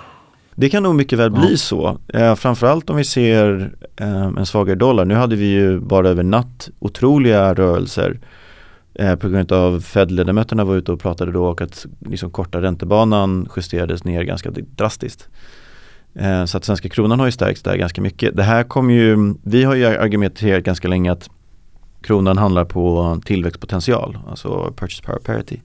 Det 0.55 0.69
kan 0.69 0.83
nog 0.83 0.95
mycket 0.95 1.19
väl 1.19 1.31
bli 1.31 1.57
så. 1.57 1.97
Eh, 2.07 2.35
framförallt 2.35 2.89
om 2.89 2.95
vi 2.95 3.03
ser 3.03 3.71
eh, 3.95 4.25
en 4.25 4.45
svagare 4.45 4.75
dollar. 4.75 5.05
Nu 5.05 5.15
hade 5.15 5.35
vi 5.35 5.45
ju 5.45 5.79
bara 5.79 6.09
över 6.09 6.23
natt 6.23 6.69
otroliga 6.79 7.53
rörelser 7.53 8.19
eh, 8.93 9.15
på 9.15 9.29
grund 9.29 9.51
av 9.51 9.79
Fed-ledamöterna 9.79 10.63
var 10.63 10.75
ute 10.75 10.91
och 10.91 10.99
pratade 10.99 11.31
då 11.31 11.45
och 11.45 11.61
att 11.61 11.85
liksom 11.99 12.31
korta 12.31 12.61
räntebanan 12.61 13.49
justerades 13.55 14.03
ner 14.03 14.23
ganska 14.23 14.51
drastiskt. 14.51 15.29
Eh, 16.13 16.45
så 16.45 16.57
att 16.57 16.65
svenska 16.65 16.89
kronan 16.89 17.19
har 17.19 17.25
ju 17.25 17.31
stärkts 17.31 17.63
där 17.63 17.77
ganska 17.77 18.01
mycket. 18.01 18.35
Det 18.35 18.43
här 18.43 18.63
kommer 18.63 18.93
ju, 18.93 19.35
vi 19.43 19.63
har 19.63 19.75
ju 19.75 19.85
argumenterat 19.85 20.63
ganska 20.63 20.87
länge 20.87 21.11
att 21.11 21.29
kronan 22.01 22.37
handlar 22.37 22.65
på 22.65 23.17
tillväxtpotential, 23.25 24.17
alltså 24.29 24.73
purchase 24.77 25.03
power 25.03 25.19
parity 25.19 25.59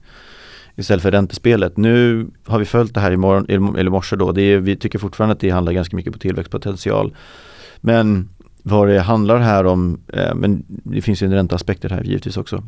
istället 0.77 1.03
för 1.03 1.11
räntespelet. 1.11 1.77
Nu 1.77 2.27
har 2.45 2.59
vi 2.59 2.65
följt 2.65 2.93
det 2.93 2.99
här 2.99 3.11
imorgon, 3.11 3.75
eller 3.77 3.89
morse 3.89 4.15
då. 4.15 4.31
Det 4.31 4.41
är, 4.41 4.57
vi 4.57 4.75
tycker 4.75 4.99
fortfarande 4.99 5.33
att 5.33 5.39
det 5.39 5.49
handlar 5.49 5.73
ganska 5.73 5.95
mycket 5.95 6.13
på 6.13 6.19
tillväxtpotential. 6.19 7.15
Men 7.81 8.29
vad 8.63 8.87
det 8.87 8.99
handlar 8.99 9.37
här 9.37 9.65
om, 9.65 9.99
eh, 10.13 10.35
men 10.35 10.63
det 10.67 11.01
finns 11.01 11.21
ju 11.21 11.25
en 11.25 11.33
ränteaspekter 11.33 11.89
här 11.89 12.03
givetvis 12.03 12.37
också. 12.37 12.63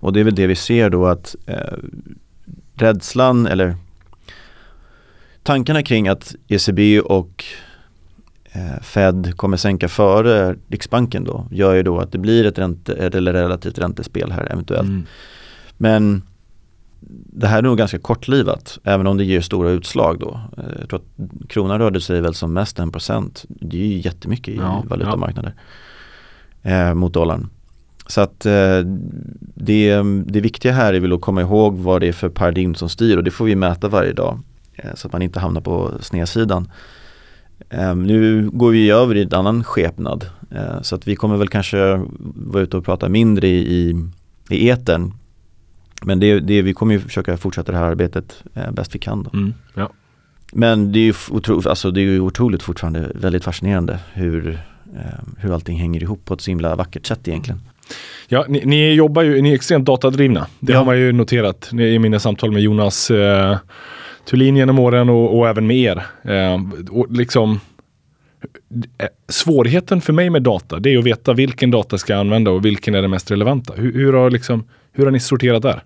Och 0.00 0.12
det 0.12 0.20
är 0.20 0.24
väl 0.24 0.34
det 0.34 0.46
vi 0.46 0.54
ser 0.54 0.90
då 0.90 1.06
att 1.06 1.36
eh, 1.46 1.78
rädslan 2.74 3.46
eller 3.46 3.76
tankarna 5.42 5.82
kring 5.82 6.08
att 6.08 6.34
ECB 6.48 7.00
och 7.00 7.44
eh, 8.52 8.82
Fed 8.82 9.36
kommer 9.36 9.56
sänka 9.56 9.88
före 9.88 10.56
Riksbanken 10.68 11.24
då 11.24 11.46
gör 11.50 11.74
ju 11.74 11.82
då 11.82 11.98
att 11.98 12.12
det 12.12 12.18
blir 12.18 12.46
ett, 12.46 12.58
ränte, 12.58 12.92
eller 12.94 13.32
relativt 13.32 13.78
räntespel 13.78 14.32
här 14.32 14.52
eventuellt. 14.52 14.88
Mm. 14.88 15.06
Men 15.76 16.22
det 17.00 17.46
här 17.46 17.58
är 17.58 17.62
nog 17.62 17.78
ganska 17.78 17.98
kortlivat, 17.98 18.78
även 18.84 19.06
om 19.06 19.16
det 19.16 19.24
ger 19.24 19.40
stora 19.40 19.70
utslag 19.70 20.18
då. 20.18 20.40
Eh, 20.58 20.64
jag 20.80 20.88
tror 20.88 21.00
att 21.00 21.48
kronan 21.48 21.78
rörde 21.78 22.00
sig 22.00 22.20
väl 22.20 22.34
som 22.34 22.52
mest 22.52 22.78
1%. 22.78 23.44
Det 23.48 23.76
är 23.76 23.86
ju 23.86 23.98
jättemycket 23.98 24.54
i 24.54 24.56
ja, 24.56 24.84
valutamarknader 24.88 25.54
ja. 26.62 26.70
Eh, 26.70 26.94
mot 26.94 27.12
dollarn. 27.12 27.48
Så 28.06 28.20
att 28.20 28.46
eh, 28.46 28.80
det, 29.54 30.02
det 30.26 30.40
viktiga 30.40 30.72
här 30.72 30.94
är 30.94 31.00
väl 31.00 31.12
att 31.12 31.20
komma 31.20 31.40
ihåg 31.40 31.78
vad 31.78 32.00
det 32.00 32.08
är 32.08 32.12
för 32.12 32.28
paradigm 32.28 32.74
som 32.74 32.88
styr 32.88 33.16
och 33.16 33.24
det 33.24 33.30
får 33.30 33.44
vi 33.44 33.56
mäta 33.56 33.88
varje 33.88 34.12
dag. 34.12 34.38
Eh, 34.74 34.94
så 34.94 35.06
att 35.06 35.12
man 35.12 35.22
inte 35.22 35.40
hamnar 35.40 35.60
på 35.60 35.92
snedsidan. 36.00 36.70
Eh, 37.70 37.94
nu 37.94 38.50
går 38.52 38.70
vi 38.70 38.90
över 38.90 39.14
i 39.14 39.22
en 39.22 39.34
annan 39.34 39.64
skepnad. 39.64 40.26
Eh, 40.50 40.82
så 40.82 40.94
att 40.94 41.08
vi 41.08 41.16
kommer 41.16 41.36
väl 41.36 41.48
kanske 41.48 42.00
vara 42.34 42.62
ute 42.62 42.76
och 42.76 42.84
prata 42.84 43.08
mindre 43.08 43.48
i, 43.48 43.74
i, 43.74 44.06
i 44.48 44.70
etern 44.70 45.12
men 46.02 46.20
det, 46.20 46.40
det, 46.40 46.62
vi 46.62 46.74
kommer 46.74 46.94
ju 46.94 47.00
försöka 47.00 47.36
fortsätta 47.36 47.72
det 47.72 47.78
här 47.78 47.84
arbetet 47.84 48.44
eh, 48.54 48.70
bäst 48.70 48.94
vi 48.94 48.98
kan. 48.98 49.22
Då. 49.22 49.30
Mm, 49.38 49.54
ja. 49.74 49.90
Men 50.52 50.92
det 50.92 50.98
är 50.98 51.04
ju 51.04 51.14
otro, 51.30 51.68
alltså 51.68 51.90
det 51.90 52.00
är 52.00 52.02
ju 52.02 52.20
otroligt 52.20 52.62
fortfarande 52.62 53.12
väldigt 53.14 53.44
fascinerande 53.44 53.98
hur, 54.12 54.48
eh, 54.96 55.00
hur 55.38 55.54
allting 55.54 55.78
hänger 55.78 56.02
ihop 56.02 56.24
på 56.24 56.34
ett 56.34 56.40
så 56.40 56.50
himla 56.50 56.76
vackert 56.76 57.06
sätt 57.06 57.28
egentligen. 57.28 57.60
Ja, 58.28 58.44
ni, 58.48 58.64
ni 58.64 58.92
jobbar 58.92 59.22
ju, 59.22 59.42
ni 59.42 59.50
är 59.50 59.54
extremt 59.54 59.84
datadrivna. 59.84 60.46
Det 60.60 60.72
ja. 60.72 60.78
har 60.78 60.84
man 60.84 60.98
ju 60.98 61.12
noterat 61.12 61.72
i 61.72 61.98
mina 61.98 62.18
samtal 62.18 62.52
med 62.52 62.62
Jonas 62.62 63.10
eh, 63.10 63.56
Thulin 64.24 64.56
genom 64.56 64.78
åren 64.78 65.08
och, 65.08 65.38
och 65.38 65.48
även 65.48 65.66
med 65.66 65.76
er. 65.76 66.06
Eh, 66.22 66.60
och 66.90 67.06
liksom, 67.10 67.60
eh, 68.98 69.06
svårigheten 69.28 70.00
för 70.00 70.12
mig 70.12 70.30
med 70.30 70.42
data, 70.42 70.78
det 70.78 70.94
är 70.94 70.98
att 70.98 71.04
veta 71.04 71.32
vilken 71.32 71.70
data 71.70 71.98
ska 71.98 72.12
jag 72.12 72.20
använda 72.20 72.50
och 72.50 72.64
vilken 72.64 72.94
är 72.94 73.02
den 73.02 73.10
mest 73.10 73.30
relevanta. 73.30 73.74
Hur, 73.76 73.92
hur 73.92 74.12
har, 74.12 74.30
liksom, 74.30 74.64
hur 74.98 75.04
har 75.04 75.12
ni 75.12 75.20
sorterat 75.20 75.62
där? 75.62 75.82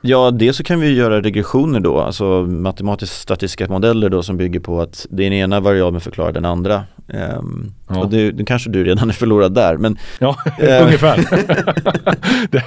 Ja, 0.00 0.30
dels 0.30 0.56
så 0.56 0.64
kan 0.64 0.80
vi 0.80 0.94
göra 0.94 1.20
regressioner 1.20 1.80
då, 1.80 2.00
alltså 2.00 2.42
matematiskt 2.42 3.20
statistiska 3.20 3.72
modeller 3.72 4.08
då 4.08 4.22
som 4.22 4.36
bygger 4.36 4.60
på 4.60 4.80
att 4.80 5.06
den 5.10 5.32
ena 5.32 5.60
variabeln 5.60 6.00
förklarar 6.00 6.32
den 6.32 6.44
andra. 6.44 6.84
Um, 7.38 7.74
ja. 7.88 8.00
Och 8.00 8.10
det, 8.10 8.30
det, 8.30 8.44
kanske 8.44 8.70
du 8.70 8.84
redan 8.84 9.08
är 9.08 9.12
förlorad 9.12 9.54
där. 9.54 9.76
Men, 9.76 9.98
ja, 10.18 10.36
äh, 10.58 10.82
ungefär. 10.84 11.16
det, 12.50 12.64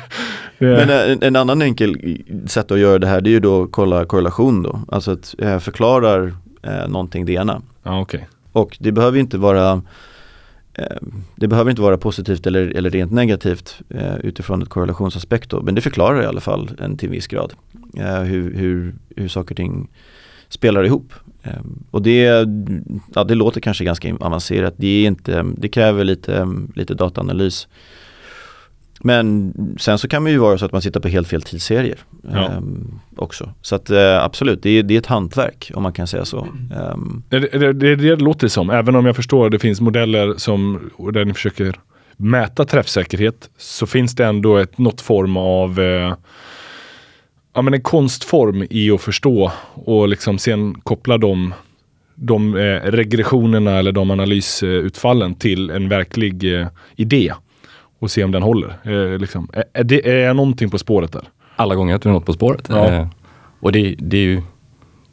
det. 0.57 0.87
Men 0.87 0.89
en, 0.89 1.23
en, 1.23 1.35
annan 1.35 1.61
enkel 1.61 2.17
sätt 2.47 2.71
att 2.71 2.79
göra 2.79 2.99
det 2.99 3.07
här 3.07 3.21
det 3.21 3.29
är 3.29 3.31
ju 3.31 3.39
då 3.39 3.63
att 3.63 3.71
kolla 3.71 4.05
korrelation 4.05 4.63
då. 4.63 4.79
Alltså 4.87 5.11
att 5.11 5.35
äh, 5.39 5.59
förklarar 5.59 6.33
äh, 6.63 6.87
någonting 6.87 7.25
det 7.25 7.33
ena. 7.33 7.61
Ja, 7.83 8.01
okay. 8.01 8.21
Och 8.51 8.77
det 8.79 8.91
behöver 8.91 9.19
inte 9.19 9.37
vara 9.37 9.71
Eh, 9.71 9.81
Ehm, 10.73 11.23
det 11.35 11.47
behöver 11.47 11.69
inte 11.69 11.81
vara 11.81 11.97
positivt 11.97 12.47
eller, 12.47 12.67
eller 12.67 12.89
rent 12.89 13.11
negativt 13.11 13.81
eh, 13.89 14.15
utifrån 14.15 14.61
ett 14.61 14.69
korrelationsaspekt 14.69 15.49
då, 15.49 15.61
men 15.61 15.75
det 15.75 15.81
förklarar 15.81 16.23
i 16.23 16.25
alla 16.25 16.41
fall 16.41 16.69
en 16.79 16.97
till 16.97 17.09
viss 17.09 17.27
grad 17.27 17.53
eh, 17.97 18.21
hur, 18.21 18.53
hur, 18.53 18.95
hur 19.15 19.27
saker 19.27 19.53
och 19.53 19.57
ting 19.57 19.89
spelar 20.49 20.83
ihop. 20.83 21.13
Eh, 21.43 21.61
och 21.91 22.01
det, 22.01 22.47
ja, 23.13 23.23
det 23.23 23.35
låter 23.35 23.61
kanske 23.61 23.83
ganska 23.83 24.15
avancerat, 24.15 24.73
det, 24.77 24.87
är 24.87 25.07
inte, 25.07 25.45
det 25.57 25.69
kräver 25.69 26.03
lite, 26.03 26.47
lite 26.75 26.93
dataanalys. 26.93 27.67
Men 29.03 29.53
sen 29.79 29.97
så 29.97 30.07
kan 30.07 30.23
det 30.23 30.31
ju 30.31 30.37
vara 30.37 30.57
så 30.57 30.65
att 30.65 30.71
man 30.71 30.81
sitter 30.81 30.99
på 30.99 31.07
helt 31.07 31.27
fel 31.27 31.41
tidsserier 31.41 31.97
ja. 32.33 32.51
um, 32.57 32.99
också. 33.15 33.53
Så 33.61 33.75
att 33.75 33.91
uh, 33.91 34.23
absolut, 34.23 34.63
det 34.63 34.69
är, 34.69 34.83
det 34.83 34.93
är 34.93 34.99
ett 34.99 35.05
hantverk 35.05 35.71
om 35.73 35.83
man 35.83 35.93
kan 35.93 36.07
säga 36.07 36.25
så. 36.25 36.47
Um, 36.93 37.23
det, 37.29 37.39
det, 37.39 37.73
det, 37.73 37.95
det 37.95 38.15
låter 38.15 38.47
som, 38.47 38.69
även 38.69 38.95
om 38.95 39.05
jag 39.05 39.15
förstår 39.15 39.45
att 39.45 39.51
det 39.51 39.59
finns 39.59 39.81
modeller 39.81 40.33
som, 40.37 40.91
där 41.13 41.25
ni 41.25 41.33
försöker 41.33 41.75
mäta 42.17 42.65
träffsäkerhet, 42.65 43.49
så 43.57 43.85
finns 43.85 44.15
det 44.15 44.25
ändå 44.25 44.57
ett, 44.57 44.77
något 44.77 45.01
form 45.01 45.37
av 45.37 45.79
uh, 45.79 46.13
ja, 47.53 47.61
men 47.61 47.73
en 47.73 47.81
konstform 47.81 48.67
i 48.69 48.91
att 48.91 49.01
förstå 49.01 49.51
och 49.73 50.07
liksom 50.07 50.37
sen 50.37 50.81
koppla 50.81 51.17
de, 51.17 51.53
de 52.15 52.55
eh, 52.55 52.81
regressionerna 52.81 53.79
eller 53.79 53.91
de 53.91 54.11
analysutfallen 54.11 55.35
till 55.35 55.69
en 55.69 55.89
verklig 55.89 56.59
eh, 56.59 56.67
idé 56.95 57.33
och 58.01 58.11
se 58.11 58.23
om 58.23 58.31
den 58.31 58.43
håller. 58.43 58.77
Eh, 58.83 59.19
liksom. 59.19 59.49
är, 59.53 59.63
är, 59.73 59.83
det, 59.83 60.09
är 60.09 60.17
jag 60.17 60.35
någonting 60.35 60.69
på 60.69 60.77
spåret 60.77 61.11
där? 61.11 61.23
Alla 61.55 61.75
gånger 61.75 61.95
att 61.95 62.01
du 62.01 62.09
är 62.09 62.13
något 62.13 62.25
på 62.25 62.33
spåret. 62.33 62.67
Ja. 62.69 62.91
Eh, 62.91 63.07
och 63.59 63.71
det, 63.71 63.95
det, 63.99 64.17
är 64.17 64.21
ju 64.21 64.41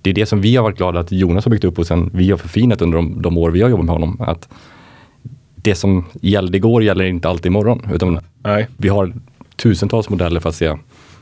det 0.03 0.11
är 0.11 0.15
det 0.15 0.27
som 0.27 0.41
vi 0.41 0.57
har 0.57 0.63
varit 0.63 0.77
glada 0.77 1.01
att 1.01 1.13
Jonas 1.13 1.45
har 1.45 1.51
byggt 1.51 1.65
upp 1.65 1.79
och 1.79 1.87
sen 1.87 2.11
vi 2.15 2.31
har 2.31 2.39
förfinat 2.39 2.83
under 2.83 2.97
de, 2.97 3.23
de 3.23 3.39
år 3.39 3.51
vi 3.51 3.63
har 3.63 3.69
jobbat 3.69 3.87
med 3.87 3.93
honom. 3.93 4.21
Att 4.21 4.49
det 5.55 5.75
som 5.75 6.05
gällde 6.21 6.57
igår 6.57 6.83
gäller 6.83 7.05
inte 7.05 7.29
alltid 7.29 7.47
imorgon. 7.47 7.89
Utan 7.95 8.21
Nej. 8.43 8.69
Vi 8.77 8.89
har 8.89 9.13
tusentals 9.57 10.09
modeller 10.09 10.41
för 10.41 10.49
att 10.49 10.55
se 10.55 10.77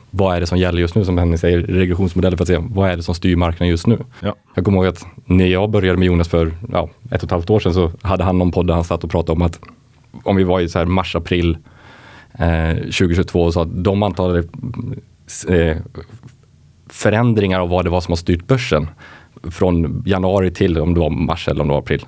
vad 0.09 0.35
är 0.35 0.39
det 0.39 0.45
som 0.45 0.57
gäller 0.57 0.79
just 0.79 0.95
nu, 0.95 1.05
som 1.05 1.17
Henning 1.17 1.37
säger, 1.37 1.59
regressionsmodeller 1.59 2.37
för 2.37 2.43
att 2.43 2.47
se 2.47 2.57
vad 2.69 2.89
är 2.89 2.97
det 2.97 3.03
som 3.03 3.15
styr 3.15 3.35
marknaden 3.35 3.67
just 3.67 3.87
nu. 3.87 3.99
Ja. 4.19 4.35
Jag 4.55 4.65
kommer 4.65 4.77
ihåg 4.77 4.87
att 4.87 5.05
när 5.25 5.45
jag 5.45 5.69
började 5.69 5.97
med 5.97 6.05
Jonas 6.05 6.27
för 6.27 6.51
ja, 6.71 6.89
ett 7.11 7.17
och 7.17 7.23
ett 7.23 7.31
halvt 7.31 7.49
år 7.49 7.59
sedan 7.59 7.73
så 7.73 7.91
hade 8.01 8.23
han 8.23 8.37
någon 8.37 8.51
podd 8.51 8.67
där 8.67 8.73
han 8.73 8.83
satt 8.83 9.03
och 9.03 9.11
pratade 9.11 9.31
om 9.31 9.41
att 9.41 9.59
om 10.23 10.35
vi 10.35 10.43
var 10.43 10.59
i 10.59 10.69
så 10.69 10.79
här 10.79 10.85
mars, 10.85 11.15
april 11.15 11.57
eh, 12.39 12.75
2022 12.75 13.41
och 13.41 13.53
sa 13.53 13.61
att 13.61 13.83
de 13.83 14.03
antalet 14.03 14.49
eh, 15.47 15.77
förändringar 16.89 17.59
av 17.59 17.69
vad 17.69 17.85
det 17.85 17.89
var 17.89 18.01
som 18.01 18.11
har 18.11 18.17
styrt 18.17 18.47
börsen 18.47 18.87
från 19.51 20.03
januari 20.05 20.51
till 20.51 20.77
om 20.77 20.93
det 20.93 20.99
var 20.99 21.09
mars 21.09 21.47
eller 21.47 21.61
om 21.61 21.67
det 21.67 21.73
var 21.73 21.79
april 21.79 22.05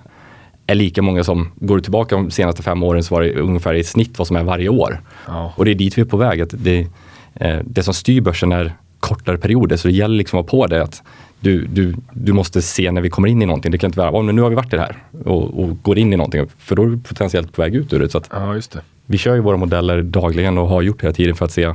är 0.70 0.76
lika 0.76 1.02
många 1.02 1.24
som 1.24 1.52
går 1.56 1.80
tillbaka 1.80 2.16
de 2.16 2.32
senaste 2.32 2.64
fem 2.64 2.84
åren 2.84 3.04
så 3.04 3.16
var 3.16 3.22
det 3.22 3.34
ungefär 3.34 3.74
i 3.74 3.84
snitt 3.84 4.18
vad 4.18 4.28
som 4.28 4.36
är 4.36 4.44
varje 4.44 4.70
år. 4.70 5.02
Ja. 5.28 5.54
Och 5.56 5.66
det 5.66 5.72
är 5.72 5.76
dit 5.76 5.98
vi 5.98 6.02
är 6.02 6.06
på 6.06 6.18
väg. 6.18 6.42
Att 6.42 6.54
det, 6.58 6.88
eh, 7.34 7.60
det 7.64 7.84
som 7.84 7.94
styr 7.94 8.22
börsen 8.22 8.52
är 8.52 8.74
kortare 9.00 9.38
perioder 9.38 9.78
så 9.78 9.88
det 9.88 9.94
gäller 9.94 10.16
liksom 10.16 10.40
att 10.40 10.54
vara 10.54 10.62
på 10.62 10.68
det. 10.68 10.84
Att 10.84 11.04
du, 11.40 11.66
du, 11.66 11.96
du 12.14 12.34
måste 12.34 12.62
se 12.62 12.92
när 12.92 13.02
vi 13.02 13.10
kommer 13.10 13.28
in 13.28 13.42
i 13.42 13.46
någonting. 13.46 13.72
Det 13.72 13.78
kan 13.78 13.88
inte 13.88 14.00
vara, 14.00 14.12
oh, 14.12 14.24
nu 14.24 14.42
har 14.42 14.50
vi 14.50 14.56
varit 14.56 14.74
i 14.74 14.76
det 14.76 14.82
här 14.82 14.96
och, 15.26 15.64
och 15.64 15.82
går 15.84 15.98
in 15.98 16.14
i 16.14 16.18
någonting, 16.18 16.46
för 16.58 16.76
då 16.76 16.84
är 16.84 16.88
du 16.88 16.98
potentiellt 16.98 17.54
på 17.54 17.62
väg 17.62 17.76
ut 17.76 17.94
ur 17.94 18.00
det. 18.00 18.10
Så 18.10 18.18
att 18.18 18.30
ja, 18.32 18.56
just 18.56 18.72
det. 18.72 18.82
Vi 19.06 19.18
kör 19.18 19.36
ju 19.36 19.42
våra 19.42 19.58
modeller 19.58 20.02
dagligen 20.02 20.58
och 20.58 20.68
har 20.68 20.82
gjort 20.82 21.04
hela 21.04 21.14
tiden 21.14 21.36
för 21.36 21.46
att 21.46 21.52
se 21.52 21.74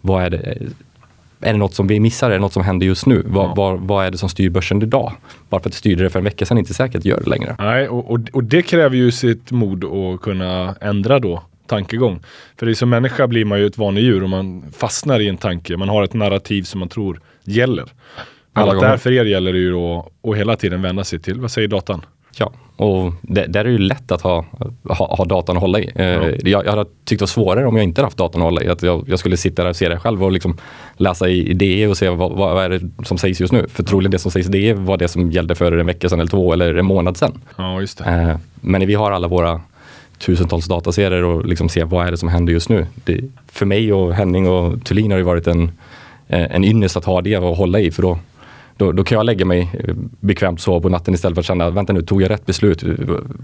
vad 0.00 0.22
är 0.22 0.30
det, 0.30 0.58
är 1.40 1.52
det 1.52 1.58
något 1.58 1.74
som 1.74 1.86
vi 1.86 2.00
missar? 2.00 2.30
Är 2.30 2.34
det 2.34 2.40
något 2.40 2.52
som 2.52 2.62
händer 2.62 2.86
just 2.86 3.06
nu? 3.06 3.22
Vad, 3.26 3.44
Ja. 3.44 3.54
vad, 3.56 3.80
vad 3.80 4.06
är 4.06 4.10
det 4.10 4.18
som 4.18 4.28
styr 4.28 4.50
börsen 4.50 4.82
idag? 4.82 5.12
Bara 5.48 5.60
för 5.60 5.68
att 5.68 5.72
det 5.72 5.78
styrde 5.78 6.02
det 6.02 6.10
för 6.10 6.18
en 6.18 6.24
vecka 6.24 6.46
sedan 6.46 6.58
inte 6.58 6.74
säkert 6.74 7.04
gör 7.04 7.20
det 7.24 7.30
längre. 7.30 7.56
Nej, 7.58 7.88
och, 7.88 8.10
och, 8.10 8.20
och 8.32 8.44
det 8.44 8.62
kräver 8.62 8.96
ju 8.96 9.10
sitt 9.10 9.50
mod 9.50 9.84
att 9.84 10.20
kunna 10.20 10.74
ändra 10.80 11.18
då 11.18 11.42
tankegång. 11.66 12.20
För 12.56 12.74
som 12.74 12.90
människa 12.90 13.26
blir 13.26 13.44
man 13.44 13.58
ju 13.58 13.66
ett 13.66 13.78
vanedjur 13.78 14.22
och 14.22 14.30
man 14.30 14.64
fastnar 14.76 15.20
i 15.20 15.28
en 15.28 15.36
tanke. 15.36 15.76
Man 15.76 15.88
har 15.88 16.02
ett 16.02 16.14
narrativ 16.14 16.62
som 16.62 16.80
man 16.80 16.88
tror 16.88 17.20
gäller. 17.44 17.84
Alla 18.62 18.74
gånger. 18.74 18.88
där 18.88 18.96
för 18.96 19.12
er 19.12 19.24
gäller 19.24 19.52
det 19.52 19.58
ju 19.58 19.70
då 19.72 20.10
att 20.28 20.36
hela 20.36 20.56
tiden 20.56 20.82
vända 20.82 21.04
sig 21.04 21.18
till, 21.18 21.40
vad 21.40 21.50
säger 21.50 21.68
datan? 21.68 22.04
Ja, 22.38 22.52
och 22.76 23.12
det, 23.22 23.46
där 23.46 23.60
är 23.60 23.64
det 23.64 23.70
ju 23.70 23.78
lätt 23.78 24.12
att 24.12 24.20
ha, 24.22 24.44
ha, 24.88 25.16
ha 25.16 25.24
datan 25.24 25.56
att 25.56 25.62
hålla 25.62 25.78
i. 25.80 25.90
Eh, 25.94 26.04
Ja. 26.06 26.30
jag, 26.42 26.64
jag 26.66 26.70
hade 26.70 26.84
tyckt 26.84 27.18
det 27.18 27.22
var 27.22 27.26
svårare 27.26 27.66
om 27.66 27.76
jag 27.76 27.84
inte 27.84 28.02
haft 28.02 28.16
datan 28.16 28.40
att 28.40 28.44
hålla 28.46 28.62
i. 28.62 28.68
Att 28.68 28.82
jag, 28.82 29.04
jag 29.08 29.18
skulle 29.18 29.36
sitta 29.36 29.62
där 29.62 29.70
och 29.70 29.76
se 29.76 29.88
det 29.88 29.98
själv 29.98 30.24
och 30.24 30.32
liksom 30.32 30.56
läsa 30.96 31.28
i 31.28 31.50
i 31.50 31.54
DE 31.54 31.86
och 31.86 31.96
se 31.96 32.08
vad, 32.08 32.32
vad, 32.32 32.54
vad 32.54 32.64
är 32.64 32.68
det 32.68 33.04
som 33.04 33.18
sägs 33.18 33.40
just 33.40 33.52
nu. 33.52 33.66
För 33.68 33.82
troligen 33.82 34.10
det 34.10 34.18
som 34.18 34.30
sägs 34.30 34.48
i 34.48 34.50
DE 34.50 34.74
var 34.74 34.96
det 34.96 35.08
som 35.08 35.30
gällde 35.30 35.54
för 35.54 35.72
en 35.72 35.86
vecka 35.86 36.08
sedan 36.08 36.20
eller 36.20 36.30
två 36.30 36.52
eller 36.52 36.74
en 36.74 36.86
månad 36.86 37.16
sedan. 37.16 37.40
Ja, 37.56 37.80
just 37.80 37.98
det. 37.98 38.04
Eh, 38.04 38.36
men 38.60 38.86
vi 38.86 38.94
har 38.94 39.12
alla 39.12 39.28
våra 39.28 39.60
tusentals 40.18 40.66
dataserier 40.66 41.24
och 41.24 41.46
liksom 41.46 41.68
se 41.68 41.84
vad 41.84 42.06
är 42.06 42.10
det 42.10 42.16
som 42.16 42.28
händer 42.28 42.52
just 42.52 42.68
nu. 42.68 42.86
Det, 43.04 43.20
för 43.52 43.66
mig 43.66 43.92
och 43.92 44.14
Henning 44.14 44.48
och 44.48 44.84
Thulin 44.84 45.10
har 45.10 45.18
det 45.18 45.24
varit 45.24 45.46
en, 45.46 45.62
eh, 46.28 46.54
en 46.56 46.64
ynnest 46.64 46.96
att 46.96 47.04
ha 47.04 47.20
det 47.20 47.36
och 47.36 47.56
hålla 47.56 47.80
i 47.80 47.90
för 47.90 48.02
då, 48.02 48.18
då, 48.76 48.92
då 48.92 49.04
kan 49.04 49.16
jag 49.16 49.26
lägga 49.26 49.44
mig 49.44 49.70
eh, 49.84 49.94
bekvämt 50.20 50.60
så 50.60 50.80
på 50.80 50.88
natten 50.88 51.14
istället 51.14 51.34
för 51.34 51.40
att 51.40 51.46
känna, 51.46 51.70
vänta 51.70 51.92
nu, 51.92 52.02
tog 52.02 52.22
jag 52.22 52.30
rätt 52.30 52.46
beslut? 52.46 52.84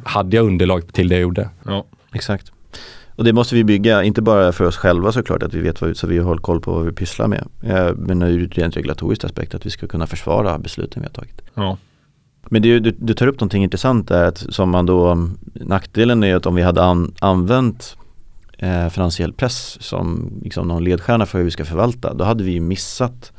Hade 0.04 0.36
jag 0.36 0.46
underlag 0.46 0.92
till 0.92 1.08
det 1.08 1.14
jag 1.14 1.22
gjorde? 1.22 1.48
Ja. 1.64 1.84
Exakt. 2.12 2.52
Och 3.16 3.24
det 3.24 3.32
måste 3.32 3.54
vi 3.54 3.64
bygga, 3.64 4.02
inte 4.02 4.22
bara 4.22 4.52
för 4.52 4.64
oss 4.64 4.76
själva 4.76 5.12
såklart, 5.12 5.42
att 5.42 5.54
vi 5.54 5.60
vet 5.60 5.80
vad, 5.80 5.96
så 5.96 6.06
vi 6.06 6.18
har 6.18 6.36
koll 6.36 6.60
på 6.60 6.72
vad 6.72 6.84
vi 6.84 6.92
pysslar 6.92 7.28
med. 7.28 7.48
Men 7.96 8.22
ur 8.22 8.44
ett 8.44 8.58
rent 8.58 8.76
regulatoriskt 8.76 9.24
aspekt, 9.24 9.54
att 9.54 9.66
vi 9.66 9.70
ska 9.70 9.86
kunna 9.86 10.06
försvara 10.06 10.58
besluten 10.58 11.02
vi 11.02 11.06
har 11.06 11.12
tagit. 11.12 11.42
Ja. 11.54 11.78
Men 12.48 12.62
det, 12.62 12.80
du, 12.80 12.90
du 12.98 13.14
tar 13.14 13.26
upp 13.26 13.40
någonting 13.40 13.62
intressant 13.62 14.08
där, 14.08 14.24
att 14.24 14.38
som 14.38 14.70
man 14.70 14.86
då, 14.86 15.28
nackdelen 15.54 16.24
är 16.24 16.36
att 16.36 16.46
om 16.46 16.54
vi 16.54 16.62
hade 16.62 16.82
an, 16.82 17.14
använt 17.18 17.96
eh, 18.58 18.88
finansiell 18.88 19.32
press 19.32 19.78
som 19.80 20.32
liksom 20.42 20.68
någon 20.68 20.84
ledstjärna 20.84 21.26
för 21.26 21.38
hur 21.38 21.44
vi 21.44 21.50
ska 21.50 21.64
förvalta, 21.64 22.14
då 22.14 22.24
hade 22.24 22.44
vi 22.44 22.60
missat 22.60 23.32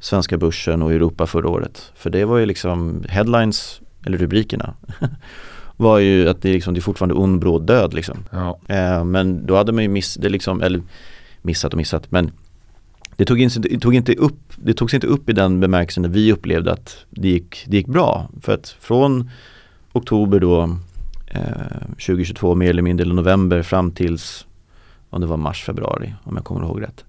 svenska 0.00 0.38
börsen 0.38 0.82
och 0.82 0.92
Europa 0.92 1.26
förra 1.26 1.48
året. 1.48 1.92
För 1.94 2.10
det 2.10 2.24
var 2.24 2.38
ju 2.38 2.46
liksom 2.46 3.04
headlines, 3.08 3.80
eller 4.06 4.18
rubrikerna, 4.18 4.74
var 5.76 5.98
ju 5.98 6.28
att 6.28 6.42
det, 6.42 6.48
är 6.48 6.52
liksom, 6.52 6.74
det 6.74 6.80
är 6.80 6.82
fortfarande 6.82 7.14
ond 7.14 7.40
bråd 7.40 7.66
död 7.66 7.94
liksom. 7.94 8.24
Ja. 8.30 8.58
Eh, 8.68 9.04
men 9.04 9.46
då 9.46 9.56
hade 9.56 9.72
man 9.72 9.82
ju 9.82 9.88
miss, 9.88 10.14
det 10.14 10.28
liksom, 10.28 10.62
eller 10.62 10.82
missat 11.42 11.72
och 11.72 11.76
missat, 11.76 12.10
men 12.10 12.30
det, 13.16 13.24
tog 13.24 13.40
in, 13.40 13.50
det, 13.56 13.78
tog 13.78 13.94
inte 13.94 14.14
upp, 14.14 14.52
det 14.56 14.74
togs 14.74 14.94
inte 14.94 15.06
upp 15.06 15.28
i 15.28 15.32
den 15.32 15.60
bemärkelsen 15.60 16.02
när 16.02 16.10
vi 16.10 16.32
upplevde 16.32 16.72
att 16.72 16.96
det 17.10 17.28
gick, 17.28 17.64
det 17.66 17.76
gick 17.76 17.86
bra. 17.86 18.28
För 18.40 18.54
att 18.54 18.76
från 18.80 19.30
oktober 19.92 20.40
då 20.40 20.62
eh, 21.26 21.80
2022 21.90 22.54
mer 22.54 22.70
eller 22.70 22.82
mindre, 22.82 23.04
eller 23.04 23.14
november 23.14 23.62
fram 23.62 23.90
tills 23.90 24.46
om 25.10 25.20
det 25.20 25.26
var 25.26 25.36
mars, 25.36 25.64
februari 25.64 26.14
om 26.24 26.36
jag 26.36 26.44
kommer 26.44 26.66
ihåg 26.66 26.82
rätt. 26.82 27.04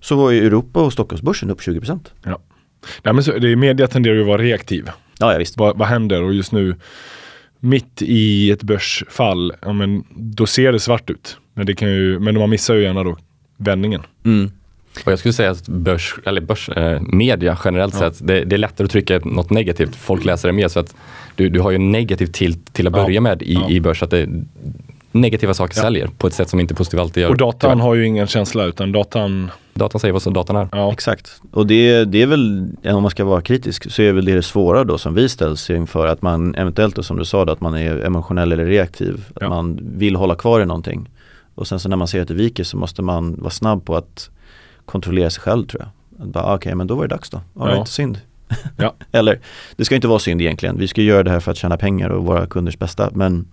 Så 0.00 0.16
var 0.16 0.30
ju 0.30 0.46
Europa 0.46 0.80
och 0.80 0.92
Stockholmsbörsen 0.92 1.50
upp 1.50 1.60
20%. 1.60 1.98
Nej, 3.02 3.14
men 3.14 3.24
så, 3.24 3.32
det 3.38 3.52
är 3.52 3.56
media 3.56 3.86
tenderar 3.86 4.14
ju 4.14 4.20
att 4.20 4.26
vara 4.26 4.42
reaktiv. 4.42 4.84
Ja, 5.18 5.32
ja 5.32 5.38
visst. 5.38 5.56
Vad, 5.58 5.78
vad 5.78 5.88
händer? 5.88 6.22
Och 6.22 6.34
just 6.34 6.52
nu, 6.52 6.76
mitt 7.60 8.02
i 8.02 8.50
ett 8.50 8.62
börsfall, 8.62 9.52
ja, 9.62 9.72
men, 9.72 10.04
då 10.10 10.46
ser 10.46 10.72
det 10.72 10.80
svart 10.80 11.10
ut. 11.10 11.38
Men, 11.54 11.66
det 11.66 11.74
kan 11.74 11.88
ju, 11.90 12.18
men 12.18 12.38
man 12.38 12.50
missar 12.50 12.74
ju 12.74 12.82
gärna 12.82 13.04
då 13.04 13.16
vändningen. 13.56 14.02
Mm. 14.24 14.50
Och 15.04 15.12
jag 15.12 15.18
skulle 15.18 15.32
säga 15.32 15.50
att 15.50 15.68
börs, 15.68 16.14
eller 16.26 16.40
börs, 16.40 16.68
eh, 16.68 17.00
media 17.00 17.58
generellt 17.64 17.94
Ja. 17.94 18.00
sett, 18.12 18.26
det, 18.26 18.44
det 18.44 18.56
är 18.56 18.58
lättare 18.58 18.84
att 18.84 18.90
trycka 18.90 19.18
något 19.24 19.50
negativt. 19.50 19.96
Folk 19.96 20.24
läser 20.24 20.48
det 20.48 20.52
mer 20.52 20.68
så 20.68 20.80
att 20.80 20.94
du, 21.34 21.48
du 21.48 21.60
har 21.60 21.70
ju 21.70 21.78
negativt 21.78 22.32
till, 22.34 22.54
till 22.54 22.86
att 22.86 22.96
Ja. 22.96 23.02
börja 23.04 23.20
med 23.20 23.42
i, 23.42 23.54
Ja. 23.54 23.70
i 23.70 23.80
börs. 23.80 24.02
Att 24.02 24.10
det, 24.10 24.28
negativa 25.20 25.54
saker 25.54 25.74
Ja. 25.76 25.82
säljer 25.82 26.06
på 26.18 26.26
ett 26.26 26.34
sätt 26.34 26.48
som 26.48 26.60
inte 26.60 26.74
positiva 26.74 27.02
alltid 27.02 27.22
gör. 27.22 27.30
Och 27.30 27.36
datan 27.36 27.70
Tyvärr. 27.70 27.82
har 27.82 27.94
ju 27.94 28.06
ingen 28.06 28.26
känsla 28.26 28.64
utan 28.64 28.92
datan, 28.92 29.50
Datan 29.74 30.00
säger 30.00 30.12
vad 30.12 30.22
som 30.22 30.32
datan 30.32 30.56
är. 30.56 30.68
ja. 30.72 30.92
Exakt. 30.92 31.40
Och 31.52 31.66
det, 31.66 32.04
det 32.04 32.22
är 32.22 32.26
väl, 32.26 32.70
om 32.84 33.02
man 33.02 33.10
ska 33.10 33.24
vara 33.24 33.40
kritisk, 33.40 33.90
så 33.92 34.02
är 34.02 34.12
väl 34.12 34.24
det 34.24 34.34
det 34.34 34.42
svåra 34.42 34.84
då 34.84 34.98
som 34.98 35.14
vi 35.14 35.28
ställs 35.28 35.70
inför 35.70 36.06
att 36.06 36.22
man 36.22 36.54
eventuellt 36.54 36.96
då, 36.96 37.02
som 37.02 37.18
du 37.18 37.24
sa 37.24 37.44
då, 37.44 37.52
att 37.52 37.60
man 37.60 37.74
är 37.74 38.04
emotionell 38.06 38.52
eller 38.52 38.64
reaktiv. 38.64 39.24
Att 39.34 39.42
Ja. 39.42 39.48
man 39.48 39.78
vill 39.82 40.16
hålla 40.16 40.34
kvar 40.34 40.60
i 40.60 40.66
någonting. 40.66 41.08
Och 41.54 41.66
sen 41.68 41.80
så 41.80 41.88
när 41.88 41.96
man 41.96 42.08
ser 42.08 42.22
att 42.22 42.28
det 42.28 42.34
viker 42.34 42.64
så 42.64 42.76
måste 42.76 43.02
man 43.02 43.34
vara 43.40 43.50
snabb 43.50 43.84
på 43.84 43.96
att 43.96 44.30
kontrollera 44.84 45.30
sig 45.30 45.42
själv 45.42 45.66
tror 45.66 45.82
jag. 45.82 46.22
Att 46.26 46.32
bara, 46.32 46.44
ah, 46.44 46.54
Okej, 46.56 46.74
men 46.74 46.86
då 46.86 46.94
var 46.94 47.02
det 47.02 47.08
dags 47.14 47.30
då. 47.30 47.36
All 47.36 47.68
Ja. 47.70 47.74
right, 47.74 47.88
synd. 47.88 48.20
Ja. 48.76 48.94
eller, 49.12 49.38
det 49.76 49.84
ska 49.84 49.94
inte 49.94 50.08
vara 50.08 50.18
synd 50.18 50.40
egentligen. 50.40 50.78
Vi 50.78 50.88
ska 50.88 51.02
göra 51.02 51.22
det 51.22 51.30
här 51.30 51.40
för 51.40 51.50
att 51.50 51.56
tjäna 51.56 51.76
pengar 51.76 52.08
och 52.10 52.24
våra 52.24 52.46
kunders 52.46 52.78
bästa. 52.78 53.10
Men 53.14 53.46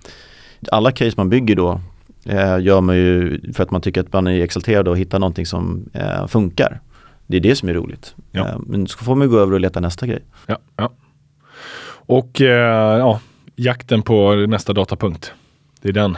alla 0.71 0.91
case 0.91 1.13
man 1.17 1.29
bygger 1.29 1.55
då 1.55 1.81
eh, 2.25 2.59
gör 2.59 2.81
man 2.81 2.95
ju 2.95 3.41
för 3.53 3.63
att 3.63 3.71
man 3.71 3.81
tycker 3.81 4.01
att 4.01 4.13
man 4.13 4.27
är 4.27 4.43
exalterad 4.43 4.87
och 4.87 4.97
hittar 4.97 5.19
någonting 5.19 5.45
som 5.45 5.89
eh, 5.93 6.27
funkar. 6.27 6.79
Det 7.27 7.37
är 7.37 7.41
det 7.41 7.55
som 7.55 7.69
är 7.69 7.73
roligt. 7.73 8.15
Ja. 8.31 8.47
Eh, 8.47 8.59
men 8.67 8.87
så 8.87 8.97
får 8.97 9.15
man 9.15 9.29
gå 9.29 9.39
över 9.39 9.53
och 9.53 9.59
leta 9.59 9.79
nästa 9.79 10.07
grej. 10.07 10.23
Ja, 10.47 10.57
ja. 10.75 10.91
Och 12.07 12.41
eh, 12.41 12.97
ja, 12.99 13.19
jakten 13.55 14.01
på 14.01 14.35
nästa 14.35 14.73
datapunkt. 14.73 15.33
Det 15.81 15.89
är 15.89 15.93
den. 15.93 16.17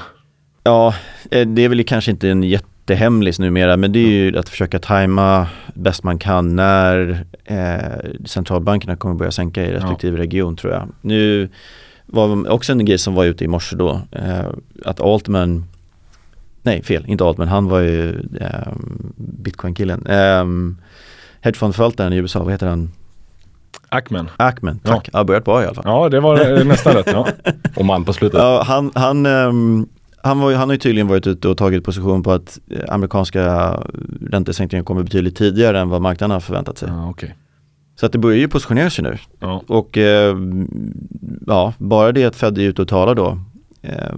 Ja, 0.63 0.93
eh, 1.31 1.47
det 1.47 1.61
är 1.61 1.69
väl 1.69 1.83
kanske 1.83 2.11
inte 2.11 2.29
en 2.29 2.43
jättehemlis 2.43 3.39
numera 3.39 3.77
men 3.77 3.91
det 3.91 3.99
är 3.99 4.09
ju 4.09 4.37
att 4.37 4.49
försöka 4.49 4.79
tajma 4.79 5.47
bäst 5.73 6.03
man 6.03 6.19
kan 6.19 6.55
när 6.55 7.25
eh, 7.45 8.25
centralbankerna 8.25 8.95
kommer 8.95 9.15
börja 9.15 9.31
sänka 9.31 9.65
i 9.65 9.71
respektive 9.71 10.17
region 10.17 10.55
tror 10.55 10.73
jag. 10.73 10.87
Nu 11.01 11.49
var 12.07 12.49
också 12.49 12.71
en 12.71 12.85
grej 12.85 12.97
som 12.97 13.13
var 13.15 13.25
ute 13.25 13.43
i 13.43 13.47
morse 13.47 13.75
då, 13.75 14.01
eh, 14.11 14.45
att 14.85 15.01
Altman, 15.01 15.65
nej 16.61 16.83
fel, 16.83 17.03
inte 17.07 17.23
Altman, 17.25 17.47
han 17.47 17.67
var 17.69 17.79
ju 17.79 18.09
eh, 18.41 18.67
bitcoin-killen. 19.15 20.05
Eh, 20.05 20.45
hedgefondförvaltaren 21.41 22.13
i 22.13 22.17
USA, 22.17 22.43
vad 22.43 22.51
heter 22.51 22.67
han? 22.67 22.91
Ackman. 23.89 24.29
Ackman, 24.37 24.79
Ja. 24.83 24.93
tack. 24.93 25.09
Ja. 25.13 25.23
börjat 25.23 25.45
bra 25.45 25.63
i 25.63 25.65
alla 25.65 25.73
fall. 25.75 25.83
Ja, 25.87 26.09
det 26.09 26.19
var 26.19 26.63
nästan 26.65 26.93
rätt. 26.93 27.07
Ja. 27.11 27.27
Och 27.75 27.85
man 27.85 28.05
på 28.05 28.13
slutet. 28.13 28.39
Ja, 28.39 28.63
han, 28.67 28.91
han, 28.95 29.25
ehm, 29.25 29.87
han, 30.23 30.39
var, 30.39 30.53
han 30.53 30.69
har 30.69 30.73
ju 30.73 30.79
tydligen 30.79 31.07
varit 31.07 31.27
ute 31.27 31.47
och 31.47 31.57
tagit 31.57 31.83
position 31.83 32.23
på 32.23 32.31
att 32.31 32.59
eh, 32.69 32.93
amerikanska 32.93 33.73
räntesänkningar 34.31 34.83
kommer 34.83 35.03
betydligt 35.03 35.37
tidigare 35.37 35.79
än 35.79 35.89
vad 35.89 36.01
marknaden 36.01 36.31
har 36.31 36.39
förväntat 36.39 36.77
sig. 36.77 36.89
Ja, 36.89 37.09
okej. 37.09 37.35
Så 37.99 38.05
att 38.05 38.11
det 38.11 38.17
börjar 38.17 38.37
ju 38.37 38.47
positionera 38.47 38.89
sig 38.89 39.03
nu. 39.03 39.17
Ja. 39.39 39.63
Och 39.67 39.97
eh, 39.97 40.37
ja, 41.47 41.73
bara 41.77 42.11
det 42.11 42.23
att 42.25 42.35
Fed 42.35 42.57
är 42.57 42.61
ute 42.61 42.81
och 42.81 42.87
talar 42.87 43.15
då, 43.15 43.39
eh, 43.81 44.13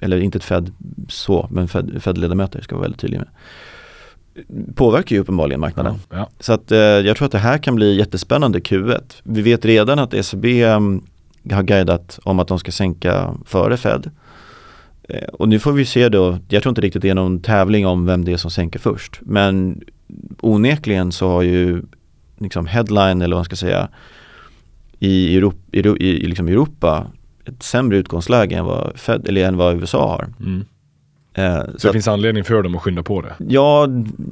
eller 0.00 0.20
inte 0.20 0.38
ett 0.38 0.44
Fed 0.44 0.72
så, 1.08 1.48
men 1.50 1.68
Fed- 1.68 2.00
Fed-ledamöter 2.00 2.60
ska 2.60 2.74
vara 2.74 2.82
väldigt 2.82 3.00
tydliga 3.00 3.20
med, 3.20 3.28
påverkar 4.76 5.16
ju 5.16 5.22
uppenbarligen 5.22 5.60
marknaden. 5.60 5.94
Ja. 6.10 6.28
Så 6.40 6.52
att 6.52 6.72
eh, 6.72 6.78
jag 6.78 7.16
tror 7.16 7.26
att 7.26 7.32
det 7.32 7.38
här 7.38 7.58
kan 7.58 7.74
bli 7.74 7.96
jättespännande 7.96 8.58
Q1. 8.58 9.00
Vi 9.22 9.42
vet 9.42 9.64
redan 9.64 9.98
att 9.98 10.14
ECB 10.14 10.62
mm, 10.62 11.02
har 11.52 11.62
guidat 11.62 12.18
om 12.22 12.38
att 12.38 12.48
de 12.48 12.58
ska 12.58 12.72
sänka 12.72 13.34
före 13.46 13.76
Fed. 13.76 14.10
Eh, 15.08 15.28
och 15.28 15.48
nu 15.48 15.58
får 15.58 15.72
vi 15.72 15.84
se 15.84 16.08
då, 16.08 16.38
jag 16.48 16.62
tror 16.62 16.70
inte 16.70 16.80
riktigt 16.80 17.02
det 17.02 17.08
är 17.08 17.14
någon 17.14 17.40
tävling 17.40 17.86
om 17.86 18.06
vem 18.06 18.24
det 18.24 18.32
är 18.32 18.36
som 18.36 18.50
sänker 18.50 18.78
först. 18.78 19.20
Men 19.22 19.80
onekligen 20.40 21.12
så 21.12 21.28
har 21.28 21.42
ju 21.42 21.82
liksom 22.38 22.66
headline 22.66 23.22
eller 23.22 23.36
vad 23.36 23.38
man 23.38 23.44
ska 23.44 23.56
säga 23.56 23.88
i 24.98 25.36
Europa, 25.36 25.58
i, 25.72 25.78
i 26.24 26.26
liksom 26.26 26.48
Europa 26.48 27.06
ett 27.44 27.62
sämre 27.62 27.96
utgångsläge 27.96 28.56
än 28.56 28.64
vad, 28.64 28.92
Fed, 28.98 29.28
eller 29.28 29.44
än 29.48 29.56
vad 29.56 29.74
USA 29.80 30.08
har. 30.08 30.28
Mm. 30.40 30.64
Eh, 31.34 31.64
Så 31.64 31.78
så 31.78 31.86
det 31.86 31.88
att, 31.88 31.92
finns 31.92 32.08
anledning 32.08 32.44
för 32.44 32.62
dem 32.62 32.74
att 32.74 32.82
skynda 32.82 33.02
på 33.02 33.20
det. 33.20 33.34
ja, 33.38 33.88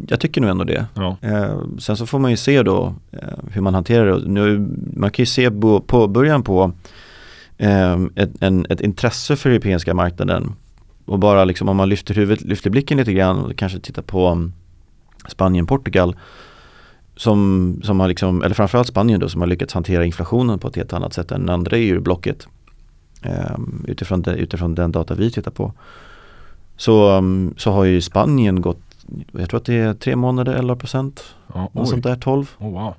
jag 0.09 0.21
tycker 0.21 0.41
nog 0.41 0.51
ändå 0.51 0.65
det. 0.65 0.87
Ja. 0.95 1.17
Eh, 1.23 1.61
sen 1.79 1.97
så 1.97 2.07
får 2.07 2.19
man 2.19 2.31
ju 2.31 2.37
se 2.37 2.63
då 2.63 2.95
eh, 3.13 3.19
hur 3.53 3.61
man 3.61 3.75
hanterar 3.75 4.07
det. 4.07 4.29
Nu, 4.29 4.69
man 4.97 5.11
kan 5.11 5.23
ju 5.23 5.27
se 5.27 5.51
på, 5.51 5.81
på 5.81 6.09
början 6.09 6.43
på 6.43 6.73
eh, 7.59 7.99
ett, 8.15 8.31
en, 8.41 8.67
ett 8.69 8.81
intresse 8.81 9.37
för 9.37 9.51
europeiska 9.51 9.95
marknaden. 9.95 10.53
Och 11.05 11.19
bara 11.19 11.45
liksom 11.45 11.69
om 11.69 11.77
man 11.77 11.89
lyfter 11.89 12.15
huvudet, 12.15 12.45
lyfter 12.45 12.71
blicken 12.71 12.99
lite 12.99 13.13
grann 13.13 13.39
och 13.45 13.57
kanske 13.57 13.79
tittar 13.79 14.03
på 14.03 14.31
um, 14.31 14.53
Spanien, 15.29 15.67
Portugal. 15.67 16.17
Som, 17.21 17.81
som 17.85 18.01
har 18.01 18.09
liksom, 18.09 18.43
eller 18.43 18.55
framförallt 18.55 18.89
Spanien 18.89 19.21
då 19.21 19.29
som 19.29 19.41
har 19.41 19.49
lyckats 19.49 19.75
hantera 19.75 20.05
inflationen 20.05 20.59
på 20.59 20.69
ett 20.69 20.77
helt 20.77 20.93
annat 20.93 21.13
sätt 21.13 21.33
än 21.33 21.49
andra 21.49 21.77
EU-blocket. 21.77 22.47
Eh, 23.23 23.59
utifrån, 23.85 24.23
det, 24.23 24.35
utifrån 24.35 24.75
den 24.75 24.93
data 24.93 25.15
vi 25.15 25.31
tittar 25.31 25.51
på. 25.51 25.73
Så, 26.77 27.17
um, 27.17 27.55
så 27.57 27.71
har 27.71 27.85
ju 27.85 28.01
Spanien 28.01 28.61
gått, 28.61 28.81
jag 29.33 29.51
tror 29.51 29.61
att 29.61 29.67
det 29.67 29.75
är 29.75 29.95
tre 29.95 30.17
månader 30.17 30.55
11 30.55 30.77
procent. 30.77 31.35
Ja, 31.55 31.71
Något 31.73 31.89
sånt 31.89 32.03
där 32.03 32.17
12. 32.17 32.51
Oh, 32.59 32.73
wow. 32.73 32.95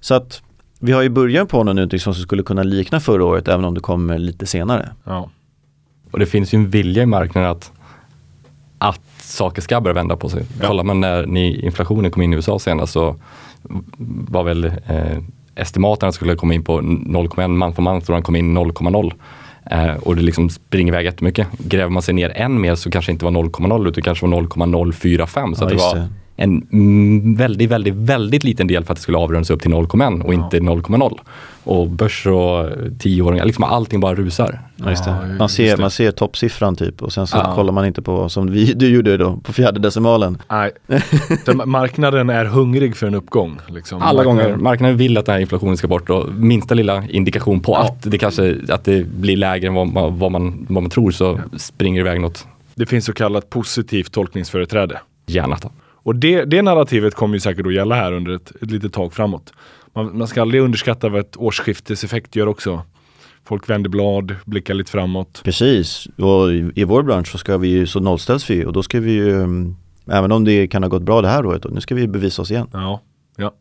Så 0.00 0.14
att 0.14 0.42
vi 0.78 0.92
har 0.92 1.02
ju 1.02 1.08
början 1.08 1.46
på 1.46 1.64
någonting 1.64 2.00
som 2.00 2.14
skulle 2.14 2.42
kunna 2.42 2.62
likna 2.62 3.00
förra 3.00 3.24
året 3.24 3.48
även 3.48 3.64
om 3.64 3.74
det 3.74 3.80
kommer 3.80 4.18
lite 4.18 4.46
senare. 4.46 4.88
Ja. 5.04 5.30
Och 6.10 6.18
det 6.18 6.26
finns 6.26 6.54
ju 6.54 6.56
en 6.56 6.70
vilja 6.70 7.02
i 7.02 7.06
marknaden 7.06 7.50
att 7.50 7.72
saker 9.32 9.62
ska 9.62 9.80
börja 9.80 9.94
vända 9.94 10.16
på 10.16 10.28
sig. 10.28 10.44
Ja. 10.60 10.68
Kollar 10.68 10.84
man 10.84 11.00
när 11.00 11.26
ni, 11.26 11.60
inflationen 11.64 12.10
kom 12.10 12.22
in 12.22 12.32
i 12.32 12.36
USA 12.36 12.58
senast 12.58 12.92
så 12.92 13.16
var 14.28 14.42
väl 14.42 14.64
eh, 14.64 15.18
estimaten 15.54 16.12
skulle 16.12 16.34
komma 16.34 16.54
in 16.54 16.64
på 16.64 16.80
0,1 16.80 17.48
man 17.48 17.74
för 17.74 17.82
man 17.82 18.00
tror 18.00 18.14
han 18.16 18.22
kom 18.22 18.36
in 18.36 18.58
0,0. 18.58 19.12
Eh, 19.70 19.94
och 19.94 20.16
det 20.16 20.22
liksom 20.22 20.50
springer 20.50 20.92
iväg 20.92 21.04
jättemycket. 21.04 21.46
Gräver 21.58 21.90
man 21.90 22.02
sig 22.02 22.14
ner 22.14 22.30
än 22.30 22.60
mer 22.60 22.74
så 22.74 22.90
kanske 22.90 23.12
det 23.12 23.14
inte 23.14 23.24
var 23.24 23.32
0,0 23.32 23.88
utan 23.88 24.02
kanske 24.02 24.26
var 24.26 24.42
0,045. 24.42 25.54
Så 25.54 25.64
ja, 25.64 25.68
det 25.68 25.74
var. 25.74 26.08
En 26.42 27.34
väldigt, 27.36 27.70
väldigt, 27.70 27.94
väldigt 27.94 28.44
liten 28.44 28.66
del 28.66 28.84
för 28.84 28.92
att 28.92 28.96
det 28.96 29.02
skulle 29.02 29.18
avrundas 29.18 29.50
upp 29.50 29.62
till 29.62 29.70
0,1 29.70 30.22
och 30.22 30.34
ja. 30.34 30.44
inte 30.44 30.58
0,0 30.58 31.18
och 31.64 31.88
börs 31.88 32.26
och 32.26 32.70
tioåringar, 32.98 33.44
liksom 33.44 33.64
allting 33.64 34.00
bara 34.00 34.14
rusar. 34.14 34.60
Ja, 34.76 34.90
just 34.90 35.04
det. 35.04 35.36
Man 35.38 35.48
ser, 35.48 35.76
man 35.76 35.90
ser 35.90 36.10
toppsiffran 36.10 36.76
typ 36.76 37.02
och 37.02 37.12
sen 37.12 37.26
så 37.26 37.36
ja. 37.36 37.54
kollar 37.54 37.72
man 37.72 37.86
inte 37.86 38.02
på, 38.02 38.28
som 38.28 38.50
vi, 38.50 38.72
du 38.72 38.88
gjorde 38.88 39.16
då, 39.16 39.36
på 39.36 39.52
fjärde 39.52 39.80
decimalen. 39.80 40.38
Nej, 40.50 40.70
marknaden 41.66 42.30
är 42.30 42.44
hungrig 42.44 42.96
för 42.96 43.06
en 43.06 43.14
uppgång. 43.14 43.58
Liksom. 43.68 44.02
Alla 44.02 44.24
marknaden... 44.24 44.50
gånger, 44.50 44.62
marknaden 44.62 44.96
vill 44.96 45.18
att 45.18 45.26
den 45.26 45.32
här 45.32 45.40
inflationen 45.40 45.76
ska 45.76 45.88
bort 45.88 46.10
och 46.10 46.32
minsta 46.32 46.74
lilla 46.74 47.04
indikation 47.08 47.60
på 47.60 47.72
ja. 47.72 47.84
att 47.84 48.10
det 48.10 48.18
kanske 48.18 48.56
att 48.68 48.84
det 48.84 49.06
blir 49.06 49.36
lägre 49.36 49.68
än 49.68 49.74
vad 49.74 49.86
man, 49.86 50.18
vad 50.18 50.32
man, 50.32 50.66
vad 50.68 50.82
man 50.82 50.90
tror 50.90 51.10
så 51.10 51.40
springer 51.56 52.00
iväg 52.00 52.20
något. 52.20 52.46
Det 52.74 52.86
finns 52.86 53.04
så 53.04 53.12
kallat 53.12 53.50
positivt 53.50 54.12
tolkningsföreträde. 54.12 55.00
Gärna. 55.26 55.56
Och 56.02 56.16
det, 56.16 56.44
det 56.44 56.62
narrativet 56.62 57.14
kommer 57.14 57.34
ju 57.34 57.40
säkert 57.40 57.66
att 57.66 57.74
gälla 57.74 57.94
här 57.94 58.12
under 58.12 58.32
ett, 58.32 58.52
ett 58.62 58.70
litet 58.70 58.92
tag 58.92 59.12
framåt 59.12 59.52
man, 59.94 60.18
man 60.18 60.28
ska 60.28 60.42
aldrig 60.42 60.62
underskatta 60.62 61.08
vad 61.08 61.20
ett 61.20 61.36
årsskifteseffekt 61.36 62.36
gör 62.36 62.46
också. 62.46 62.82
Folk 63.44 63.70
vänder 63.70 63.90
blad, 63.90 64.36
blickar 64.44 64.74
lite 64.74 64.90
framåt. 64.90 65.40
Precis, 65.44 66.08
och 66.18 66.52
i, 66.52 66.72
i 66.74 66.84
vår 66.84 67.02
bransch 67.02 67.28
så 67.28 67.38
ska 67.38 67.58
vi 67.58 67.68
ju, 67.68 67.86
så 67.86 68.00
nollställs 68.00 68.50
vi 68.50 68.64
och 68.64 68.72
då 68.72 68.82
ska 68.82 69.00
vi 69.00 69.12
ju, 69.12 69.42
mm, 69.42 69.76
även 70.10 70.32
om 70.32 70.44
det 70.44 70.66
kan 70.66 70.82
ha 70.82 70.90
gått 70.90 71.02
bra 71.02 71.22
det 71.22 71.28
här 71.28 71.46
året, 71.46 71.66
nu 71.70 71.80
ska 71.80 71.94
vi 71.94 72.08
bevisa 72.08 72.42
oss 72.42 72.50
igen. 72.50 72.68
Ja, 72.72 73.00
ja. 73.36 73.54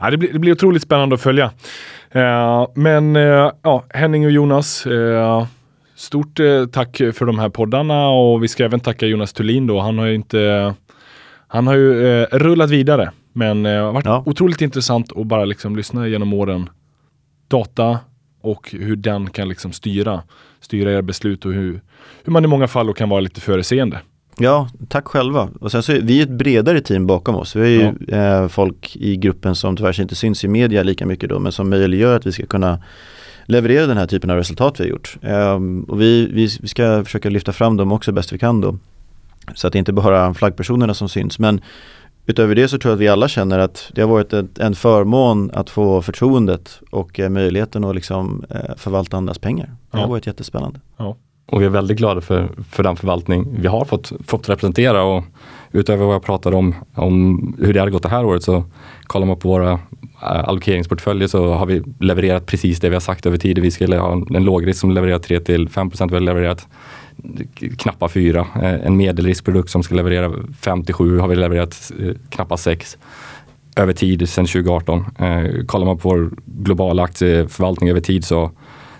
ja 0.00 0.10
det, 0.10 0.16
blir, 0.16 0.32
det 0.32 0.38
blir 0.38 0.52
otroligt 0.52 0.82
spännande 0.82 1.14
att 1.14 1.20
följa. 1.20 1.50
Uh, 2.16 2.66
men 2.74 3.16
uh, 3.16 3.50
ja, 3.62 3.84
Henning 3.88 4.24
och 4.26 4.30
Jonas, 4.30 4.86
uh, 4.86 5.46
stort 5.94 6.40
tack 6.72 6.96
för 6.96 7.24
de 7.24 7.38
här 7.38 7.48
poddarna 7.48 8.08
och 8.08 8.42
vi 8.42 8.48
ska 8.48 8.64
även 8.64 8.80
tacka 8.80 9.06
Jonas 9.06 9.32
Thulin 9.32 9.66
då. 9.66 9.80
Han 9.80 9.98
har 9.98 10.06
ju 10.06 10.14
inte, 10.14 10.74
han 11.54 11.66
har 11.66 11.74
ju 11.74 12.24
rullat 12.24 12.70
vidare 12.70 13.10
men 13.34 13.66
eh, 13.66 13.72
det 13.72 13.78
har 13.78 13.92
varit 13.92 14.04
ja. 14.04 14.22
otroligt 14.26 14.60
intressant 14.60 15.12
att 15.16 15.26
bara 15.26 15.44
liksom 15.44 15.76
lyssna 15.76 16.08
genom 16.08 16.32
åren. 16.32 16.68
Data 17.48 17.98
och 18.40 18.70
hur 18.72 18.96
den 18.96 19.30
kan 19.30 19.48
liksom 19.48 19.72
styra, 19.72 20.22
styra 20.60 20.92
era 20.92 21.02
beslut 21.02 21.44
och 21.44 21.52
hur, 21.52 21.80
hur 22.24 22.32
man 22.32 22.44
i 22.44 22.46
många 22.46 22.68
fall 22.68 22.94
kan 22.94 23.08
vara 23.08 23.20
lite 23.20 23.40
förutseende. 23.40 24.00
Ja, 24.38 24.68
tack 24.88 25.08
själva. 25.08 25.48
Och 25.60 25.70
sen 25.70 25.82
så 25.82 25.92
är 25.92 26.00
vi 26.00 26.20
ett 26.20 26.28
bredare 26.28 26.80
team 26.80 27.06
bakom 27.06 27.36
oss. 27.36 27.56
Vi 27.56 27.60
har 27.60 27.66
ju 27.68 27.92
ja. 28.08 28.16
eh, 28.16 28.48
folk 28.48 28.96
i 28.96 29.16
gruppen 29.16 29.54
som 29.54 29.76
tyvärr 29.76 30.00
inte 30.00 30.14
syns 30.14 30.44
i 30.44 30.48
media 30.48 30.82
lika 30.82 31.06
mycket 31.06 31.28
då, 31.28 31.38
men 31.38 31.52
som 31.52 31.70
möjliggör 31.70 32.16
att 32.16 32.26
vi 32.26 32.32
ska 32.32 32.46
kunna 32.46 32.82
leverera 33.46 33.86
den 33.86 33.96
här 33.96 34.06
typen 34.06 34.30
av 34.30 34.36
resultat 34.36 34.80
vi 34.80 34.84
har 34.84 34.90
gjort. 34.90 35.16
Eh, 35.22 35.54
och 35.88 36.00
vi, 36.00 36.26
vi, 36.32 36.48
vi 36.60 36.68
ska 36.68 37.04
försöka 37.04 37.30
lyfta 37.30 37.52
fram 37.52 37.76
dem 37.76 37.92
också 37.92 38.12
bäst 38.12 38.32
vi 38.32 38.38
kan 38.38 38.60
då. 38.60 38.78
Så 39.54 39.66
att 39.66 39.72
det 39.72 39.78
inte 39.78 39.92
bara 39.92 40.26
är 40.26 40.32
flaggpersonerna 40.32 40.94
som 40.94 41.08
syns. 41.08 41.38
Men 41.38 41.60
Utöver 42.26 42.54
det 42.54 42.68
så 42.68 42.78
tror 42.78 42.90
jag 42.90 42.96
att 42.96 43.00
vi 43.00 43.08
alla 43.08 43.28
känner 43.28 43.58
att 43.58 43.90
det 43.94 44.00
har 44.00 44.08
varit 44.08 44.32
ett, 44.32 44.58
en 44.58 44.74
förmån 44.74 45.50
att 45.54 45.70
få 45.70 46.02
förtroendet 46.02 46.80
och 46.90 47.20
eh, 47.20 47.28
möjligheten 47.28 47.84
att 47.84 47.94
liksom, 47.94 48.44
eh, 48.50 48.76
förvalta 48.76 49.16
andras 49.16 49.38
pengar. 49.38 49.70
Det 49.90 49.98
har 49.98 50.08
varit 50.08 50.26
jättespännande. 50.26 50.80
Ja. 50.96 51.16
Och 51.46 51.60
vi 51.60 51.64
är 51.64 51.70
väldigt 51.70 51.98
glada 51.98 52.20
för, 52.20 52.48
för 52.70 52.82
den 52.82 52.96
förvaltning 52.96 53.60
vi 53.60 53.68
har 53.68 53.84
fått, 53.84 54.12
fått 54.26 54.48
representera 54.48 55.02
och 55.02 55.24
utöver 55.72 56.04
vad 56.04 56.14
jag 56.14 56.22
pratade 56.22 56.56
om, 56.56 56.74
om 56.94 57.56
hur 57.58 57.74
det 57.74 57.80
har 57.80 57.90
gått 57.90 58.02
det 58.02 58.08
här 58.08 58.24
året 58.24 58.42
så 58.42 58.64
kollar 59.02 59.26
man 59.26 59.38
på 59.38 59.48
våra 59.48 59.72
äh, 59.72 59.78
allokeringsportföljer 60.48 61.28
så 61.28 61.52
har 61.54 61.66
vi 61.66 61.82
levererat 62.00 62.46
precis 62.46 62.80
det 62.80 62.88
vi 62.88 62.94
har 62.94 63.00
sagt 63.00 63.26
över 63.26 63.36
tid. 63.36 63.58
Vi 63.58 63.70
skulle 63.70 63.98
ha 63.98 64.12
en, 64.12 64.36
en 64.36 64.44
lågrisk 64.44 64.80
som 64.80 64.90
levererar 64.90 65.18
3 65.18 65.40
till 65.40 65.68
5 65.68 65.90
procent. 65.90 66.12
Vi 66.12 66.16
har 66.16 66.22
levererat 66.22 66.68
knappa 67.78 68.08
fyra. 68.08 68.46
Eh, 68.62 68.86
en 68.86 68.96
medelriskprodukt 68.96 69.70
som 69.70 69.82
ska 69.82 69.94
leverera 69.94 70.32
57 70.60 71.18
har 71.18 71.28
vi 71.28 71.36
levererat 71.36 71.92
eh, 72.00 72.14
knappa 72.28 72.56
sex 72.56 72.98
över 73.76 73.92
tid 73.92 74.28
sedan 74.28 74.46
2018. 74.46 75.04
Eh, 75.18 75.64
kollar 75.66 75.86
man 75.86 75.98
på 75.98 76.08
vår 76.08 76.30
globala 76.44 77.02
aktieförvaltning 77.02 77.90
över 77.90 78.00
tid 78.00 78.24
så 78.24 78.50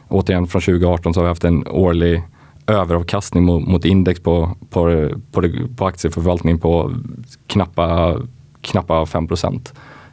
återigen 0.08 0.46
från 0.46 0.62
2018 0.62 1.14
så 1.14 1.20
har 1.20 1.24
vi 1.24 1.28
haft 1.28 1.44
en 1.44 1.66
årlig 1.68 2.22
överavkastning 2.66 3.44
mot, 3.44 3.68
mot 3.68 3.84
index 3.84 4.20
på, 4.20 4.56
på, 4.70 5.10
på, 5.32 5.42
på 5.76 5.86
aktieförvaltning 5.86 6.58
på 6.58 6.92
knappa, 7.46 8.16
knappa 8.60 9.06
5 9.06 9.28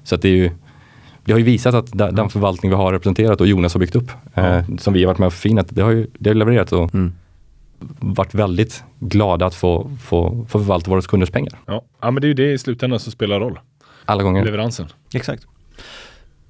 Så 0.03 0.15
att 0.15 0.21
det 0.21 0.29
är 0.29 0.35
ju 0.35 0.51
vi 1.23 1.31
har 1.31 1.39
ju 1.39 1.45
visat 1.45 1.75
att 1.75 2.15
den 2.15 2.29
förvaltning 2.29 2.69
vi 2.69 2.75
har 2.75 2.93
representerat 2.93 3.41
och 3.41 3.47
Jonas 3.47 3.73
har 3.73 3.79
byggt 3.79 3.95
upp, 3.95 4.11
eh, 4.33 4.63
som 4.79 4.93
vi 4.93 5.03
har 5.03 5.07
varit 5.07 5.19
med 5.19 5.27
och 5.27 5.33
förfinat, 5.33 5.67
det 5.69 5.81
har 5.81 5.91
ju 5.91 6.07
det 6.19 6.29
har 6.29 6.35
levererat. 6.35 6.71
Och, 6.71 6.93
mm 6.93 7.13
varit 7.99 8.34
väldigt 8.34 8.84
glada 8.99 9.45
att 9.45 9.55
få, 9.55 9.91
få, 10.03 10.45
få 10.49 10.59
förvalta 10.59 10.91
våra 10.91 11.01
kunders 11.01 11.32
pengar. 11.32 11.53
Ja. 11.65 11.84
ja, 12.01 12.11
men 12.11 12.21
det 12.21 12.25
är 12.25 12.29
ju 12.29 12.34
det 12.34 12.51
i 12.51 12.57
slutändan 12.57 12.99
som 12.99 13.11
spelar 13.11 13.39
roll. 13.39 13.59
Alla 14.05 14.23
gånger. 14.23 14.45
Leveransen. 14.45 14.88
Exakt. 15.13 15.47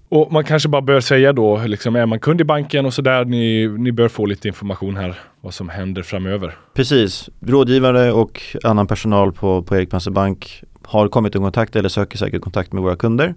Och 0.09 0.31
man 0.31 0.43
kanske 0.43 0.69
bara 0.69 0.81
bör 0.81 0.99
säga 0.99 1.33
då, 1.33 1.57
liksom, 1.57 1.95
är 1.95 2.05
man 2.05 2.19
kund 2.19 2.41
i 2.41 2.43
banken 2.43 2.85
och 2.85 2.93
sådär, 2.93 3.25
ni, 3.25 3.67
ni 3.67 3.91
bör 3.91 4.07
få 4.07 4.25
lite 4.25 4.47
information 4.47 4.97
här 4.97 5.19
vad 5.41 5.53
som 5.53 5.69
händer 5.69 6.03
framöver. 6.03 6.57
Precis, 6.73 7.29
rådgivare 7.39 8.11
och 8.11 8.41
annan 8.63 8.87
personal 8.87 9.31
på, 9.31 9.61
på 9.61 9.75
Erik 9.75 9.89
Penser 9.89 10.11
Bank 10.11 10.63
har 10.83 11.07
kommit 11.07 11.35
i 11.35 11.37
kontakt 11.37 11.75
eller 11.75 11.89
söker 11.89 12.17
säkert 12.17 12.41
kontakt 12.41 12.73
med 12.73 12.83
våra 12.83 12.95
kunder 12.95 13.35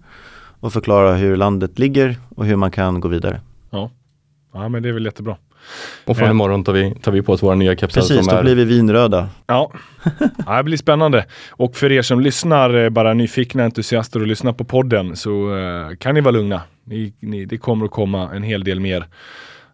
och 0.61 0.73
förklarar 0.73 1.17
hur 1.17 1.37
landet 1.37 1.79
ligger 1.79 2.17
och 2.37 2.47
hur 2.47 2.57
man 2.57 2.71
kan 2.71 3.01
gå 3.01 3.09
vidare. 3.09 3.41
Ja, 3.71 3.91
ja 4.53 4.69
men 4.69 4.83
det 4.83 4.89
är 4.89 4.93
väl 4.93 5.05
jättebra. 5.05 5.37
Och 6.05 6.17
från 6.17 6.31
imorgon 6.31 6.65
tar 6.65 6.73
vi, 6.73 6.95
tar 7.03 7.13
vi 7.13 7.23
på 7.23 7.33
oss 7.33 7.43
våra 7.43 7.55
nya 7.55 7.77
kepsar. 7.77 8.01
Precis, 8.01 8.27
då 8.27 8.37
är... 8.37 8.43
blir 8.43 8.55
vi 8.55 8.65
vinröda. 8.65 9.29
Ja. 9.47 9.73
ja, 10.47 10.57
det 10.57 10.63
blir 10.63 10.77
spännande. 10.77 11.27
Och 11.51 11.77
för 11.77 11.93
er 11.93 12.03
som 12.03 12.21
lyssnar, 12.21 12.75
eh, 12.75 12.91
bara 12.91 13.15
nyfikna 13.15 13.65
entusiaster 13.65 14.21
och 14.21 14.27
lyssnar 14.27 14.53
på 14.53 14.65
podden 14.65 15.17
så 15.17 15.31
uh, 15.31 15.97
kan 15.97 16.15
ni 16.15 16.21
vara 16.21 16.33
lugna. 16.33 16.63
Ni, 16.85 17.13
ni, 17.21 17.45
det 17.45 17.59
kommer 17.59 17.85
att 17.85 17.91
komma 17.91 18.31
en 18.35 18.43
hel 18.43 18.65
del 18.65 18.81
mer 18.81 19.07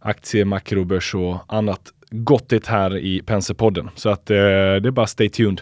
aktie, 0.01 0.45
makro, 0.45 0.85
börs 0.85 1.15
och 1.15 1.39
annat 1.49 1.81
gottigt 2.11 2.67
här 2.67 2.97
i 2.97 3.23
Penserpodden. 3.23 3.91
Så 3.95 4.09
att 4.09 4.31
uh, 4.31 4.37
det 4.37 4.89
är 4.89 4.91
bara 4.91 5.07
stay 5.07 5.29
tuned. 5.29 5.61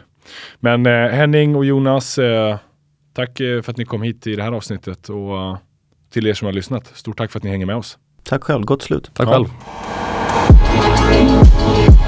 Men 0.61 0.87
uh, 0.87 1.09
Henning 1.09 1.57
och 1.57 1.65
Jonas, 1.65 2.19
tack 3.15 3.39
för 3.39 3.71
att 3.71 3.77
ni 3.77 3.85
kom 3.85 4.03
hit 4.03 4.27
i 4.27 4.37
det 4.37 4.43
här 4.43 4.53
avsnittet 4.53 5.09
och 5.09 5.57
till 6.13 6.27
er 6.27 6.35
som 6.35 6.47
har 6.47 6.53
lyssnat, 6.53 6.87
stort 6.87 7.19
tack 7.19 7.33
för 7.33 7.39
att 7.39 7.43
ni 7.43 7.51
hänger 7.51 7.67
med 7.67 7.77
oss. 7.77 7.99
Tack 8.25 8.45
själv, 8.45 8.65
gott 8.65 8.83
slut. 8.83 9.11
Tack 9.15 9.29
ja. 9.29 9.33
själv. 9.33 9.47
Música 10.79 12.08